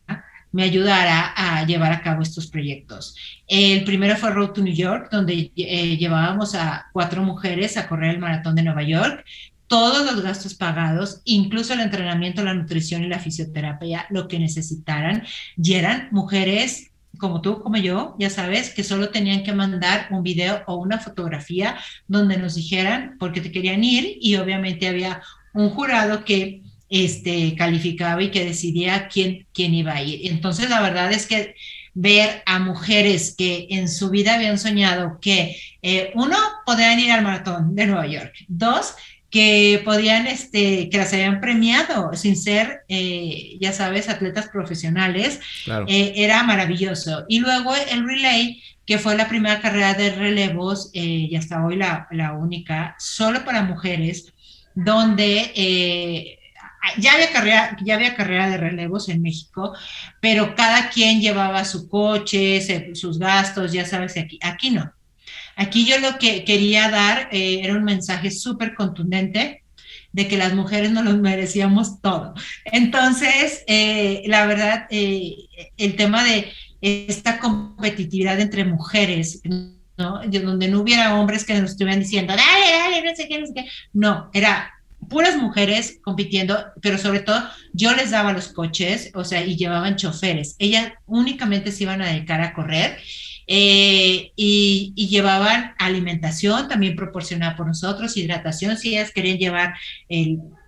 me 0.51 0.63
ayudara 0.63 1.33
a 1.35 1.65
llevar 1.65 1.91
a 1.91 2.01
cabo 2.01 2.21
estos 2.21 2.47
proyectos. 2.47 3.15
El 3.45 3.83
primero 3.83 4.15
fue 4.15 4.31
Road 4.31 4.51
to 4.51 4.61
New 4.61 4.73
York, 4.73 5.09
donde 5.11 5.51
eh, 5.53 5.97
llevábamos 5.97 6.55
a 6.55 6.87
cuatro 6.93 7.23
mujeres 7.23 7.75
a 7.75 7.89
correr 7.89 8.11
el 8.11 8.19
maratón 8.19 8.55
de 8.55 8.63
Nueva 8.63 8.83
York 8.83 9.25
todos 9.75 10.05
los 10.05 10.21
gastos 10.23 10.53
pagados, 10.53 11.19
incluso 11.25 11.73
el 11.73 11.81
entrenamiento, 11.81 12.41
la 12.45 12.53
nutrición 12.53 13.03
y 13.03 13.09
la 13.09 13.19
fisioterapia, 13.19 14.05
lo 14.09 14.29
que 14.29 14.39
necesitaran, 14.39 15.23
y 15.61 15.73
eran 15.73 16.07
mujeres 16.11 16.91
como 17.17 17.41
tú, 17.41 17.61
como 17.61 17.75
yo, 17.75 18.15
ya 18.17 18.29
sabes, 18.29 18.73
que 18.73 18.85
solo 18.85 19.09
tenían 19.09 19.43
que 19.43 19.51
mandar 19.51 20.07
un 20.11 20.23
video 20.23 20.63
o 20.67 20.75
una 20.77 20.97
fotografía 20.97 21.75
donde 22.07 22.37
nos 22.37 22.55
dijeran 22.55 23.17
por 23.19 23.33
qué 23.33 23.41
te 23.41 23.51
querían 23.51 23.83
ir. 23.83 24.17
Y 24.21 24.37
obviamente 24.37 24.87
había 24.87 25.21
un 25.53 25.69
jurado 25.71 26.23
que 26.23 26.61
este, 26.89 27.53
calificaba 27.57 28.23
y 28.23 28.31
que 28.31 28.45
decidía 28.45 29.09
quién, 29.09 29.45
quién 29.53 29.73
iba 29.73 29.93
a 29.93 30.01
ir. 30.01 30.31
Entonces, 30.31 30.69
la 30.69 30.81
verdad 30.81 31.11
es 31.11 31.27
que 31.27 31.55
ver 31.93 32.43
a 32.45 32.59
mujeres 32.59 33.35
que 33.37 33.67
en 33.71 33.89
su 33.89 34.09
vida 34.09 34.35
habían 34.35 34.57
soñado 34.57 35.17
que, 35.19 35.57
eh, 35.81 36.11
uno, 36.15 36.37
podían 36.65 36.99
ir 36.99 37.11
al 37.11 37.23
maratón 37.23 37.75
de 37.75 37.87
Nueva 37.87 38.07
York, 38.07 38.33
dos, 38.47 38.95
que 39.35 39.81
podían, 39.83 40.27
este, 40.27 40.87
que 40.89 40.97
las 40.97 41.11
habían 41.11 41.41
premiado 41.41 42.13
sin 42.13 42.37
ser, 42.37 42.85
eh, 42.87 43.57
ya 43.59 43.73
sabes, 43.73 44.07
atletas 44.07 44.47
profesionales, 44.47 45.41
eh, 45.89 46.13
era 46.15 46.41
maravilloso. 46.43 47.25
Y 47.27 47.39
luego 47.39 47.75
el 47.75 48.07
relay, 48.07 48.63
que 48.85 48.97
fue 48.97 49.17
la 49.17 49.27
primera 49.27 49.59
carrera 49.59 49.93
de 49.93 50.15
relevos 50.15 50.89
eh, 50.93 51.27
y 51.29 51.35
hasta 51.35 51.65
hoy 51.65 51.75
la, 51.75 52.07
la, 52.11 52.31
única, 52.31 52.95
solo 52.97 53.43
para 53.43 53.63
mujeres, 53.63 54.33
donde 54.73 56.39
ya 56.97 57.15
había, 57.15 57.33
carrera, 57.33 57.77
ya 57.83 57.95
había 57.95 58.15
carrera 58.15 58.49
de 58.49 58.55
relevos 58.55 59.09
en 59.09 59.21
México, 59.21 59.75
pero 60.21 60.55
cada 60.55 60.89
quien 60.89 61.19
llevaba 61.19 61.65
su 61.65 61.89
coche, 61.89 62.61
sus 62.95 63.19
gastos, 63.19 63.73
ya 63.73 63.85
sabes, 63.85 64.15
aquí, 64.15 64.39
aquí 64.41 64.69
no. 64.69 64.94
Aquí 65.55 65.85
yo 65.85 65.99
lo 65.99 66.17
que 66.17 66.43
quería 66.43 66.89
dar 66.89 67.29
eh, 67.31 67.61
era 67.63 67.73
un 67.73 67.83
mensaje 67.83 68.31
súper 68.31 68.75
contundente 68.75 69.63
de 70.11 70.27
que 70.27 70.37
las 70.37 70.53
mujeres 70.53 70.91
no 70.91 71.03
nos 71.03 71.17
merecíamos 71.17 72.01
todo. 72.01 72.33
Entonces, 72.63 73.63
eh, 73.67 74.23
la 74.27 74.45
verdad, 74.45 74.87
eh, 74.89 75.35
el 75.77 75.95
tema 75.95 76.23
de 76.23 76.51
esta 76.81 77.39
competitividad 77.39 78.39
entre 78.39 78.63
mujeres, 78.63 79.41
donde 79.97 80.67
no 80.67 80.79
hubiera 80.79 81.15
hombres 81.15 81.43
que 81.43 81.59
nos 81.59 81.71
estuvieran 81.71 81.99
diciendo, 81.99 82.33
dale, 82.33 82.71
dale, 82.71 83.03
no 83.03 83.15
sé 83.15 83.27
qué, 83.27 83.39
no 83.39 83.47
sé 83.47 83.53
qué. 83.55 83.65
No, 83.91 84.29
era 84.33 84.71
puras 85.09 85.37
mujeres 85.37 85.99
compitiendo, 86.01 86.57
pero 86.81 86.97
sobre 86.97 87.19
todo 87.19 87.43
yo 87.73 87.93
les 87.93 88.11
daba 88.11 88.33
los 88.33 88.49
coches, 88.49 89.11
o 89.13 89.23
sea, 89.23 89.43
y 89.43 89.55
llevaban 89.57 89.95
choferes. 89.95 90.55
Ellas 90.59 90.93
únicamente 91.05 91.71
se 91.71 91.83
iban 91.83 92.01
a 92.01 92.07
dedicar 92.07 92.41
a 92.41 92.53
correr 92.53 92.97
eh, 93.47 94.31
y, 94.35 94.93
llevaban 95.07 95.75
alimentación 95.77 96.67
también 96.67 96.95
proporcionada 96.95 97.55
por 97.55 97.67
nosotros, 97.67 98.17
hidratación, 98.17 98.77
si 98.77 98.89
ellas 98.89 99.11
querían 99.11 99.37
llevar 99.37 99.75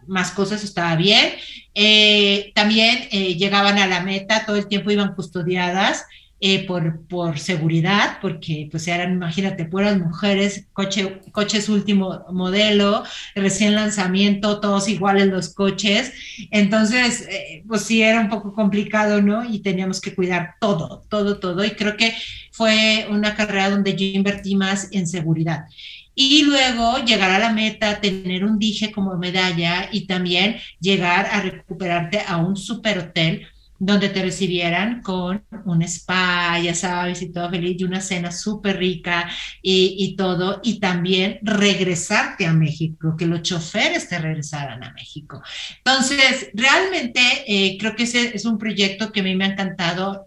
más 0.08 0.32
cosas 0.32 0.64
estaba 0.64 0.96
bien. 0.96 1.34
Eh, 1.76 2.52
también 2.56 3.08
eh, 3.12 3.36
llegaban 3.36 3.78
a 3.78 3.88
la 3.88 4.02
meta, 4.02 4.46
todo 4.46 4.56
el 4.56 4.68
tiempo 4.68 4.92
iban 4.92 5.14
custodiadas. 5.14 6.06
Eh, 6.40 6.68
por, 6.68 7.02
por 7.08 7.40
seguridad, 7.40 8.20
porque 8.22 8.68
pues 8.70 8.88
eran, 8.88 9.14
imagínate, 9.14 9.66
puras 9.66 9.98
mujeres, 9.98 10.68
coche, 10.72 11.20
coches 11.32 11.68
último 11.68 12.26
modelo, 12.32 13.04
recién 13.34 13.74
lanzamiento, 13.74 14.60
todos 14.60 14.88
iguales 14.88 15.30
los 15.30 15.56
coches. 15.56 16.14
Entonces, 16.52 17.28
eh, 17.28 17.64
pues 17.68 17.82
sí, 17.82 18.04
era 18.04 18.20
un 18.20 18.30
poco 18.30 18.54
complicado, 18.54 19.20
¿no? 19.20 19.44
Y 19.52 19.60
teníamos 19.64 20.00
que 20.00 20.14
cuidar 20.14 20.58
todo, 20.60 21.04
todo, 21.10 21.40
todo. 21.40 21.66
Y 21.66 21.72
creo 21.72 21.98
que 21.98 22.14
fue 22.52 23.08
una 23.10 23.34
carrera 23.36 23.72
donde 23.72 23.96
yo 23.96 24.06
invertí 24.06 24.56
más 24.56 24.90
en 24.92 25.08
seguridad 25.08 25.66
y 26.14 26.44
luego 26.44 26.98
llegar 27.06 27.32
a 27.32 27.40
la 27.40 27.52
meta, 27.52 28.00
tener 28.02 28.44
un 28.44 28.58
dije 28.60 28.92
como 28.92 29.18
medalla 29.18 29.90
y 29.92 30.08
también 30.08 30.58
llegar 30.80 31.28
a 31.32 31.42
recuperarte 31.42 32.22
a 32.28 32.38
un 32.38 32.56
super 32.56 32.98
hotel 33.00 33.48
donde 33.80 34.10
te 34.10 34.22
recibieran 34.22 35.02
con 35.02 35.44
un 35.66 35.82
spa, 35.84 36.60
ya 36.60 36.74
sabes, 36.74 37.22
y 37.22 37.32
todo 37.32 37.50
feliz, 37.50 37.80
y 37.80 37.84
una 37.84 38.02
cena 38.02 38.32
súper 38.32 38.78
rica 38.78 39.30
y, 39.62 40.16
todo, 40.16 40.62
y 40.64 40.80
también 40.80 41.40
regresarte 41.42 42.46
a 42.46 42.54
México, 42.54 43.16
que 43.18 43.26
los 43.26 43.42
choferes 43.42 44.10
te 44.10 44.18
regresaran 44.18 44.84
a 44.84 44.94
México. 44.94 45.42
Entonces, 45.78 46.50
realmente 46.54 47.22
eh, 47.48 47.78
creo 47.80 47.96
que 47.96 48.04
ese 48.04 48.36
es 48.36 48.46
un 48.46 48.58
proyecto 48.58 49.12
que 49.12 49.20
a 49.20 49.24
mí 49.24 49.36
me 49.36 49.46
ha 49.46 49.50
encantado, 49.50 50.26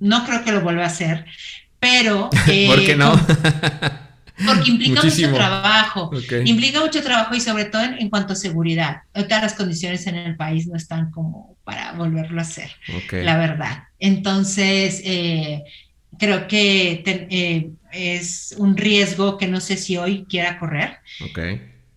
no 0.00 0.24
creo 0.24 0.44
que 0.44 0.52
lo 0.52 0.60
vuelva 0.62 0.84
a 0.84 0.88
hacer, 0.88 1.24
pero... 1.78 2.30
¿Por 2.66 2.84
qué 2.84 2.96
no? 2.96 3.12
Porque 4.46 4.70
implica 4.70 5.02
mucho 5.02 5.32
trabajo. 5.32 6.10
Implica 6.44 6.80
mucho 6.80 7.02
trabajo 7.02 7.34
y 7.34 7.40
sobre 7.40 7.64
todo 7.66 7.82
en, 7.82 8.08
cuanto 8.08 8.32
a 8.32 8.36
seguridad. 8.36 9.02
Ahorita 9.14 9.40
las 9.40 9.54
condiciones 9.54 10.06
en 10.06 10.16
el 10.16 10.36
país 10.36 10.66
no 10.66 10.76
están 10.76 11.10
como 11.10 11.56
para 11.64 11.92
volverlo 11.92 12.38
a 12.38 12.42
hacer, 12.42 12.70
la 13.10 13.36
verdad. 13.36 13.84
Entonces, 13.98 15.02
eh, 15.04 15.64
creo 16.18 16.46
que 16.46 17.02
eh, 17.04 17.70
es 17.92 18.54
un 18.58 18.76
riesgo 18.76 19.38
que 19.38 19.48
no 19.48 19.60
sé 19.60 19.76
si 19.76 19.96
hoy 19.96 20.24
quiera 20.28 20.58
correr. 20.58 20.98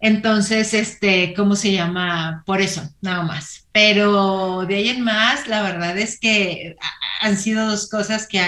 Entonces, 0.02 0.74
este, 0.74 1.34
¿cómo 1.36 1.56
se 1.56 1.72
llama? 1.72 2.43
Por 2.47 2.60
eso, 2.60 2.82
nada 3.02 3.22
más. 3.24 3.68
Pero 3.72 4.66
de 4.68 4.76
ahí 4.76 4.89
en 4.89 5.02
más, 5.02 5.47
la 5.47 5.62
verdad 5.62 5.97
es 5.97 6.20
que 6.20 6.76
han 7.22 7.38
sido 7.38 7.70
dos 7.70 7.88
cosas 7.88 8.28
que, 8.28 8.41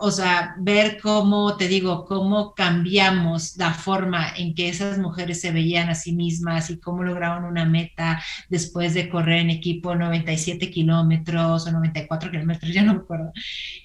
o 0.00 0.10
sea, 0.10 0.54
ver 0.58 0.98
cómo, 1.00 1.56
te 1.58 1.68
digo, 1.68 2.06
cómo 2.06 2.54
cambiamos 2.54 3.56
la 3.58 3.74
forma 3.74 4.34
en 4.36 4.54
que 4.54 4.70
esas 4.70 4.98
mujeres 4.98 5.40
se 5.40 5.52
veían 5.52 5.90
a 5.90 5.94
sí 5.94 6.12
mismas 6.12 6.70
y 6.70 6.80
cómo 6.80 7.04
lograron 7.04 7.44
una 7.44 7.66
meta 7.66 8.22
después 8.48 8.94
de 8.94 9.10
correr 9.10 9.40
en 9.40 9.50
equipo 9.50 9.94
97 9.94 10.70
kilómetros 10.70 11.66
o 11.66 11.72
94 11.72 12.30
kilómetros, 12.30 12.72
ya 12.72 12.82
no 12.82 12.94
me 12.94 13.00
acuerdo. 13.00 13.32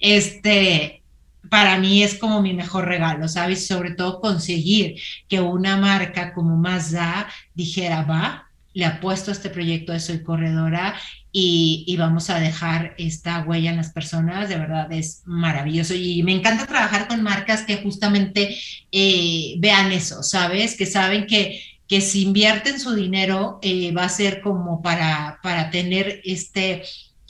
Este, 0.00 1.01
para 1.50 1.78
mí 1.78 2.02
es 2.02 2.18
como 2.18 2.42
mi 2.42 2.54
mejor 2.54 2.86
regalo, 2.86 3.28
¿sabes? 3.28 3.66
Sobre 3.66 3.92
todo 3.92 4.20
conseguir 4.20 4.96
que 5.28 5.40
una 5.40 5.76
marca 5.76 6.32
como 6.32 6.56
Mazda 6.56 7.28
dijera, 7.54 8.02
va, 8.02 8.48
le 8.74 8.84
apuesto 8.84 9.30
a 9.30 9.34
este 9.34 9.50
proyecto 9.50 9.92
de 9.92 10.00
Soy 10.00 10.22
Corredora 10.22 10.94
y, 11.34 11.96
vamos 11.98 12.28
a 12.30 12.38
dejar 12.38 12.94
esta 12.98 13.40
huella 13.40 13.70
en 13.70 13.78
las 13.78 13.92
personas, 13.92 14.48
de 14.48 14.58
verdad 14.58 14.92
es 14.92 15.22
maravilloso. 15.24 15.94
Y 15.94 16.22
me 16.22 16.32
encanta 16.32 16.66
trabajar 16.66 17.08
con 17.08 17.22
marcas 17.22 17.62
que 17.62 17.78
justamente 17.78 18.56
eh, 18.90 19.54
vean 19.58 19.92
eso, 19.92 20.22
¿sabes? 20.22 20.76
Que 20.76 20.86
saben 20.86 21.26
que, 21.26 21.62
que 21.88 22.00
si 22.02 22.22
invierten 22.22 22.78
su 22.78 22.94
dinero 22.94 23.58
eh, 23.62 23.92
va 23.92 24.04
a 24.04 24.08
ser 24.10 24.42
como 24.42 24.82
para, 24.82 25.38
para 25.42 25.70
tener 25.70 26.20
este 26.24 26.82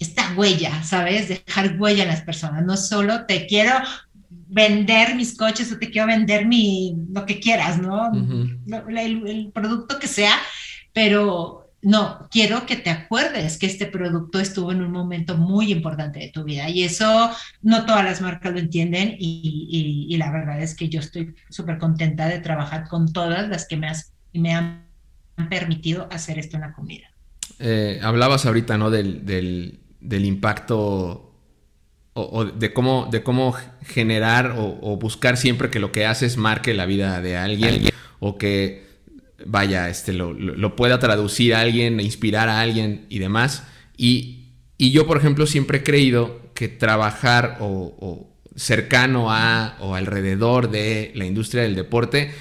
esta 0.02 0.32
huella, 0.36 0.82
¿sabes? 0.84 1.28
Dejar 1.28 1.76
huella 1.78 2.02
en 2.02 2.10
las 2.10 2.22
personas. 2.22 2.64
No 2.64 2.76
solo 2.76 3.26
te 3.26 3.46
quiero 3.46 3.74
vender 4.52 5.14
mis 5.14 5.36
coches 5.36 5.72
o 5.72 5.78
te 5.78 5.90
quiero 5.90 6.08
vender 6.08 6.46
mi, 6.46 6.94
lo 7.10 7.24
que 7.24 7.40
quieras, 7.40 7.78
¿no? 7.78 8.12
el, 8.88 9.50
producto 9.52 9.98
que 9.98 10.06
sea, 10.06 10.34
pero 10.92 11.70
no, 11.80 12.28
quiero 12.30 12.66
que 12.66 12.76
te 12.76 12.90
acuerdes 12.90 13.56
que 13.56 13.64
este 13.64 13.86
producto 13.86 14.38
estuvo 14.38 14.70
en 14.70 14.82
un 14.82 14.92
momento 14.92 15.38
muy 15.38 15.72
importante 15.72 16.20
de 16.20 16.28
tu 16.28 16.44
vida 16.44 16.68
y 16.68 16.84
eso 16.84 17.30
no 17.62 17.86
todas 17.86 18.04
las 18.04 18.20
marcas 18.20 18.52
lo 18.52 18.58
entienden 18.58 19.16
y, 19.18 20.14
la 20.18 20.30
verdad 20.30 20.62
es 20.62 20.76
que 20.76 20.90
yo 20.90 21.00
estoy 21.00 21.34
súper 21.48 21.78
contenta 21.78 22.28
de 22.28 22.38
trabajar 22.38 22.86
con 22.88 23.10
todas 23.10 23.48
las 23.48 23.66
que 23.66 23.78
me, 23.78 23.88
has, 23.88 24.12
me 24.34 24.54
han 24.54 24.86
permitido 25.48 26.08
hacer 26.12 26.38
esto 26.38 26.56
en 26.56 26.60
la 26.60 26.72
comida. 26.74 27.08
Eh, 27.58 28.00
hablabas 28.02 28.44
ahorita, 28.44 28.76
¿no? 28.76 28.90
Del, 28.90 29.24
del, 29.24 29.80
del 30.02 30.24
impacto 30.24 31.32
o, 32.14 32.44
de, 32.44 32.72
cómo, 32.74 33.08
de 33.10 33.22
cómo 33.22 33.54
generar 33.86 34.54
o, 34.58 34.96
buscar 34.96 35.36
siempre 35.36 35.70
que 35.70 35.78
lo 35.78 35.92
que 35.92 36.04
haces 36.04 36.36
marque 36.36 36.74
la 36.74 36.84
vida 36.84 37.22
de 37.22 37.38
alguien 37.38 37.88
o 38.18 38.36
que 38.36 38.86
vaya, 39.46 39.88
este, 39.88 40.12
lo, 40.12 40.76
pueda 40.76 40.98
traducir 40.98 41.54
a 41.54 41.60
alguien, 41.60 42.00
inspirar 42.00 42.48
a 42.48 42.60
alguien 42.60 43.06
y 43.08 43.18
demás. 43.18 43.64
Y, 43.96 44.38
yo, 44.78 45.06
por 45.06 45.16
ejemplo, 45.16 45.46
siempre 45.46 45.78
he 45.78 45.82
creído 45.82 46.52
que 46.54 46.68
trabajar 46.68 47.58
o, 47.60 48.28
cercano 48.54 49.32
a 49.32 49.78
o 49.80 49.94
alrededor 49.94 50.70
de 50.70 51.12
la 51.14 51.24
industria 51.24 51.62
del 51.62 51.74
deporte, 51.74 52.32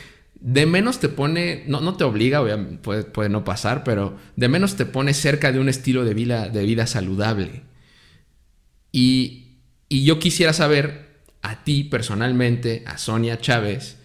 de 0.41 0.65
menos 0.65 0.99
te 0.99 1.07
pone, 1.07 1.63
no, 1.67 1.81
no 1.81 1.95
te 1.95 2.03
obliga, 2.03 2.41
puede, 2.81 3.03
puede 3.03 3.29
no 3.29 3.43
pasar, 3.43 3.83
pero 3.83 4.17
de 4.35 4.49
menos 4.49 4.75
te 4.75 4.85
pone 4.85 5.13
cerca 5.13 5.51
de 5.51 5.59
un 5.59 5.69
estilo 5.69 6.03
de 6.03 6.15
vida, 6.15 6.49
de 6.49 6.65
vida 6.65 6.87
saludable. 6.87 7.61
Y, 8.91 9.59
y 9.87 10.03
yo 10.03 10.19
quisiera 10.19 10.51
saber 10.51 11.21
a 11.43 11.63
ti 11.63 11.83
personalmente, 11.83 12.83
a 12.87 12.97
Sonia 12.97 13.39
Chávez, 13.39 13.97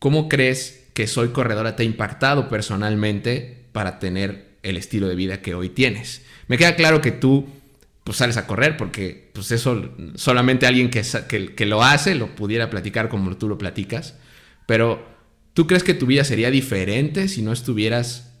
¿cómo 0.00 0.28
crees 0.28 0.88
que 0.92 1.06
Soy 1.06 1.28
Corredora 1.28 1.76
te 1.76 1.84
ha 1.84 1.86
impactado 1.86 2.48
personalmente 2.48 3.68
para 3.72 4.00
tener 4.00 4.58
el 4.64 4.76
estilo 4.76 5.06
de 5.06 5.14
vida 5.14 5.40
que 5.40 5.54
hoy 5.54 5.68
tienes? 5.68 6.22
Me 6.48 6.58
queda 6.58 6.74
claro 6.74 7.00
que 7.00 7.12
tú 7.12 7.48
pues 8.02 8.18
sales 8.18 8.36
a 8.36 8.46
correr, 8.46 8.76
porque 8.76 9.30
pues 9.32 9.50
eso 9.52 9.94
solamente 10.16 10.66
alguien 10.66 10.90
que, 10.90 11.02
que, 11.28 11.54
que, 11.54 11.64
lo 11.64 11.82
hace 11.82 12.14
lo 12.14 12.34
pudiera 12.34 12.68
platicar 12.68 13.08
como 13.08 13.34
tú 13.36 13.48
lo 13.48 13.56
platicas. 13.56 14.16
Pero, 14.66 15.13
¿tú 15.54 15.66
crees 15.66 15.82
que 15.82 15.94
tu 15.94 16.06
vida 16.06 16.24
sería 16.24 16.50
diferente 16.50 17.28
si 17.28 17.42
no 17.42 17.52
estuvieras 17.52 18.32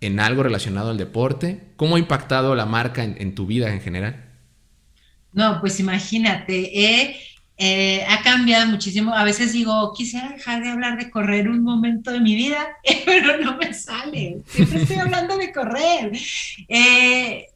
en 0.00 0.20
algo 0.20 0.42
relacionado 0.42 0.90
al 0.90 0.98
deporte? 0.98 1.72
¿Cómo 1.76 1.96
ha 1.96 1.98
impactado 1.98 2.54
la 2.54 2.66
marca 2.66 3.02
en, 3.02 3.34
tu 3.34 3.46
vida 3.46 3.72
en 3.72 3.80
general? 3.80 4.24
No, 5.32 5.60
pues 5.60 5.80
imagínate, 5.80 7.16
eh, 7.60 8.04
ha 8.08 8.22
cambiado 8.22 8.66
muchísimo. 8.66 9.12
A 9.14 9.24
veces 9.24 9.52
digo, 9.52 9.92
quisiera 9.96 10.30
dejar 10.30 10.62
de 10.62 10.70
hablar 10.70 10.96
de 10.96 11.10
correr 11.10 11.48
un 11.48 11.62
momento 11.62 12.12
de 12.12 12.20
mi 12.20 12.36
vida, 12.36 12.68
pero 13.04 13.38
no 13.38 13.56
me 13.56 13.74
sale. 13.74 14.38
Siempre 14.46 14.82
estoy 14.82 14.96
hablando 15.00 15.36
de 15.36 15.52
correr. 15.52 16.12
Eh, 16.68 17.46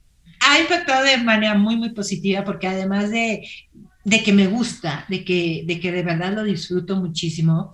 ha 0.41 0.59
impactado 0.59 1.05
de 1.05 1.19
manera 1.19 1.55
muy, 1.55 1.77
muy 1.77 1.91
positiva 1.91 2.45
porque 2.45 2.67
además 2.67 3.11
de, 3.11 3.49
de 4.05 4.23
que 4.25 4.33
me 4.33 4.49
gusta, 4.49 5.05
de 5.09 5.25
que, 5.25 5.63
de 5.67 5.79
que 5.79 5.93
de 5.93 6.03
verdad 6.03 6.33
lo 6.35 6.43
disfruto 6.43 6.97
muchísimo, 6.97 7.73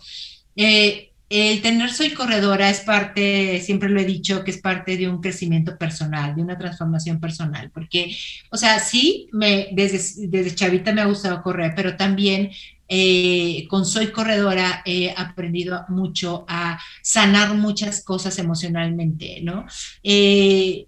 eh, 0.55 1.08
el 1.31 1.61
tener 1.61 1.93
soy 1.93 2.11
corredora 2.11 2.71
es 2.71 2.81
parte, 2.81 3.61
siempre 3.61 3.91
lo 3.91 4.01
he 4.01 4.05
dicho, 4.05 4.45
que 4.45 4.51
es 4.51 4.59
parte 4.59 4.97
de 4.97 5.09
un 5.09 5.21
crecimiento 5.21 5.77
personal, 5.77 6.35
de 6.35 6.43
una 6.43 6.57
transformación 6.57 7.21
personal, 7.21 7.71
porque, 7.71 8.17
o 8.51 8.57
sea, 8.57 8.81
sí, 8.81 9.29
desde 9.73 10.55
chavita 10.55 10.93
me 10.93 11.03
ha 11.03 11.07
gustado 11.07 11.43
correr, 11.43 11.75
pero 11.77 11.97
también 11.97 12.51
eh, 12.89 13.67
con 13.69 13.85
Soy 13.85 14.07
Corredora 14.07 14.83
he 14.87 15.11
aprendido 15.11 15.85
mucho 15.89 16.47
a 16.49 16.81
sanar 17.03 17.55
muchas 17.55 18.03
cosas 18.03 18.39
emocionalmente, 18.39 19.41
¿no? 19.43 19.67
Eh, 20.03 20.87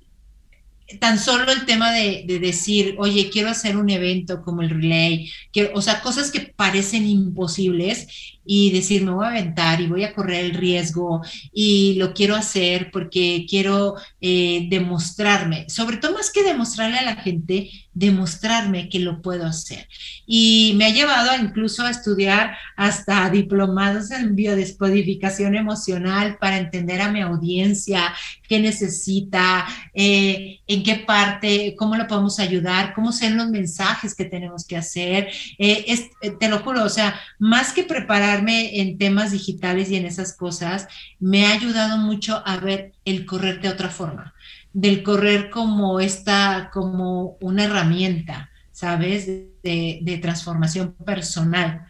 tan 0.99 1.19
solo 1.19 1.53
el 1.53 1.67
tema 1.67 1.93
de, 1.93 2.25
decir, 2.41 2.97
oye, 2.99 3.31
quiero 3.31 3.51
hacer 3.51 3.77
un 3.77 3.91
evento 3.91 4.43
como 4.43 4.63
el 4.63 4.71
relay, 4.71 5.31
o 5.75 5.83
sea, 5.83 6.01
cosas 6.01 6.31
que 6.31 6.41
parecen 6.41 7.07
imposibles 7.07 8.40
y 8.45 8.73
decir, 8.73 9.05
me 9.05 9.13
voy 9.13 9.27
a 9.27 9.31
aventar 9.31 9.81
y 9.81 9.87
voy 9.87 10.05
a 10.05 10.15
correr 10.15 10.45
el 10.45 10.55
riesgo 10.55 11.23
y 11.53 11.95
lo 11.99 12.15
quiero 12.15 12.35
hacer 12.37 12.91
porque 12.91 13.47
quiero 13.49 13.97
eh, 14.21 14.67
demostrarme, 14.71 15.69
sobre 15.69 15.99
todo 15.99 16.15
más 16.15 16.31
que 16.31 16.43
demostrarle 16.43 16.99
a 16.99 17.05
la 17.05 17.17
gente, 17.17 17.71
demostrarme 17.93 18.89
que 18.89 19.01
lo 19.01 19.21
puedo 19.21 19.47
hacer. 19.47 19.89
Y 20.27 20.75
me 20.77 20.87
ha 20.87 20.91
llevado 20.91 21.31
incluso 21.43 21.85
a 21.85 21.91
estudiar 21.91 22.57
hasta 22.77 23.29
diplomados 23.31 24.11
en 24.11 24.35
biodescodificación 24.35 25.55
emocional 25.55 26.39
para 26.39 26.59
entender 26.59 27.01
a 27.01 27.11
mi 27.11 27.21
audiencia, 27.21 28.15
qué 28.49 28.61
necesita, 28.61 29.67
eh, 29.93 30.61
en 30.67 30.83
qué 30.83 30.97
parte, 30.97 31.75
cómo 31.77 31.97
lo 31.97 32.07
podemos 32.07 32.39
ayudar, 32.39 32.95
cómo 32.95 33.13
son 33.13 33.37
los 33.37 33.51
mensajes 33.51 34.15
que 34.15 34.25
tenemos 34.25 34.65
que 34.65 34.77
hacer. 34.77 35.29
Eh, 35.59 36.09
te 36.39 36.49
lo 36.49 36.61
juro, 36.61 36.85
o 36.85 36.89
sea, 36.89 37.21
más 37.39 37.73
que 37.73 37.85
preparar 37.85 38.30
en 38.39 38.99
temas 38.99 39.33
digitales 39.33 39.91
y 39.91 39.97
en 39.97 40.07
esas 40.07 40.37
cosas 40.37 40.89
me 41.19 41.47
ha 41.47 41.53
ayudado 41.53 41.99
mucho 41.99 42.43
a 42.47 42.57
ver 42.59 42.93
el 43.05 43.27
correr 43.27 43.61
de 43.61 43.69
otra 43.69 43.89
forma, 43.89 44.35
del 44.73 45.03
correr 45.03 45.51
como 45.51 46.01
esta, 46.01 46.71
como 46.73 47.37
una 47.41 47.65
herramienta, 47.65 48.51
¿sabes? 48.73 49.27
De, 49.63 50.19
transformación 50.23 50.95
personal, 51.05 51.87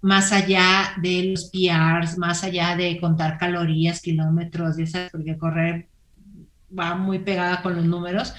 más 0.00 0.32
allá 0.32 0.94
de 1.00 1.24
los 1.24 1.50
PRs, 1.50 2.18
más 2.18 2.44
allá 2.44 2.76
de 2.76 2.98
contar 3.00 3.38
calorías, 3.38 4.02
kilómetros, 4.02 4.76
porque 5.12 5.38
correr 5.38 5.88
va 6.76 6.94
muy 6.94 7.20
pegada 7.20 7.62
con 7.62 7.76
los 7.76 7.84
números. 7.84 8.34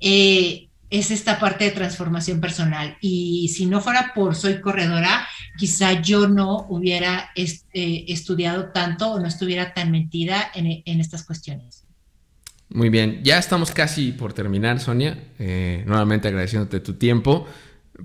Eh, 0.00 0.67
es 0.90 1.10
esta 1.10 1.38
parte 1.38 1.64
de 1.64 1.70
transformación 1.72 2.40
personal. 2.40 2.96
Y 3.00 3.48
si 3.48 3.66
no 3.66 3.80
fuera 3.80 4.12
por 4.14 4.34
soy 4.34 4.60
corredora, 4.60 5.26
quizá 5.56 6.00
yo 6.00 6.28
no 6.28 6.66
hubiera 6.68 7.30
eh, 7.34 8.04
estudiado 8.08 8.70
tanto 8.70 9.12
o 9.12 9.20
no 9.20 9.26
estuviera 9.26 9.74
tan 9.74 9.90
metida 9.90 10.50
en, 10.54 11.00
estas 11.00 11.24
cuestiones. 11.24 11.84
Muy 12.70 12.90
bien, 12.90 13.20
ya 13.22 13.38
estamos 13.38 13.70
casi 13.70 14.12
por 14.12 14.32
terminar, 14.32 14.80
Sonia. 14.80 15.18
Eh, 15.38 15.84
nuevamente 15.86 16.28
agradeciéndote 16.28 16.80
tu 16.80 16.94
tiempo, 16.94 17.46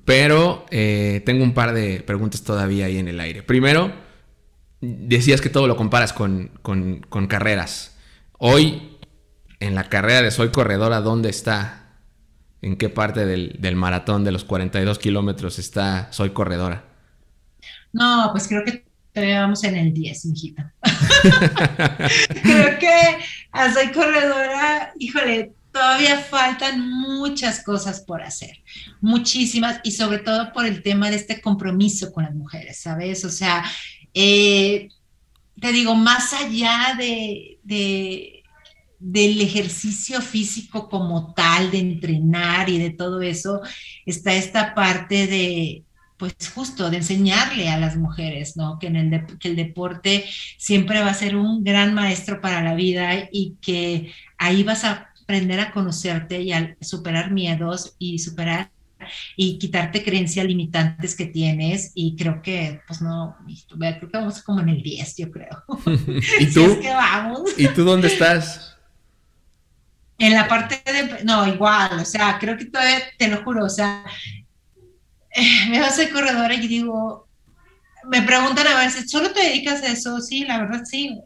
pero 0.05 0.65
eh, 0.69 1.21
tengo 1.25 1.43
un 1.43 1.53
par 1.53 1.73
de 1.73 2.01
preguntas 2.01 2.43
todavía 2.43 2.85
ahí 2.85 2.97
en 2.97 3.07
el 3.07 3.19
aire. 3.19 3.43
Primero, 3.43 3.93
decías 4.81 5.41
que 5.41 5.49
todo 5.49 5.67
lo 5.67 5.75
comparas 5.75 6.11
con, 6.13 6.47
con 6.61 7.27
carreras. 7.27 7.97
Hoy, 8.37 8.97
en 9.59 9.75
la 9.75 9.89
carrera 9.89 10.21
de 10.21 10.31
Soy 10.31 10.49
Corredora, 10.49 11.01
¿dónde 11.01 11.29
está 11.29 11.82
en 12.63 12.77
qué 12.77 12.89
parte 12.89 13.25
del, 13.25 13.75
maratón 13.75 14.23
de 14.23 14.31
los 14.31 14.45
42 14.45 14.97
kilómetros 14.97 15.59
está 15.59 16.11
Soy 16.11 16.31
Corredora? 16.31 16.85
No, 17.91 18.29
pues 18.31 18.47
creo 18.47 18.63
que 18.63 18.85
todavía 19.13 19.41
vamos 19.41 19.63
en 19.65 19.75
el 19.75 19.93
10, 19.93 20.25
mijita. 20.27 20.73
creo 22.41 22.79
que 22.79 23.17
Soy 23.73 23.91
Corredora, 23.91 24.93
híjole, 24.97 25.51
todavía 25.71 26.17
faltan 26.19 26.89
muchas 26.89 27.63
cosas 27.63 27.99
por 27.99 28.21
hacer, 28.21 28.63
muchísimas, 29.01 29.81
y 29.83 29.91
sobre 29.91 30.19
todo 30.19 30.53
por 30.53 30.65
el 30.65 30.81
tema 30.81 31.09
de 31.09 31.17
este 31.17 31.41
compromiso 31.41 32.13
con 32.13 32.23
las 32.23 32.33
mujeres, 32.33 32.79
¿sabes? 32.79 33.25
O 33.25 33.29
sea, 33.29 33.65
eh, 34.13 34.87
te 35.59 35.71
digo, 35.73 35.95
más 35.95 36.31
allá 36.31 36.95
de 36.97 38.42
del 39.03 39.41
ejercicio 39.41 40.21
físico 40.21 40.87
como 40.87 41.33
tal, 41.33 41.71
de 41.71 41.79
entrenar 41.79 42.69
y 42.69 42.79
de 42.79 42.91
todo 42.91 43.21
eso, 43.21 43.61
está 44.05 44.33
esta 44.33 44.73
parte 44.73 45.27
de, 45.27 45.83
pues 46.17 46.35
justo, 46.55 46.89
de 46.89 46.97
enseñarle 46.97 47.67
a 47.67 47.77
las 47.77 47.97
mujeres, 47.97 48.55
¿no? 48.55 48.79
Que, 48.79 48.87
en 48.87 48.95
el, 48.95 49.37
que 49.37 49.49
el 49.49 49.57
deporte 49.57 50.25
siempre 50.57 51.01
va 51.01 51.09
a 51.09 51.13
ser 51.15 51.35
un 51.35 51.65
gran 51.65 51.93
maestro 51.93 52.39
para 52.39 52.63
la 52.63 52.75
vida 52.75 53.27
y 53.29 53.57
que 53.61 54.13
ahí 54.37 54.63
vas 54.63 54.85
a 54.85 55.09
aprender 55.21 55.59
a 55.59 55.71
conocerte 55.71 56.41
y 56.41 56.53
a 56.53 56.77
superar 56.79 57.31
miedos 57.31 57.95
y 57.99 58.19
superar 58.19 58.71
y 59.35 59.57
quitarte 59.57 60.01
creencias 60.01 60.45
limitantes 60.45 61.13
que 61.13 61.25
tienes 61.25 61.91
y 61.93 62.15
creo 62.15 62.41
que 62.41 62.79
pues 62.87 63.01
no 63.01 63.35
creo 63.67 63.99
que 63.99 64.17
vamos 64.17 64.41
como 64.43 64.61
en 64.61 64.69
el 64.69 64.81
10 64.81 65.17
yo 65.17 65.29
creo 65.29 65.61
¿Y 66.39 66.45
tú? 66.53 66.79
vamos. 66.85 67.41
¿Y 67.57 67.67
tú 67.67 67.83
dónde 67.83 68.07
estás? 68.07 68.72
En 70.23 70.33
la 70.33 70.47
parte 70.47 70.81
de, 70.89 71.25
no, 71.25 71.45
igual, 71.45 71.99
o 71.99 72.05
sea, 72.05 72.37
creo 72.39 72.57
que 72.57 72.63
todavía, 72.63 72.99
te 73.17 73.27
lo 73.27 73.43
juro, 73.43 73.65
o 73.65 73.69
sea, 73.69 74.05
eh, 75.35 75.67
me 75.69 75.81
vas 75.81 75.91
a 75.91 75.95
ser 75.97 76.13
corredora 76.13 76.53
y 76.53 76.65
digo, 76.65 77.27
me 78.05 78.21
preguntan 78.21 78.67
a 78.67 78.79
veces, 78.79 79.11
¿solo 79.11 79.33
te 79.33 79.41
dedicas 79.41 79.83
a 79.83 79.87
eso? 79.87 80.21
Sí, 80.21 80.45
la 80.45 80.59
verdad 80.59 80.85
sí, 80.85 81.19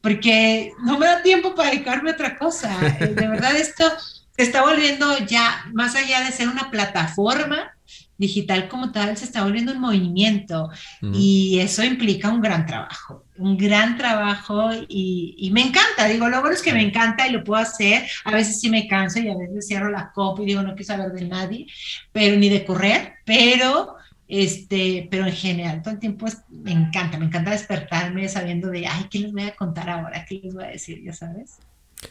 porque 0.00 0.70
no 0.84 1.00
me 1.00 1.06
da 1.06 1.20
tiempo 1.20 1.56
para 1.56 1.70
dedicarme 1.70 2.10
a 2.10 2.14
otra 2.14 2.38
cosa. 2.38 2.70
Eh, 3.00 3.08
de 3.08 3.26
verdad 3.26 3.56
esto 3.56 3.90
se 4.36 4.44
está 4.44 4.62
volviendo 4.62 5.18
ya, 5.26 5.64
más 5.72 5.96
allá 5.96 6.20
de 6.20 6.30
ser 6.30 6.48
una 6.48 6.70
plataforma, 6.70 7.76
digital 8.16 8.68
como 8.68 8.92
tal 8.92 9.16
se 9.16 9.24
está 9.24 9.42
volviendo 9.42 9.72
un 9.72 9.80
movimiento 9.80 10.70
y 11.12 11.58
eso 11.60 11.82
implica 11.82 12.28
un 12.28 12.40
gran 12.40 12.66
trabajo, 12.66 13.24
un 13.36 13.56
gran 13.56 13.96
trabajo 13.96 14.70
y, 14.88 15.50
me 15.52 15.62
encanta, 15.62 16.06
digo, 16.06 16.28
lo 16.28 16.40
bueno 16.40 16.54
es 16.54 16.62
que 16.62 16.72
me 16.72 16.82
encanta 16.82 17.26
y 17.26 17.32
lo 17.32 17.44
puedo 17.44 17.60
hacer, 17.60 18.04
a 18.24 18.32
veces 18.32 18.60
sí 18.60 18.70
me 18.70 18.86
canso 18.86 19.18
y 19.18 19.28
a 19.28 19.36
veces 19.36 19.66
cierro 19.66 19.90
la 19.90 20.12
copa 20.12 20.42
y 20.42 20.46
digo, 20.46 20.62
no 20.62 20.74
quiero 20.74 20.84
saber 20.84 21.12
de 21.12 21.26
nadie, 21.26 21.66
pero 22.12 22.36
ni 22.36 22.48
de 22.48 22.64
correr, 22.64 23.14
pero 23.24 23.96
este, 24.26 25.06
pero 25.10 25.26
en 25.26 25.32
general, 25.32 25.82
todo 25.82 25.94
el 25.94 26.00
tiempo 26.00 26.26
me 26.48 26.72
encanta, 26.72 27.18
me 27.18 27.26
encanta 27.26 27.50
despertarme 27.50 28.28
sabiendo 28.28 28.70
de, 28.70 28.86
ay, 28.86 29.06
¿qué 29.10 29.18
les 29.18 29.32
voy 29.32 29.42
a 29.42 29.54
contar 29.54 29.90
ahora? 29.90 30.24
¿Qué 30.26 30.40
les 30.42 30.54
voy 30.54 30.64
a 30.64 30.68
decir? 30.68 31.02
Ya 31.04 31.12
sabes. 31.12 31.58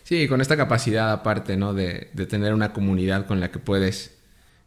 Sí, 0.03 0.27
con 0.27 0.41
esta 0.41 0.57
capacidad 0.57 1.11
aparte, 1.11 1.57
¿no? 1.57 1.73
De, 1.73 2.09
de 2.13 2.25
tener 2.25 2.53
una 2.53 2.73
comunidad 2.73 3.25
con 3.25 3.39
la 3.39 3.51
que 3.51 3.59
puedes 3.59 4.17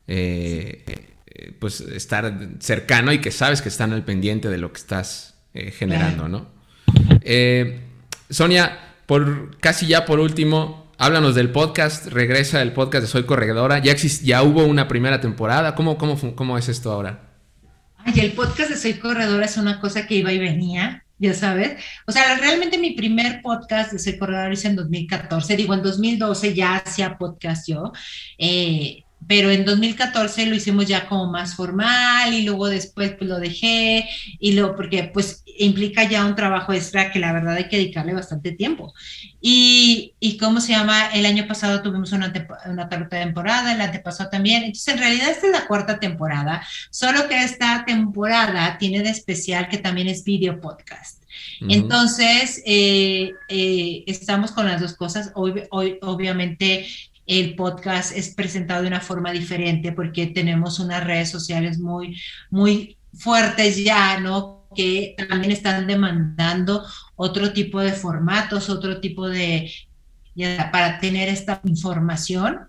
eh, 0.08 1.15
eh, 1.38 1.52
pues 1.58 1.82
estar 1.82 2.32
cercano 2.60 3.12
y 3.12 3.20
que 3.20 3.30
sabes 3.30 3.60
que 3.60 3.68
están 3.68 3.92
al 3.92 4.04
pendiente 4.04 4.48
de 4.48 4.56
lo 4.56 4.72
que 4.72 4.78
estás 4.78 5.34
eh, 5.52 5.70
generando, 5.70 6.28
¿no? 6.28 6.48
Eh, 7.20 7.80
Sonia, 8.30 8.78
por 9.04 9.58
casi 9.58 9.86
ya 9.86 10.06
por 10.06 10.18
último, 10.18 10.90
háblanos 10.96 11.34
del 11.34 11.50
podcast, 11.50 12.06
regresa 12.06 12.62
el 12.62 12.72
podcast 12.72 13.02
de 13.02 13.08
Soy 13.08 13.24
Corredora, 13.24 13.80
ya, 13.80 13.94
ya 13.94 14.42
hubo 14.42 14.64
una 14.64 14.88
primera 14.88 15.20
temporada, 15.20 15.74
¿Cómo, 15.74 15.98
cómo, 15.98 16.16
cómo 16.34 16.56
es 16.56 16.70
esto 16.70 16.90
ahora? 16.90 17.28
Ay, 17.98 18.20
el 18.20 18.32
podcast 18.32 18.70
de 18.70 18.76
Soy 18.78 18.94
Corredora 18.94 19.44
es 19.44 19.58
una 19.58 19.78
cosa 19.78 20.06
que 20.06 20.14
iba 20.14 20.32
y 20.32 20.38
venía, 20.38 21.04
ya 21.18 21.34
sabes. 21.34 21.84
O 22.06 22.12
sea, 22.12 22.38
realmente 22.38 22.78
mi 22.78 22.92
primer 22.92 23.42
podcast 23.42 23.92
de 23.92 23.98
Soy 23.98 24.16
Corredora 24.16 24.50
hice 24.50 24.68
en 24.68 24.76
2014, 24.76 25.54
digo, 25.54 25.74
en 25.74 25.82
2012 25.82 26.54
ya 26.54 26.76
hacía 26.76 27.18
podcast 27.18 27.68
yo. 27.68 27.92
Eh, 28.38 29.02
pero 29.26 29.50
en 29.50 29.64
2014 29.64 30.46
lo 30.46 30.54
hicimos 30.54 30.86
ya 30.86 31.08
como 31.08 31.30
más 31.30 31.54
formal 31.54 32.32
y 32.32 32.42
luego 32.42 32.68
después 32.68 33.12
pues 33.12 33.28
lo 33.28 33.38
dejé 33.38 34.08
y 34.38 34.52
luego 34.52 34.76
porque 34.76 35.10
pues 35.12 35.42
implica 35.58 36.04
ya 36.04 36.24
un 36.24 36.36
trabajo 36.36 36.72
extra 36.72 37.10
que 37.10 37.18
la 37.18 37.32
verdad 37.32 37.56
hay 37.56 37.68
que 37.68 37.78
dedicarle 37.78 38.14
bastante 38.14 38.52
tiempo. 38.52 38.92
Y, 39.40 40.14
y 40.20 40.36
cómo 40.36 40.60
se 40.60 40.72
llama, 40.72 41.08
el 41.08 41.26
año 41.26 41.46
pasado 41.46 41.82
tuvimos 41.82 42.12
una, 42.12 42.32
una 42.66 42.88
temporada, 42.88 43.72
el 43.72 43.80
antepasado 43.80 44.28
también, 44.30 44.64
entonces 44.64 44.94
en 44.94 45.00
realidad 45.00 45.30
esta 45.30 45.46
es 45.46 45.52
la 45.52 45.66
cuarta 45.66 45.98
temporada, 45.98 46.66
solo 46.90 47.28
que 47.28 47.42
esta 47.42 47.84
temporada 47.86 48.76
tiene 48.78 49.02
de 49.02 49.10
especial 49.10 49.68
que 49.68 49.78
también 49.78 50.08
es 50.08 50.24
video 50.24 50.60
podcast. 50.60 51.22
Entonces, 51.68 52.62
eh, 52.66 53.32
eh, 53.48 54.04
estamos 54.06 54.52
con 54.52 54.66
las 54.66 54.80
dos 54.80 54.94
cosas. 54.94 55.32
Hoy, 55.34 55.62
hoy, 55.70 55.98
obviamente, 56.02 56.86
el 57.26 57.54
podcast 57.56 58.16
es 58.16 58.34
presentado 58.34 58.82
de 58.82 58.88
una 58.88 59.00
forma 59.00 59.32
diferente 59.32 59.92
porque 59.92 60.28
tenemos 60.28 60.78
unas 60.78 61.04
redes 61.04 61.30
sociales 61.30 61.78
muy, 61.78 62.20
muy 62.50 62.96
fuertes 63.14 63.82
ya, 63.82 64.20
¿no? 64.20 64.68
Que 64.74 65.14
también 65.28 65.52
están 65.52 65.86
demandando 65.86 66.84
otro 67.16 67.52
tipo 67.52 67.80
de 67.80 67.92
formatos, 67.92 68.68
otro 68.68 69.00
tipo 69.00 69.28
de, 69.28 69.70
para 70.70 71.00
tener 71.00 71.28
esta 71.28 71.60
información, 71.64 72.60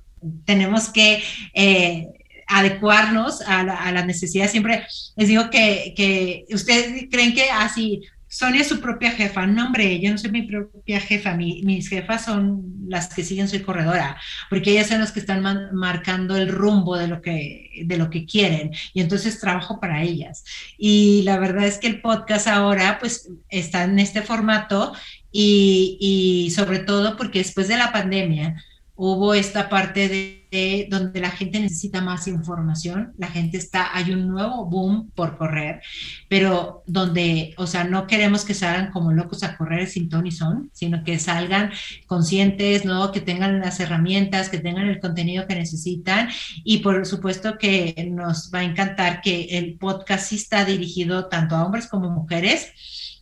tenemos 0.45 0.89
que 0.89 1.21
eh, 1.53 2.07
adecuarnos 2.47 3.41
a 3.41 3.63
la, 3.63 3.75
a 3.75 3.91
la, 3.91 4.05
necesidad. 4.05 4.49
Siempre 4.49 4.85
les 5.15 5.27
digo 5.27 5.49
que, 5.49 5.93
que 5.95 6.45
ustedes 6.53 7.07
creen 7.11 7.33
que 7.33 7.49
así, 7.51 8.01
ah, 8.05 8.16
Sonia 8.27 8.61
es 8.61 8.67
su 8.67 8.81
propia 8.81 9.11
jefa. 9.11 9.47
No, 9.47 9.67
hombre, 9.67 9.99
yo 9.99 10.11
no 10.11 10.17
soy 10.17 10.31
mi 10.31 10.43
propia 10.43 10.99
jefa. 10.99 11.35
mis 11.35 11.89
jefas 11.89 12.25
son 12.25 12.63
las 12.87 13.13
que 13.13 13.23
siguen, 13.23 13.47
soy 13.47 13.61
corredora, 13.61 14.17
porque 14.49 14.71
ellas 14.71 14.87
son 14.87 14.99
las 14.99 15.11
que 15.11 15.19
están 15.19 15.43
marcando 15.73 16.35
el 16.35 16.49
rumbo 16.49 16.97
de 16.97 17.07
lo, 17.07 17.21
que, 17.21 17.83
de 17.85 17.97
lo 17.97 18.09
que 18.09 18.25
quieren. 18.25 18.71
Y 18.93 19.01
entonces 19.01 19.39
trabajo 19.39 19.79
para 19.79 20.03
ellas. 20.03 20.43
Y 20.77 21.21
la 21.23 21.39
verdad 21.39 21.65
es 21.65 21.77
que 21.77 21.87
el 21.87 22.01
podcast 22.01 22.47
ahora, 22.47 22.97
pues, 22.99 23.29
está 23.49 23.83
en 23.83 23.99
este 23.99 24.21
formato 24.21 24.93
y, 25.31 25.97
y 25.99 26.51
sobre 26.51 26.79
todo 26.79 27.17
porque 27.17 27.39
después 27.39 27.67
de 27.67 27.77
la 27.77 27.91
pandemia, 27.91 28.55
hubo 28.97 29.35
esta 29.35 29.69
parte 29.69 30.09
de, 30.09 30.46
donde 30.89 31.19
la 31.19 31.31
gente 31.31 31.59
necesita 31.59 32.01
más 32.01 32.27
información, 32.27 33.13
la 33.17 33.27
gente 33.27 33.57
está, 33.57 33.95
hay 33.95 34.11
un 34.11 34.27
nuevo 34.27 34.65
boom 34.65 35.11
por 35.13 35.37
correr, 35.37 35.81
pero 36.29 36.83
donde, 36.87 37.53
o 37.57 37.67
sea, 37.67 37.83
no 37.83 38.07
queremos 38.07 38.45
que 38.45 38.53
salgan 38.53 38.91
como 38.91 39.11
locos 39.11 39.43
a 39.43 39.57
correr 39.57 39.87
sin 39.87 40.09
ton 40.09 40.25
y 40.25 40.31
son, 40.31 40.69
sino 40.73 41.03
que 41.03 41.19
salgan 41.19 41.71
conscientes, 42.05 42.85
¿no? 42.85 43.11
Que 43.11 43.21
tengan 43.21 43.59
las 43.59 43.79
herramientas, 43.79 44.49
que 44.49 44.59
tengan 44.59 44.87
el 44.87 44.99
contenido 44.99 45.47
que 45.47 45.55
necesitan 45.55 46.29
y 46.63 46.79
por 46.79 47.05
supuesto 47.05 47.57
que 47.57 48.09
nos 48.11 48.51
va 48.53 48.59
a 48.59 48.63
encantar 48.63 49.21
que 49.21 49.43
el 49.51 49.77
podcast 49.77 50.29
sí 50.29 50.35
está 50.37 50.65
dirigido 50.65 51.27
tanto 51.27 51.55
a 51.55 51.65
hombres 51.65 51.87
como 51.87 52.09
mujeres 52.09 52.73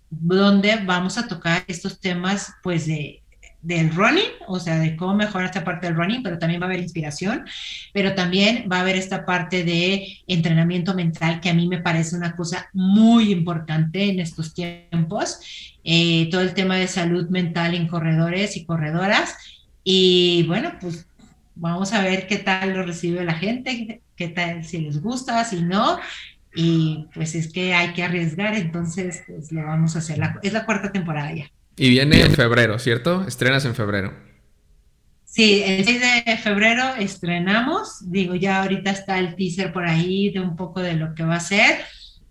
donde 0.10 0.78
vamos 0.86 1.18
a 1.18 1.28
tocar 1.28 1.64
estos 1.68 2.00
temas 2.00 2.54
pues 2.64 2.86
de 2.86 3.25
del 3.66 3.94
running, 3.96 4.30
o 4.48 4.60
sea, 4.60 4.78
de 4.78 4.96
cómo 4.96 5.16
mejorar 5.16 5.48
esta 5.48 5.64
parte 5.64 5.88
del 5.88 5.96
running, 5.96 6.22
pero 6.22 6.38
también 6.38 6.62
va 6.62 6.66
a 6.66 6.70
haber 6.70 6.82
inspiración, 6.82 7.46
pero 7.94 8.14
también 8.14 8.70
va 8.72 8.78
a 8.78 8.82
haber 8.82 8.96
esta 8.96 9.26
parte 9.26 9.64
de 9.64 10.20
entrenamiento 10.28 10.94
mental 10.94 11.42
que 11.42 11.50
a 11.50 11.54
mí 11.56 11.68
me 11.68 11.82
parece 11.82 12.16
una 12.16 12.36
cosa 12.36 12.70
muy 12.74 13.32
importante 13.32 14.04
en 14.04 14.20
estos 14.20 14.54
tiempos, 14.54 15.40
eh, 15.84 16.30
todo 16.30 16.42
el 16.42 16.54
tema 16.54 16.76
de 16.76 16.88
salud 16.88 17.28
mental 17.30 17.74
en 17.74 17.88
corredores 17.88 18.56
y 18.56 18.66
corredoras. 18.66 19.36
Y 19.84 20.44
bueno, 20.48 20.74
pues 20.80 21.08
vamos 21.56 21.92
a 21.94 22.04
ver 22.04 22.28
qué 22.28 22.38
tal 22.38 22.72
lo 22.72 22.84
recibe 22.84 23.26
la 23.26 23.34
gente, 23.34 24.02
qué 24.16 24.28
tal 24.28 24.64
si 24.64 24.78
les 24.80 25.02
gusta, 25.02 25.44
si 25.44 25.64
no. 25.64 25.98
Y 26.54 27.08
pues 27.16 27.34
es 27.34 27.52
que 27.52 27.74
hay 27.74 27.94
que 27.94 28.04
arriesgar, 28.04 28.54
entonces 28.54 29.24
pues 29.26 29.52
lo 29.52 29.66
vamos 29.66 29.96
a 29.96 30.00
hacer. 30.00 30.20
es 30.44 30.54
la 30.54 30.66
cuarta 30.66 30.92
temporada 30.92 31.34
ya. 31.34 31.52
Y 31.78 31.90
viene 31.90 32.22
en 32.22 32.34
febrero, 32.34 32.80
¿cierto? 32.80 33.26
Estrenas 33.28 33.66
en 33.66 33.76
febrero. 33.76 34.14
Sí, 35.26 35.62
el 35.66 35.84
6 35.84 36.02
de 36.26 36.38
febrero 36.38 36.96
estrenamos. 36.98 38.10
Digo, 38.10 38.36
ya 38.36 38.62
ahorita 38.62 38.92
está 38.92 39.20
el 39.20 39.36
teaser 39.36 39.74
por 39.74 39.86
ahí 39.86 40.32
de 40.32 40.40
un 40.40 40.56
poco 40.56 40.80
de 40.80 40.94
lo 40.94 41.14
que 41.14 41.24
va 41.24 41.36
a 41.36 41.42
ser. 41.42 41.82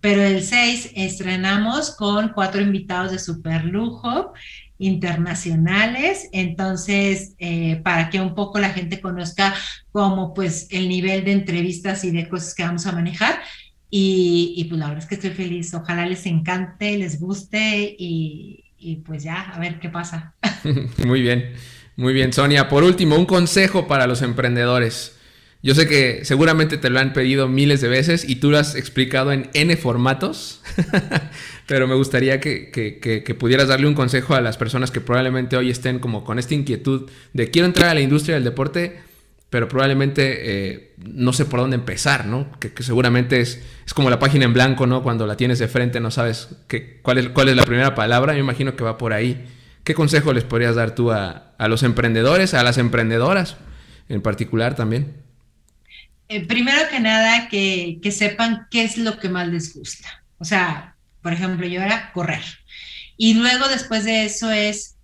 Pero 0.01 0.23
el 0.23 0.43
6 0.43 0.93
estrenamos 0.95 1.95
con 1.97 2.31
cuatro 2.31 2.63
invitados 2.63 3.13
de 3.13 3.19
super 3.19 3.67
lujo 3.67 4.33
internacionales. 4.79 6.31
Entonces, 6.33 7.35
eh, 7.39 7.83
para 7.85 8.09
que 8.09 8.23
un 8.23 8.35
poco 8.35 8.59
la 8.59 8.71
gente 8.71 9.03
conozca 9.03 9.55
cómo 9.93 10.33
pues 10.33 10.69
el 10.71 10.89
nivel 10.89 11.25
de 11.25 11.33
entrevistas 11.33 12.05
y 12.05 12.11
de 12.11 12.27
cosas 12.27 12.55
que 12.55 12.63
vamos 12.65 12.87
a 12.87 12.93
manejar. 12.93 13.43
Y, 13.91 14.55
y 14.57 14.65
pues 14.65 14.79
la 14.81 14.87
verdad 14.87 15.03
es 15.03 15.09
que 15.11 15.17
estoy 15.17 15.31
feliz. 15.33 15.75
Ojalá 15.75 16.07
les 16.07 16.25
encante, 16.25 16.97
les 16.97 17.21
guste 17.21 17.95
y, 17.99 18.64
y 18.85 18.97
pues 18.97 19.25
ya, 19.25 19.41
a 19.41 19.59
ver 19.59 19.81
qué 19.81 19.89
pasa. 19.89 20.35
muy 21.07 21.23
bien, 21.23 21.55
muy 21.97 22.13
bien. 22.13 22.33
Sonia, 22.33 22.69
por 22.69 22.85
último, 22.85 23.17
un 23.17 23.25
consejo 23.25 23.89
para 23.89 24.07
los 24.07 24.21
emprendedores. 24.21 25.17
Yo 25.63 25.75
sé 25.75 25.89
que 25.89 26.27
seguramente 26.27 26.77
te 26.77 26.91
lo 26.91 27.01
han 27.01 27.15
pedido 27.15 27.49
miles 27.49 27.81
de 27.81 27.89
veces 27.89 28.29
y 28.29 28.37
tú 28.37 28.51
lo 28.51 28.59
has 28.59 28.75
explicado 28.75 29.33
en 29.33 29.49
N 29.55 29.75
formatos, 29.79 30.61
pero 31.67 31.89
me 31.89 31.95
gustaría 31.95 32.39
que, 32.39 32.71
que, 32.71 33.35
pudieras 33.35 33.69
darle 33.69 33.87
un 33.87 33.95
consejo 33.95 34.35
a 34.35 34.43
las 34.43 34.59
personas 34.59 34.91
que 34.91 35.01
probablemente 35.01 35.57
hoy 35.57 35.71
estén 35.71 36.01
como 36.01 36.23
con 36.23 36.39
esta 36.39 36.53
inquietud 36.53 37.11
de 37.33 37.51
quiero 37.51 37.65
entrar 37.65 37.89
a 37.89 37.95
la 37.95 38.03
industria 38.03 38.35
del 38.35 38.45
deporte, 38.45 39.01
pero 39.55 39.69
probablemente 39.69 40.73
eh, 40.73 40.95
no 40.97 41.33
sé 41.33 41.45
por 41.45 41.61
dónde 41.61 41.77
empezar, 41.77 42.27
¿no? 42.27 42.51
Que, 42.59 42.73
seguramente 42.83 43.41
es, 43.41 43.63
es, 43.87 43.95
como 43.95 44.11
la 44.11 44.19
página 44.19 44.47
en 44.47 44.53
blanco, 44.53 44.89
¿no? 44.89 45.05
Cuando 45.05 45.29
la 45.29 45.37
tienes 45.37 45.61
de 45.61 45.69
frente 45.69 46.01
no 46.01 46.11
sabes 46.11 46.49
cuál, 47.03 47.19
es, 47.19 47.29
cuál 47.29 47.51
es 47.51 47.55
la 47.55 47.63
primera 47.63 47.95
palabra, 47.95 48.33
yo 48.33 48.41
imagino 48.41 48.75
que 48.75 48.83
va 48.83 48.99
por 48.99 49.13
ahí. 49.13 49.47
¿Qué 49.85 49.95
consejo 49.95 50.33
les 50.33 50.43
podrías 50.43 50.75
dar 50.75 50.97
tú 50.97 51.13
a, 51.13 51.55
los 51.69 51.85
emprendedores, 51.85 52.53
a 52.53 52.65
las 52.65 52.79
emprendedoras 52.79 53.57
en 54.09 54.23
particular 54.23 54.75
también? 54.75 55.23
Eh, 56.27 56.45
primero 56.49 56.89
que 56.91 56.99
nada, 56.99 57.49
que, 57.49 58.01
que 58.03 58.11
sepan 58.11 58.67
qué 58.73 58.83
es 58.83 58.99
lo 58.99 59.21
que 59.21 59.29
más 59.29 59.47
les 59.47 59.73
gusta. 59.73 60.25
O 60.39 60.45
sea, 60.45 60.97
por 61.23 61.33
ejemplo, 61.33 61.65
yo 61.69 61.81
era 61.81 62.11
correr. 62.13 62.43
Y 63.17 63.35
luego 63.35 63.69
después 63.69 64.03
de 64.05 64.25
eso 64.25 64.51
es, 64.51 64.97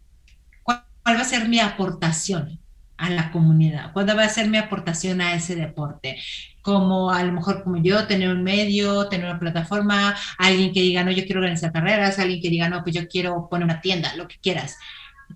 ¿cuál 0.65 0.83
va 1.07 1.21
a 1.21 1.25
ser 1.25 1.49
mi 1.49 1.61
aportación? 1.61 2.60
A 3.01 3.11
la 3.11 3.33
comunidad? 3.33 3.93
¿Cuándo 3.93 4.15
va 4.15 4.25
a 4.25 4.29
ser 4.29 4.49
mi 4.49 4.59
aportación 4.59 5.21
a 5.21 5.35
ese 5.35 5.57
deporte? 5.57 6.21
Como 6.63 7.11
a 7.11 7.25
lo 7.25 7.33
mejor 7.33 7.65
como 7.65 7.83
yo, 7.83 8.07
tener 8.07 8.29
un 8.29 8.43
medio, 8.45 9.09
tener 9.09 9.27
una 9.27 9.41
plataforma, 9.41 10.15
alguien 10.39 10.73
que 10.73 10.83
diga, 10.83 11.03
no, 11.03 11.11
yo 11.11 11.25
quiero 11.25 11.41
organizar 11.41 11.73
carreras, 11.73 12.19
alguien 12.19 12.43
que 12.43 12.51
diga, 12.51 12.69
no, 12.69 12.83
pues 12.83 12.95
yo 12.95 13.09
quiero 13.09 13.49
poner 13.49 13.65
una 13.65 13.81
tienda, 13.81 14.15
lo 14.17 14.29
que 14.29 14.37
quieras. 14.43 14.77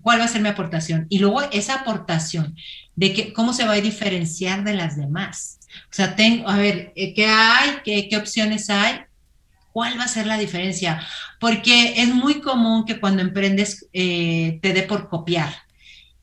¿Cuál 0.01 0.19
va 0.19 0.25
a 0.25 0.27
ser 0.27 0.41
mi 0.41 0.49
aportación? 0.49 1.07
Y 1.09 1.19
luego 1.19 1.41
esa 1.51 1.75
aportación 1.75 2.55
de 2.95 3.13
que, 3.13 3.33
cómo 3.33 3.53
se 3.53 3.65
va 3.65 3.73
a 3.73 3.81
diferenciar 3.81 4.63
de 4.63 4.73
las 4.73 4.95
demás. 4.95 5.59
O 5.89 5.93
sea, 5.93 6.15
tengo, 6.15 6.47
a 6.47 6.57
ver, 6.57 6.93
eh, 6.95 7.13
¿qué 7.13 7.25
hay? 7.25 7.77
¿Qué, 7.83 8.07
qué 8.07 8.17
opciones 8.17 8.69
hay? 8.69 9.01
¿Cuál 9.71 9.99
va 9.99 10.03
a 10.03 10.07
ser 10.07 10.27
la 10.27 10.37
diferencia? 10.37 11.01
Porque 11.39 12.01
es 12.01 12.07
muy 12.13 12.39
común 12.41 12.85
que 12.85 12.99
cuando 12.99 13.21
emprendes 13.21 13.87
eh, 13.91 14.59
te 14.61 14.73
dé 14.73 14.83
por 14.83 15.09
copiar. 15.09 15.64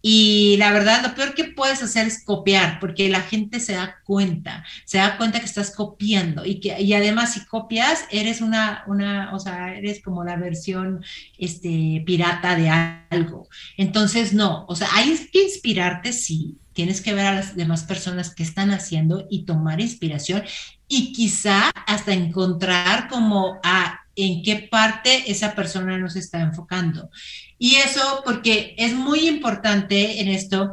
Y 0.02 0.56
la 0.58 0.72
verdad, 0.72 1.02
lo 1.02 1.14
peor 1.14 1.34
que 1.34 1.44
puedes 1.44 1.80
hacer 1.82 2.08
es 2.08 2.24
copiar, 2.24 2.80
porque 2.80 3.08
la 3.08 3.20
gente 3.20 3.60
se 3.60 3.74
da 3.74 3.98
cuenta, 4.04 4.64
se 4.84 4.98
da 4.98 5.16
cuenta 5.16 5.38
que 5.38 5.46
estás 5.46 5.70
copiando 5.70 6.44
y 6.44 6.58
que 6.58 6.80
y 6.82 6.92
además 6.92 7.34
si 7.34 7.46
copias 7.46 8.04
eres 8.10 8.40
una 8.40 8.82
una, 8.88 9.32
o 9.32 9.38
sea, 9.38 9.74
eres 9.76 10.02
como 10.02 10.24
la 10.24 10.36
versión 10.36 11.04
este 11.38 12.02
pirata 12.04 12.56
de 12.56 12.68
algo. 12.68 13.48
Entonces, 13.76 14.32
no, 14.34 14.66
o 14.68 14.74
sea, 14.74 14.88
hay 14.92 15.16
que 15.32 15.44
inspirarte 15.44 16.12
sí, 16.12 16.58
tienes 16.72 17.00
que 17.00 17.14
ver 17.14 17.26
a 17.26 17.34
las 17.34 17.54
demás 17.54 17.84
personas 17.84 18.34
que 18.34 18.42
están 18.42 18.70
haciendo 18.70 19.26
y 19.30 19.44
tomar 19.44 19.80
inspiración 19.80 20.42
y 20.88 21.12
quizá 21.12 21.70
hasta 21.86 22.12
encontrar 22.12 23.08
como 23.08 23.60
a 23.62 24.01
en 24.16 24.42
qué 24.42 24.68
parte 24.70 25.30
esa 25.30 25.54
persona 25.54 25.98
nos 25.98 26.16
está 26.16 26.40
enfocando. 26.40 27.10
Y 27.58 27.76
eso 27.76 28.22
porque 28.24 28.74
es 28.78 28.92
muy 28.92 29.28
importante 29.28 30.20
en 30.20 30.28
esto 30.28 30.72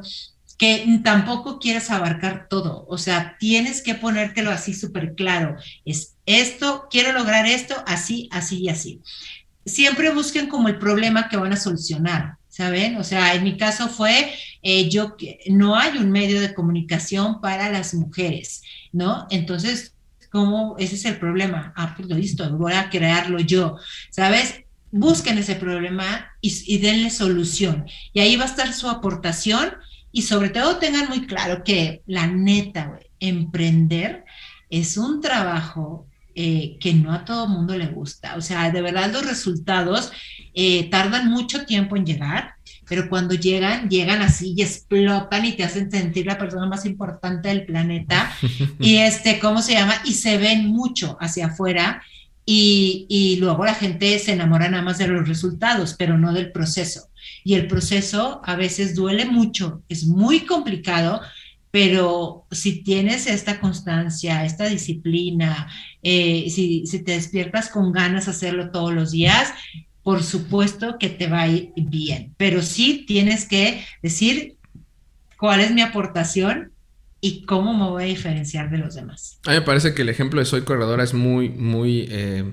que 0.59 0.99
tampoco 1.05 1.57
quieras 1.57 1.89
abarcar 1.89 2.47
todo, 2.49 2.85
o 2.89 2.97
sea, 2.97 3.37
tienes 3.39 3.81
que 3.81 3.95
ponértelo 3.95 4.51
así 4.51 4.73
súper 4.73 5.15
claro. 5.15 5.55
Es 5.85 6.17
esto, 6.25 6.87
quiero 6.91 7.13
lograr 7.13 7.45
esto, 7.45 7.81
así, 7.87 8.27
así 8.29 8.63
y 8.63 8.69
así. 8.69 9.01
Siempre 9.65 10.13
busquen 10.13 10.49
como 10.49 10.67
el 10.67 10.77
problema 10.77 11.29
que 11.29 11.37
van 11.37 11.53
a 11.53 11.57
solucionar, 11.57 12.35
¿saben? 12.49 12.97
O 12.97 13.05
sea, 13.05 13.35
en 13.35 13.45
mi 13.45 13.55
caso 13.55 13.87
fue, 13.87 14.33
eh, 14.61 14.89
yo, 14.89 15.15
no 15.47 15.77
hay 15.77 15.97
un 15.97 16.11
medio 16.11 16.41
de 16.41 16.53
comunicación 16.53 17.39
para 17.39 17.69
las 17.69 17.93
mujeres, 17.93 18.61
¿no? 18.91 19.27
Entonces, 19.29 19.93
¿Cómo? 20.32 20.75
Ese 20.77 20.95
es 20.95 21.05
el 21.05 21.17
problema. 21.17 21.73
Ah, 21.75 21.95
pues 21.95 22.07
listo, 22.09 22.57
voy 22.57 22.73
a 22.73 22.89
crearlo 22.89 23.39
yo, 23.39 23.77
¿sabes? 24.11 24.63
Busquen 24.91 25.38
ese 25.38 25.55
problema 25.55 26.32
y, 26.41 26.77
denle 26.80 27.09
solución. 27.09 27.86
Y 28.13 28.19
ahí 28.19 28.36
va 28.36 28.43
a 28.43 28.47
estar 28.47 28.73
su 28.73 28.89
aportación 28.89 29.71
y 30.11 30.23
sobre 30.23 30.49
todo 30.49 30.77
tengan 30.77 31.09
muy 31.09 31.27
claro 31.27 31.63
que 31.63 32.01
la 32.07 32.27
neta, 32.27 32.99
emprender 33.19 34.25
es 34.69 34.97
un 34.97 35.21
trabajo 35.21 36.07
eh, 36.36 36.77
que 36.80 36.93
no 36.93 37.11
a 37.11 37.25
todo 37.25 37.47
mundo 37.47 37.75
le 37.75 37.88
gusta. 37.88 38.36
O 38.36 38.41
sea, 38.41 38.71
de 38.71 38.82
verdad 38.82 39.11
los 39.11 39.25
resultados 39.25 40.11
eh, 40.53 40.89
tardan 40.89 41.30
mucho 41.30 41.65
tiempo 41.65 41.97
en 41.97 42.05
llegar, 42.05 42.55
pero 42.89 43.07
cuando 43.07 43.35
llegan, 43.35 43.87
llegan 43.89 44.21
así 44.21 44.53
y 44.57 44.63
explotan 44.63 45.45
y 45.45 45.53
te 45.53 45.63
hacen 45.63 45.91
sentir 45.91 46.25
la 46.25 46.37
persona 46.37 46.65
más 46.65 46.85
importante 46.85 47.49
del 47.49 47.65
planeta. 47.65 48.33
y 48.79 48.97
este, 48.97 49.39
¿cómo 49.39 49.61
se 49.61 49.73
llama? 49.73 49.95
Y 50.03 50.13
se 50.13 50.37
ven 50.37 50.65
mucho 50.65 51.17
hacia 51.21 51.47
afuera. 51.47 52.01
Y, 52.45 53.05
y, 53.07 53.35
luego 53.35 53.63
la 53.63 53.75
gente 53.75 54.17
se 54.17 54.33
enamora 54.33 54.69
nada 54.69 54.81
más 54.81 54.97
de 54.97 55.07
los 55.07 55.27
resultados, 55.27 55.95
pero 55.99 56.17
no 56.17 56.33
del 56.33 56.51
proceso. 56.51 57.09
Y 57.43 57.53
el 57.53 57.67
proceso 57.67 58.41
a 58.43 58.55
veces 58.55 58.95
duele 58.95 59.25
mucho, 59.25 59.83
es 59.87 60.07
muy 60.07 60.41
complicado, 60.41 61.21
pero 61.71 62.47
si 62.49 62.83
tienes 62.83 63.27
esta 63.27 63.59
constancia, 63.59 64.43
esta 64.43 64.65
disciplina, 64.65 65.69
eh, 66.01 66.49
si, 66.49 66.83
te 67.03 67.11
despiertas 67.11 67.69
con 67.69 67.91
ganas 67.91 68.25
de 68.25 68.31
hacerlo 68.31 68.71
todos 68.71 68.93
los 68.93 69.11
días, 69.11 69.53
por 70.03 70.23
supuesto 70.23 70.97
que 70.99 71.09
te 71.09 71.27
va 71.27 71.41
a 71.41 71.47
ir 71.47 71.71
bien, 71.75 72.33
pero 72.37 72.61
sí 72.61 73.05
tienes 73.07 73.45
que 73.45 73.83
decir 74.01 74.55
cuál 75.37 75.61
es 75.61 75.71
mi 75.71 75.81
aportación 75.81 76.71
y 77.21 77.45
cómo 77.45 77.73
me 77.73 77.89
voy 77.89 78.03
a 78.03 78.07
diferenciar 78.07 78.69
de 78.69 78.77
los 78.77 78.95
demás. 78.95 79.39
A 79.45 79.51
mí 79.51 79.57
me 79.57 79.61
parece 79.61 79.93
que 79.93 80.03
el 80.03 80.09
ejemplo 80.09 80.39
de 80.39 80.45
Soy 80.45 80.61
Corredora 80.61 81.03
es 81.03 81.13
muy, 81.13 81.49
muy, 81.49 82.07
eh, 82.09 82.45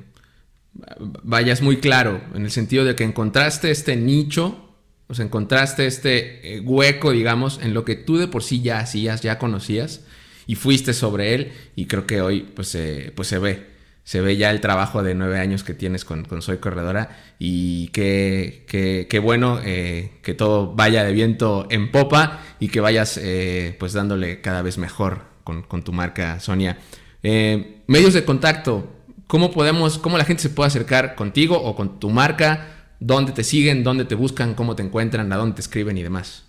vaya, 1.23 1.53
es 1.53 1.63
muy 1.63 1.77
claro, 1.77 2.21
en 2.35 2.45
el 2.45 2.51
sentido 2.51 2.85
de 2.85 2.97
que 2.97 3.05
encontraste 3.05 3.71
este 3.71 3.97
nicho 3.97 4.63
o 5.09 5.15
sea, 5.15 5.25
encontraste 5.25 5.87
este 5.87 6.57
eh, 6.57 6.61
hueco, 6.61 7.13
digamos, 7.13 7.61
en 7.63 7.75
lo 7.75 7.85
que 7.85 7.95
tú 7.95 8.17
de 8.17 8.27
por 8.27 8.43
sí 8.43 8.61
ya 8.61 8.81
hacías, 8.81 9.21
ya 9.23 9.39
conocías 9.39 10.01
y 10.47 10.57
fuiste 10.57 10.95
sobre 10.95 11.35
él 11.35 11.53
y 11.77 11.87
creo 11.87 12.07
que 12.07 12.21
hoy 12.21 12.41
pues, 12.41 12.77
pues 13.15 13.29
se 13.29 13.39
ve. 13.39 13.76
Se 14.07 14.23
ve 14.23 14.39
ya 14.39 14.51
el 14.51 14.63
trabajo 14.63 15.03
de 15.03 15.15
nueve 15.15 15.39
años 15.39 15.65
que 15.65 15.75
tienes 15.75 16.07
con, 16.07 16.25
Soy 16.41 16.57
Corredora 16.57 17.19
y 17.39 17.89
qué 17.89 19.21
bueno 19.23 19.61
eh, 19.63 20.13
que 20.23 20.33
todo 20.33 20.75
vaya 20.75 21.05
de 21.05 21.13
viento 21.13 21.67
en 21.69 21.91
popa 21.91 22.41
y 22.59 22.69
que 22.69 22.81
vayas 22.81 23.19
eh, 23.21 23.77
pues 23.79 23.93
dándole 23.93 24.41
cada 24.41 24.63
vez 24.63 24.79
mejor 24.79 25.25
con, 25.45 25.63
con 25.63 25.83
tu 25.83 25.93
marca 25.93 26.41
Sonia. 26.41 26.79
medios 27.23 28.15
de 28.15 28.25
contacto, 28.25 28.95
¿cómo 29.27 29.51
podemos, 29.51 29.99
cómo 29.99 30.17
la 30.17 30.25
gente 30.25 30.43
se 30.43 30.51
puede 30.51 30.69
acercar 30.69 31.17
contigo 31.17 31.61
o 31.61 31.77
con 31.77 32.01
tu 32.01 32.09
marca? 32.09 32.73
dónde 33.01 33.33
te 33.33 33.45
siguen, 33.45 33.85
dónde 33.85 34.05
te 34.05 34.15
buscan, 34.15 34.55
cómo 34.55 34.75
te 34.75 34.83
encuentran, 34.83 35.33
a 35.33 35.37
dónde 35.37 35.57
te 35.57 35.61
escriben 35.61 35.99
y 35.99 36.03
demás. 36.03 36.46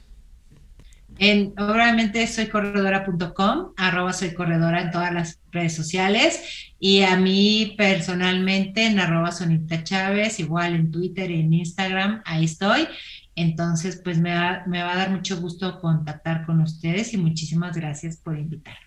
En, 1.20 1.54
obviamente 1.58 2.26
soycorredora.com, 2.28 3.74
arroba 3.76 4.14
soy 4.14 4.34
corredora 4.34 4.82
en 4.82 4.92
todas 4.92 5.14
las 5.14 5.40
redes 5.52 5.76
sociales 5.76 6.74
y 6.80 7.02
a 7.02 7.18
mí 7.18 7.76
personalmente 7.78 8.86
en 8.86 9.00
arroba 9.00 9.32
Sonita 9.32 9.84
Chávez, 9.84 10.40
igual 10.40 10.76
en 10.76 10.92
Twitter 10.92 11.32
y 11.32 11.40
en 11.40 11.54
Instagram, 11.54 12.22
ahí 12.26 12.46
estoy. 12.46 12.88
Entonces, 13.36 14.02
pues 14.04 14.18
me 14.18 14.34
va, 14.34 14.64
me 14.68 14.82
va 14.82 14.94
a 14.94 14.98
dar 14.98 15.12
mucho 15.12 15.40
gusto 15.40 15.80
contactar 15.80 16.46
con 16.46 16.60
ustedes 16.62 17.14
y 17.14 17.18
muchísimas 17.18 17.76
gracias 17.76 18.18
por 18.18 18.38
invitarme. 18.38 18.80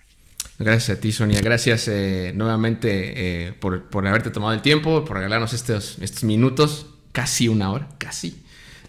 Gracias 0.59 0.99
a 0.99 1.01
ti, 1.01 1.13
Sonia. 1.13 1.41
Gracias 1.41 1.89
eh, 1.89 2.33
nuevamente 2.35 3.49
eh, 3.49 3.53
por, 3.53 3.89
por, 3.89 4.07
haberte 4.07 4.31
tomado 4.31 4.53
el 4.53 4.61
tiempo, 4.61 5.05
por 5.05 5.17
regalarnos 5.17 5.53
estos, 5.53 5.99
estos 6.01 6.25
minutos 6.25 6.87
casi 7.13 7.49
una 7.49 7.71
hora, 7.71 7.89
casi, 7.99 8.43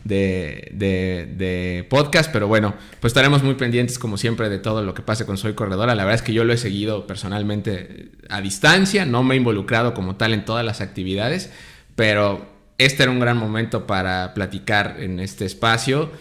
de, 0.04 0.72
de, 0.74 1.86
podcast, 1.90 2.32
pero 2.32 2.48
bueno, 2.48 2.74
pues 3.00 3.12
estaremos 3.12 3.44
muy 3.44 3.56
pendientes 3.56 4.00
como 4.00 4.18
siempre 4.18 4.50
de 4.50 4.60
todo 4.60 4.84
lo 4.84 4.94
que 4.94 5.02
pase 5.02 5.26
con 5.26 5.38
Soy 5.38 5.54
Corredora. 5.54 5.96
La 5.96 6.04
verdad 6.04 6.16
es 6.16 6.22
que 6.22 6.34
yo 6.34 6.44
lo 6.44 6.54
he 6.54 6.58
seguido 6.58 7.08
personalmente 7.08 8.12
a 8.30 8.42
distancia, 8.42 9.06
no 9.06 9.24
me 9.24 9.36
he 9.36 9.38
involucrado 9.38 9.94
como 9.94 10.16
tal 10.16 10.34
en 10.34 10.46
todas 10.46 10.66
las 10.66 10.82
actividades, 10.82 11.52
pero 11.96 12.46
este 12.78 13.04
era 13.04 13.12
un 13.12 13.20
gran 13.20 13.38
momento 13.38 13.86
para 13.86 14.34
platicar 14.34 14.98
en 15.00 15.20
este 15.20 15.46
espacio. 15.46 16.12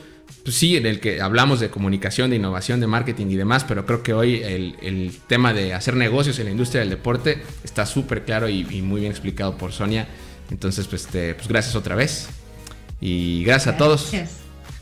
Pues 0.45 0.57
sí, 0.57 0.77
en 0.77 0.87
el 0.87 1.01
que 1.01 1.21
hablamos 1.21 1.61
de 1.61 1.71
comunicación, 1.71 2.31
de 2.31 2.37
innovación, 2.37 2.81
de 2.81 2.87
marketing 2.87 3.27
y 3.27 3.37
demás, 3.37 3.65
pero 3.65 3.85
creo 3.85 4.03
que 4.03 4.15
hoy 4.15 4.43
el, 4.43 5.13
tema 5.27 5.53
de 5.53 5.75
hacer 5.75 5.97
negocios 5.97 6.39
en 6.39 6.47
la 6.47 6.51
industria 6.53 6.81
del 6.81 6.91
deporte 6.91 7.43
está 7.63 7.85
súper 7.85 8.25
claro 8.25 8.49
y 8.49 8.65
muy 8.83 9.01
bien 9.01 9.13
explicado 9.13 9.57
por 9.59 9.73
Sonia. 9.73 10.07
Entonces, 10.51 10.87
pues, 10.87 11.09
pues 11.11 11.49
gracias 11.49 11.77
otra 11.77 11.95
vez. 11.95 12.29
Y 13.01 13.45
gracias, 13.45 13.75
a 13.75 13.79
todos. 13.79 14.13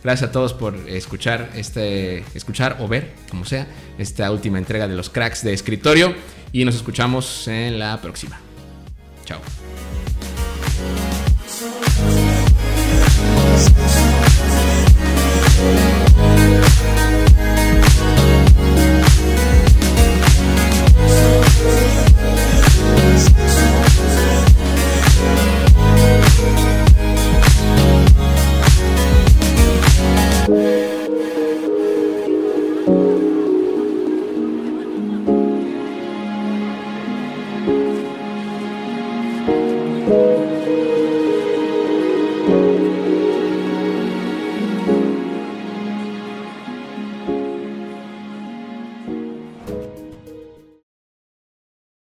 Gracias 0.02 0.30
a 0.30 0.32
todos 0.32 0.54
por 0.54 0.74
escuchar 0.88 1.50
este, 1.54 2.24
escuchar 2.34 2.76
o 2.80 2.88
ver, 2.88 3.14
como 3.28 3.44
sea, 3.44 3.66
esta 3.98 4.30
última 4.30 4.58
entrega 4.58 4.86
de 4.86 4.94
los 4.94 5.10
cracks 5.10 5.42
de 5.42 5.52
escritorio. 5.52 6.14
Y 6.52 6.64
nos 6.64 6.74
escuchamos 6.76 7.46
en 7.48 7.78
la 7.78 8.00
próxima. 8.00 8.40
Chao. 9.24 9.40